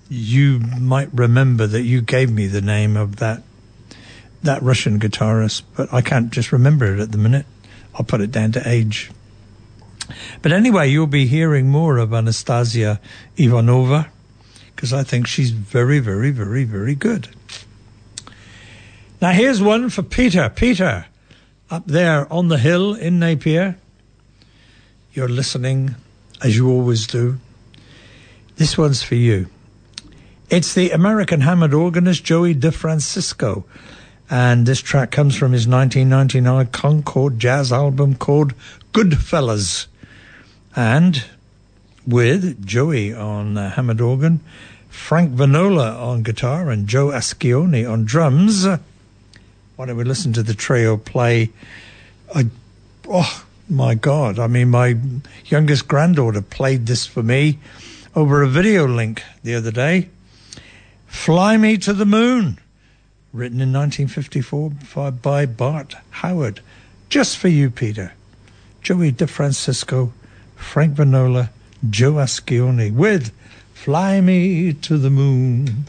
you 0.09 0.59
might 0.59 1.09
remember 1.13 1.68
that 1.68 1.84
you 1.84 2.01
gave 2.01 2.31
me 2.31 2.47
the 2.47 2.61
name 2.61 2.97
of 2.97 3.18
that 3.18 3.43
that 4.43 4.61
Russian 4.61 4.99
guitarist, 4.99 5.63
but 5.76 5.93
I 5.93 6.01
can't 6.01 6.31
just 6.31 6.51
remember 6.51 6.93
it 6.93 6.99
at 6.99 7.11
the 7.11 7.18
minute. 7.18 7.45
I'll 7.95 8.05
put 8.05 8.22
it 8.22 8.31
down 8.31 8.51
to 8.53 8.68
age. 8.68 9.11
But 10.41 10.51
anyway, 10.51 10.89
you'll 10.89 11.07
be 11.07 11.27
hearing 11.27 11.69
more 11.69 11.97
of 11.97 12.13
Anastasia 12.13 12.99
Ivanova 13.38 14.07
because 14.76 14.93
I 14.93 15.03
think 15.03 15.27
she's 15.27 15.51
very, 15.51 15.99
very, 15.99 16.31
very, 16.31 16.63
very 16.63 16.95
good. 16.95 17.30
Now, 19.22 19.31
here's 19.31 19.61
one 19.61 19.89
for 19.89 20.01
Peter. 20.01 20.49
Peter, 20.49 21.05
up 21.69 21.85
there 21.85 22.31
on 22.34 22.47
the 22.47 22.57
hill 22.57 22.95
in 22.95 23.19
Napier, 23.19 23.77
you're 25.13 25.30
listening 25.30 25.95
as 26.41 26.57
you 26.57 26.69
always 26.69 27.05
do. 27.05 27.38
This 28.55 28.77
one's 28.77 29.03
for 29.03 29.15
you. 29.15 29.47
It's 30.49 30.73
the 30.73 30.91
American 30.91 31.41
Hammond 31.41 31.73
organist 31.73 32.23
Joey 32.23 32.55
DeFrancesco. 32.55 33.63
And 34.32 34.66
this 34.66 34.80
track 34.80 35.12
comes 35.12 35.36
from 35.36 35.52
his 35.52 35.68
1999 35.68 36.68
Concord 36.68 37.38
jazz 37.38 37.74
album 37.74 38.16
called 38.16 38.53
Goodfellas. 38.94 39.88
And 40.74 41.26
with 42.08 42.66
Joey 42.66 43.14
on 43.14 43.58
uh, 43.58 43.72
Hammond 43.72 43.99
organ, 43.99 44.40
Frank 44.88 45.34
Vignola 45.34 45.99
on 45.99 46.24
guitar, 46.24 46.70
and 46.70 46.88
Joe 46.88 47.08
Ascione 47.08 47.90
on 47.90 48.06
drums. 48.06 48.66
Why 48.66 49.86
don't 49.86 49.98
we 49.98 50.06
listen 50.06 50.32
to 50.34 50.44
the 50.44 50.53
trio 50.53 50.95
play? 50.95 51.49
I, 52.34 52.48
oh 53.10 53.45
my 53.70 53.95
God! 53.95 54.40
I 54.40 54.48
mean, 54.48 54.70
my 54.70 54.98
youngest 55.45 55.90
granddaughter 55.90 56.41
played 56.41 56.86
this 56.86 57.06
for 57.06 57.22
me 57.22 57.60
over 58.16 58.41
a 58.41 58.48
video 58.48 58.88
link 58.88 59.24
the 59.44 59.56
other 59.56 59.72
day. 59.72 60.10
Fly 61.08 61.58
Me 61.58 61.78
to 61.80 61.91
the 61.91 62.06
Moon, 62.06 62.60
written 63.34 63.62
in 63.62 63.72
1954 63.72 64.72
by 65.12 65.45
Bart 65.45 65.95
Howard. 66.10 66.60
Just 67.10 67.38
for 67.38 67.48
you, 67.48 67.70
Peter. 67.70 68.14
Joey 68.82 69.12
DeFrancesco, 69.12 70.12
Frank 70.56 70.95
Vignola, 70.95 71.49
Joe 71.90 72.14
Ascione 72.14 72.94
with 72.94 73.32
Fly 73.74 74.22
Me 74.22 74.74
to 74.74 74.98
the 74.98 75.10
Moon. 75.10 75.86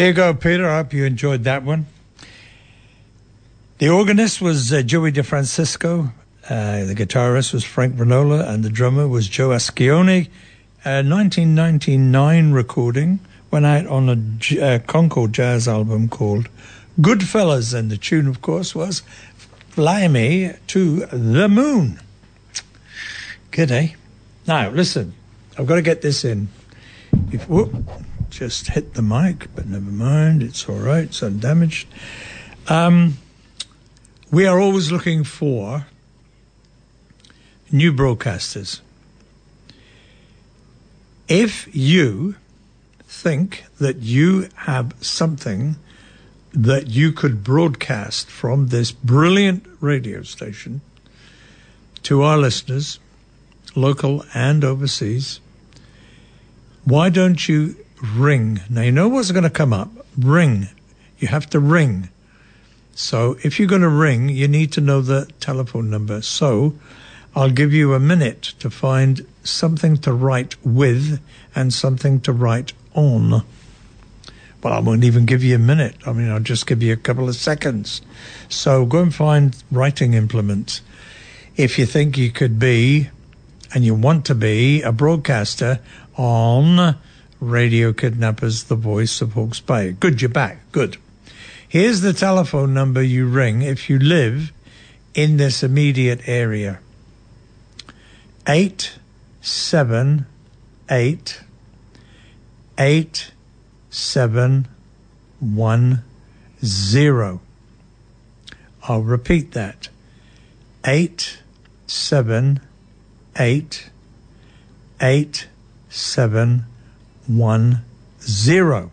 There 0.00 0.08
you 0.08 0.14
go, 0.14 0.32
Peter. 0.32 0.66
I 0.66 0.76
hope 0.76 0.94
you 0.94 1.04
enjoyed 1.04 1.44
that 1.44 1.62
one. 1.62 1.86
The 3.76 3.90
organist 3.90 4.40
was 4.40 4.72
uh, 4.72 4.80
Joey 4.80 5.12
DeFrancesco. 5.12 6.10
Uh, 6.48 6.84
the 6.84 6.94
guitarist 6.94 7.52
was 7.52 7.64
Frank 7.64 7.96
Vignola, 7.96 8.48
and 8.48 8.64
the 8.64 8.70
drummer 8.70 9.06
was 9.06 9.28
Joe 9.28 9.50
Ascione. 9.50 10.30
A 10.86 11.04
1999 11.04 12.52
recording 12.52 13.20
went 13.50 13.66
out 13.66 13.86
on 13.88 14.08
a 14.08 14.16
J- 14.16 14.76
uh, 14.76 14.78
Concord 14.78 15.34
Jazz 15.34 15.68
album 15.68 16.08
called 16.08 16.48
Goodfellas, 16.98 17.74
and 17.74 17.90
the 17.90 17.98
tune, 17.98 18.26
of 18.26 18.40
course, 18.40 18.74
was 18.74 19.02
Fly 19.68 20.08
Me 20.08 20.54
to 20.68 21.04
the 21.12 21.46
Moon. 21.46 22.00
Good, 23.50 23.70
eh? 23.70 23.88
Now, 24.46 24.70
listen, 24.70 25.12
I've 25.58 25.66
got 25.66 25.74
to 25.74 25.82
get 25.82 26.00
this 26.00 26.24
in. 26.24 26.48
If, 27.30 27.46
whoop, 27.50 27.70
just 28.30 28.68
hit 28.68 28.94
the 28.94 29.02
mic, 29.02 29.54
but 29.54 29.66
never 29.66 29.90
mind, 29.90 30.42
it's 30.42 30.68
all 30.68 30.76
right, 30.76 31.04
it's 31.04 31.22
undamaged. 31.22 31.88
Um, 32.68 33.18
we 34.30 34.46
are 34.46 34.60
always 34.60 34.92
looking 34.92 35.24
for 35.24 35.86
new 37.72 37.92
broadcasters. 37.92 38.80
If 41.28 41.68
you 41.74 42.36
think 43.06 43.64
that 43.78 43.98
you 43.98 44.48
have 44.54 44.94
something 45.00 45.76
that 46.52 46.88
you 46.88 47.12
could 47.12 47.44
broadcast 47.44 48.28
from 48.28 48.68
this 48.68 48.90
brilliant 48.92 49.64
radio 49.80 50.22
station 50.22 50.80
to 52.02 52.22
our 52.22 52.38
listeners, 52.38 52.98
local 53.76 54.24
and 54.34 54.64
overseas, 54.64 55.40
why 56.84 57.08
don't 57.10 57.48
you 57.48 57.76
ring? 58.02 58.60
Now, 58.68 58.82
you 58.82 58.92
know 58.92 59.08
what's 59.08 59.30
going 59.32 59.44
to 59.44 59.50
come 59.50 59.72
up. 59.72 59.90
Ring. 60.18 60.68
You 61.18 61.28
have 61.28 61.48
to 61.50 61.60
ring. 61.60 62.08
So 62.94 63.36
if 63.42 63.58
you're 63.58 63.68
going 63.68 63.82
to 63.82 63.88
ring, 63.88 64.28
you 64.28 64.48
need 64.48 64.72
to 64.72 64.80
know 64.80 65.00
the 65.00 65.30
telephone 65.40 65.90
number. 65.90 66.22
So 66.22 66.74
I'll 67.34 67.50
give 67.50 67.72
you 67.72 67.94
a 67.94 68.00
minute 68.00 68.42
to 68.58 68.70
find 68.70 69.26
something 69.42 69.96
to 69.98 70.12
write 70.12 70.54
with 70.64 71.20
and 71.54 71.72
something 71.72 72.20
to 72.20 72.32
write 72.32 72.72
on. 72.94 73.44
Well, 74.62 74.74
I 74.74 74.80
won't 74.80 75.04
even 75.04 75.24
give 75.24 75.42
you 75.42 75.54
a 75.54 75.58
minute. 75.58 75.96
I 76.06 76.12
mean, 76.12 76.30
I'll 76.30 76.40
just 76.40 76.66
give 76.66 76.82
you 76.82 76.92
a 76.92 76.96
couple 76.96 77.28
of 77.28 77.36
seconds. 77.36 78.02
So 78.48 78.84
go 78.84 79.00
and 79.00 79.14
find 79.14 79.56
writing 79.70 80.14
implements. 80.14 80.82
If 81.56 81.78
you 81.78 81.86
think 81.86 82.18
you 82.18 82.30
could 82.30 82.58
be 82.58 83.08
and 83.72 83.84
you 83.84 83.94
want 83.94 84.26
to 84.26 84.34
be 84.34 84.82
a 84.82 84.92
broadcaster 84.92 85.80
on 86.16 86.96
Radio 87.40 87.92
Kidnappers, 87.92 88.64
the 88.64 88.76
voice 88.76 89.20
of 89.22 89.32
Hawke's 89.32 89.60
Bay. 89.60 89.92
Good, 89.92 90.20
you're 90.20 90.28
back. 90.28 90.60
Good. 90.72 90.98
Here's 91.66 92.02
the 92.02 92.12
telephone 92.12 92.74
number 92.74 93.02
you 93.02 93.26
ring 93.26 93.62
if 93.62 93.88
you 93.88 93.98
live 93.98 94.52
in 95.14 95.36
this 95.36 95.62
immediate 95.62 96.28
area. 96.28 96.80
Eight 98.46 98.98
seven 99.40 100.26
eight 100.90 101.40
eight 102.78 103.30
seven 103.88 104.68
one 105.38 106.02
zero. 106.64 107.40
I'll 108.88 109.02
repeat 109.02 109.52
that. 109.52 109.88
Eight 110.84 111.38
seven 111.86 112.60
eight 113.38 113.90
eight 115.00 115.46
seven 115.88 116.66
one 117.36 117.84
zero. 118.20 118.90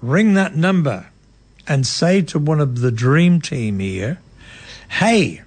Ring 0.00 0.34
that 0.34 0.54
number 0.54 1.06
and 1.66 1.86
say 1.86 2.22
to 2.22 2.38
one 2.38 2.60
of 2.60 2.80
the 2.80 2.90
dream 2.90 3.40
team 3.40 3.78
here, 3.78 4.18
hey, 4.88 5.42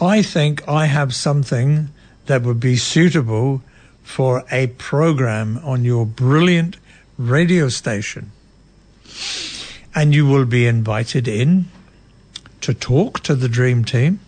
I 0.00 0.22
think 0.22 0.66
I 0.66 0.86
have 0.86 1.14
something 1.14 1.88
that 2.26 2.42
would 2.42 2.58
be 2.58 2.76
suitable 2.76 3.62
for 4.02 4.44
a 4.50 4.66
program 4.66 5.60
on 5.62 5.84
your 5.84 6.04
brilliant 6.04 6.76
radio 7.16 7.68
station. 7.68 8.32
And 9.94 10.14
you 10.14 10.26
will 10.26 10.46
be 10.46 10.66
invited 10.66 11.28
in 11.28 11.66
to 12.62 12.74
talk 12.74 13.20
to 13.20 13.34
the 13.34 13.48
dream 13.48 13.84
team. 13.84 14.20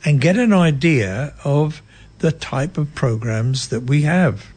and 0.03 0.19
get 0.19 0.37
an 0.37 0.51
idea 0.51 1.33
of 1.43 1.81
the 2.19 2.31
type 2.31 2.77
of 2.77 2.93
programs 2.95 3.69
that 3.69 3.83
we 3.83 4.01
have. 4.01 4.51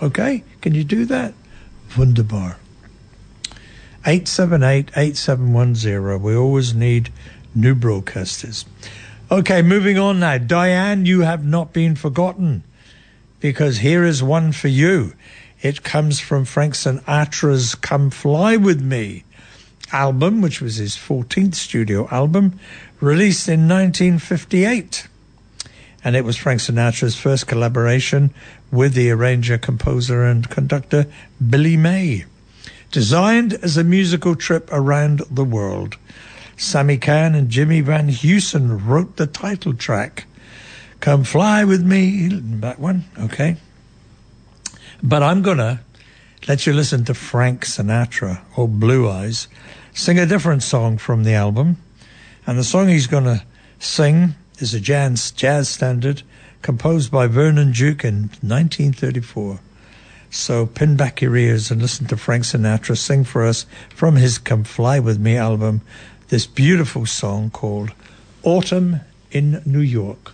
Okay? 0.00 0.44
Can 0.60 0.74
you 0.74 0.84
do 0.84 1.04
that? 1.06 1.34
Wunderbar. 1.96 2.58
878 4.06 4.90
8710. 4.96 6.22
We 6.22 6.36
always 6.36 6.74
need 6.74 7.10
new 7.54 7.74
broadcasters. 7.74 8.64
Okay, 9.34 9.62
moving 9.62 9.98
on 9.98 10.20
now. 10.20 10.38
Diane, 10.38 11.06
you 11.06 11.22
have 11.22 11.44
not 11.44 11.72
been 11.72 11.96
forgotten 11.96 12.62
because 13.40 13.78
here 13.78 14.04
is 14.04 14.22
one 14.22 14.52
for 14.52 14.68
you. 14.68 15.12
It 15.60 15.82
comes 15.82 16.20
from 16.20 16.44
Frank 16.44 16.74
Sinatra's 16.74 17.74
Come 17.74 18.10
Fly 18.10 18.56
With 18.56 18.80
Me 18.80 19.24
album, 19.90 20.40
which 20.40 20.60
was 20.60 20.76
his 20.76 20.94
14th 20.94 21.56
studio 21.56 22.06
album, 22.12 22.60
released 23.00 23.48
in 23.48 23.66
1958. 23.66 25.08
And 26.04 26.14
it 26.14 26.24
was 26.24 26.36
Frank 26.36 26.60
Sinatra's 26.60 27.16
first 27.16 27.48
collaboration 27.48 28.32
with 28.70 28.94
the 28.94 29.10
arranger, 29.10 29.58
composer, 29.58 30.22
and 30.22 30.48
conductor 30.48 31.06
Billy 31.44 31.76
May. 31.76 32.24
Designed 32.92 33.54
as 33.54 33.76
a 33.76 33.82
musical 33.82 34.36
trip 34.36 34.68
around 34.70 35.22
the 35.28 35.44
world, 35.44 35.96
Sammy 36.56 36.98
Cahn 36.98 37.34
and 37.34 37.48
Jimmy 37.48 37.80
Van 37.80 38.08
Heusen 38.08 38.86
wrote 38.86 39.16
the 39.16 39.26
title 39.26 39.74
track. 39.74 40.26
Come 41.00 41.24
fly 41.24 41.64
with 41.64 41.84
me. 41.84 42.28
That 42.28 42.78
one, 42.78 43.04
okay. 43.18 43.56
But 45.02 45.22
I'm 45.22 45.42
to 45.58 45.80
let 46.48 46.66
you 46.66 46.72
listen 46.72 47.04
to 47.06 47.14
Frank 47.14 47.64
Sinatra 47.64 48.40
or 48.56 48.68
Blue 48.68 49.08
Eyes 49.08 49.48
sing 49.92 50.18
a 50.18 50.26
different 50.26 50.62
song 50.62 50.98
from 50.98 51.24
the 51.24 51.34
album. 51.34 51.76
And 52.46 52.58
the 52.58 52.64
song 52.64 52.88
he's 52.88 53.06
to 53.24 53.42
sing 53.78 54.34
is 54.58 54.74
a 54.74 54.80
jazz, 54.80 55.30
jazz 55.30 55.68
standard 55.68 56.22
composed 56.62 57.10
by 57.10 57.26
Vernon 57.26 57.72
Duke 57.72 58.04
in 58.04 58.30
1934. 58.40 59.60
So 60.30 60.66
pin 60.66 60.96
back 60.96 61.22
your 61.22 61.36
ears 61.36 61.70
and 61.70 61.80
listen 61.80 62.06
to 62.08 62.16
Frank 62.16 62.44
Sinatra 62.44 62.96
sing 62.96 63.24
for 63.24 63.44
us 63.46 63.66
from 63.90 64.16
his 64.16 64.38
Come 64.38 64.64
Fly 64.64 64.98
With 64.98 65.20
Me 65.20 65.36
album 65.36 65.80
this 66.28 66.46
beautiful 66.46 67.06
song 67.06 67.50
called 67.50 67.90
Autumn 68.42 69.00
in 69.30 69.62
New 69.64 69.80
York. 69.80 70.32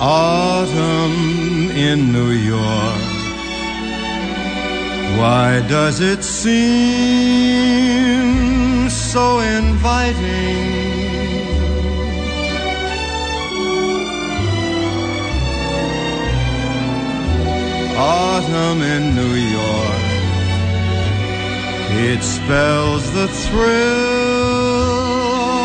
Autumn 0.00 1.70
in 1.70 2.12
New 2.12 2.30
York. 2.30 3.02
Why 5.18 5.64
does 5.68 6.00
it 6.00 6.24
seem 6.24 7.62
so 8.92 9.40
inviting? 9.40 10.92
Autumn 17.96 18.82
in 18.82 19.14
New 19.14 19.34
York. 19.58 20.02
It 22.10 22.22
spells 22.22 23.12
the 23.12 23.28
thrill 23.28 23.72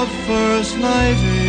of 0.02 0.10
first 0.28 0.78
nighting. 0.78 1.47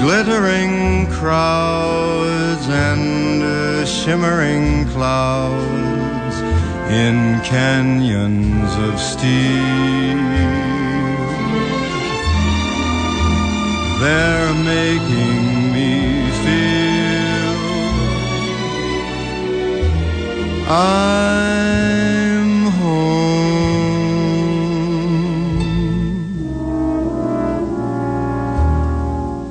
Glittering 0.00 1.06
crowds 1.08 2.68
and 2.68 3.42
uh, 3.42 3.84
shimmering 3.84 4.86
clouds 4.90 6.36
in 6.88 7.40
canyons 7.42 8.72
of 8.86 9.00
steel. 9.00 9.28
They're 14.00 14.54
making 14.54 15.72
me 15.72 16.30
feel 16.44 17.58
I'm 20.70 21.67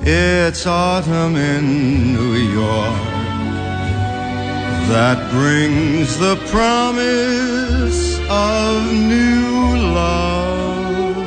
It's 0.09 0.65
autumn 0.65 1.35
in 1.35 2.13
New 2.13 2.35
York 2.35 3.03
that 4.87 5.29
brings 5.31 6.17
the 6.17 6.37
promise 6.47 8.17
of 8.29 8.85
new 8.93 9.75
love. 9.93 11.17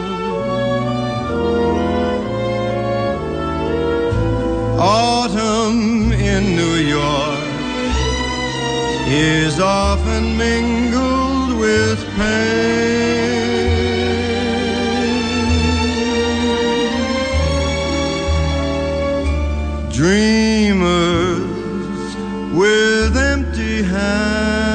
Autumn 4.81 6.13
in 6.13 6.57
New 6.57 6.77
York 6.77 7.45
is 9.09 9.61
often 9.61 10.39
mingled 10.39 11.59
with 11.59 12.03
pain. 12.17 13.20
Dreamers 20.01 21.45
with 22.55 23.13
empty 23.19 23.83
hands, 23.83 24.73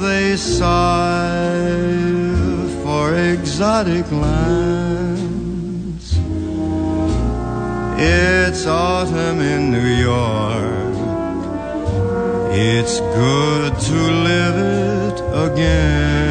they 0.00 0.36
sigh 0.36 1.48
for 2.82 3.14
exotic 3.16 4.04
lands. 4.12 5.24
It's 7.98 8.66
autumn 8.66 9.40
in 9.40 9.70
New 9.72 9.94
York. 10.10 10.94
It's 12.52 13.00
good 13.00 13.80
to 13.80 13.94
live 14.28 14.56
it 14.58 15.20
again. 15.48 16.23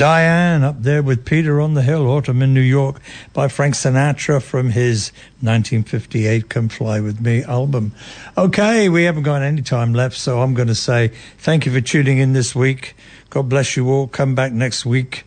Diane, 0.00 0.64
up 0.64 0.82
there 0.82 1.02
with 1.02 1.26
Peter 1.26 1.60
on 1.60 1.74
the 1.74 1.82
Hill, 1.82 2.08
Autumn 2.08 2.40
in 2.40 2.54
New 2.54 2.62
York 2.62 3.02
by 3.34 3.48
Frank 3.48 3.74
Sinatra 3.74 4.40
from 4.40 4.70
his 4.70 5.12
1958 5.42 6.48
Come 6.48 6.70
Fly 6.70 7.00
With 7.00 7.20
Me 7.20 7.42
album. 7.42 7.92
Okay, 8.34 8.88
we 8.88 9.04
haven't 9.04 9.24
got 9.24 9.42
any 9.42 9.60
time 9.60 9.92
left, 9.92 10.16
so 10.16 10.40
I'm 10.40 10.54
going 10.54 10.68
to 10.68 10.74
say 10.74 11.08
thank 11.36 11.66
you 11.66 11.72
for 11.72 11.82
tuning 11.82 12.16
in 12.16 12.32
this 12.32 12.54
week. 12.54 12.96
God 13.28 13.50
bless 13.50 13.76
you 13.76 13.90
all. 13.90 14.06
Come 14.06 14.34
back 14.34 14.52
next 14.52 14.86
week, 14.86 15.24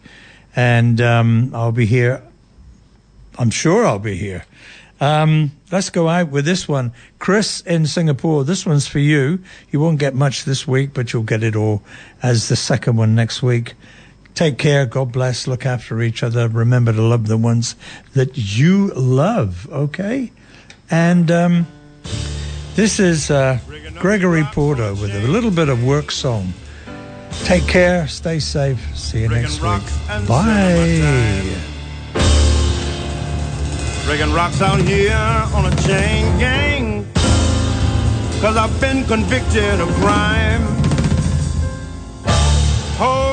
and 0.56 1.00
um, 1.00 1.52
I'll 1.54 1.72
be 1.72 1.86
here. 1.86 2.24
I'm 3.38 3.52
sure 3.52 3.86
I'll 3.86 4.00
be 4.00 4.16
here. 4.16 4.44
Um, 5.00 5.52
let's 5.72 5.92
go 5.92 6.10
out 6.10 6.30
with 6.30 6.46
this 6.46 6.68
one. 6.68 6.94
Chris 7.20 7.62
in 7.62 7.86
Singapore, 7.86 8.44
this 8.44 8.66
one's 8.66 8.88
for 8.88 8.98
you. 8.98 9.38
You 9.70 9.80
won't 9.80 10.00
get 10.00 10.16
much 10.16 10.46
this 10.46 10.68
week, 10.68 10.96
but 10.96 11.14
you'll 11.14 11.22
get 11.22 11.44
it 11.44 11.56
all 11.56 11.84
as 12.24 12.50
the 12.50 12.56
second 12.56 12.96
one 12.98 13.14
next 13.14 13.44
week. 13.44 13.76
Take 14.36 14.58
care. 14.58 14.86
God 14.86 15.12
bless. 15.12 15.48
Look 15.48 15.66
after 15.66 16.02
each 16.02 16.24
other. 16.24 16.48
Remember 16.48 16.92
to 16.92 17.02
love 17.02 17.28
the 17.28 17.38
ones 17.38 17.76
that 18.14 18.38
you 18.38 18.88
love. 18.96 19.68
Okay. 19.72 20.32
And 20.90 21.30
um, 21.30 21.68
this 22.76 23.00
is 23.00 23.30
uh, 23.30 23.60
Gregory 24.00 24.44
Porter 24.52 24.94
with 24.94 25.14
a 25.16 25.28
little 25.28 25.52
bit 25.52 25.70
of 25.70 25.84
work 25.84 26.12
song. 26.12 26.54
Take 27.44 27.68
care. 27.68 28.08
Stay 28.08 28.40
safe. 28.40 28.80
See 28.96 29.22
you 29.22 29.30
next 29.30 29.62
week. 29.62 29.82
Bye. 30.28 31.56
Breaking 34.06 34.34
rocks 34.34 34.62
out 34.62 34.80
here 34.80 35.16
on 35.54 35.66
a 35.66 35.76
chain 35.82 36.38
gang. 36.38 37.08
Cause 38.42 38.58
I've 38.58 38.80
been 38.82 39.06
convicted 39.06 39.80
of 39.80 39.88
crime. 39.96 40.62
Hold 42.98 43.33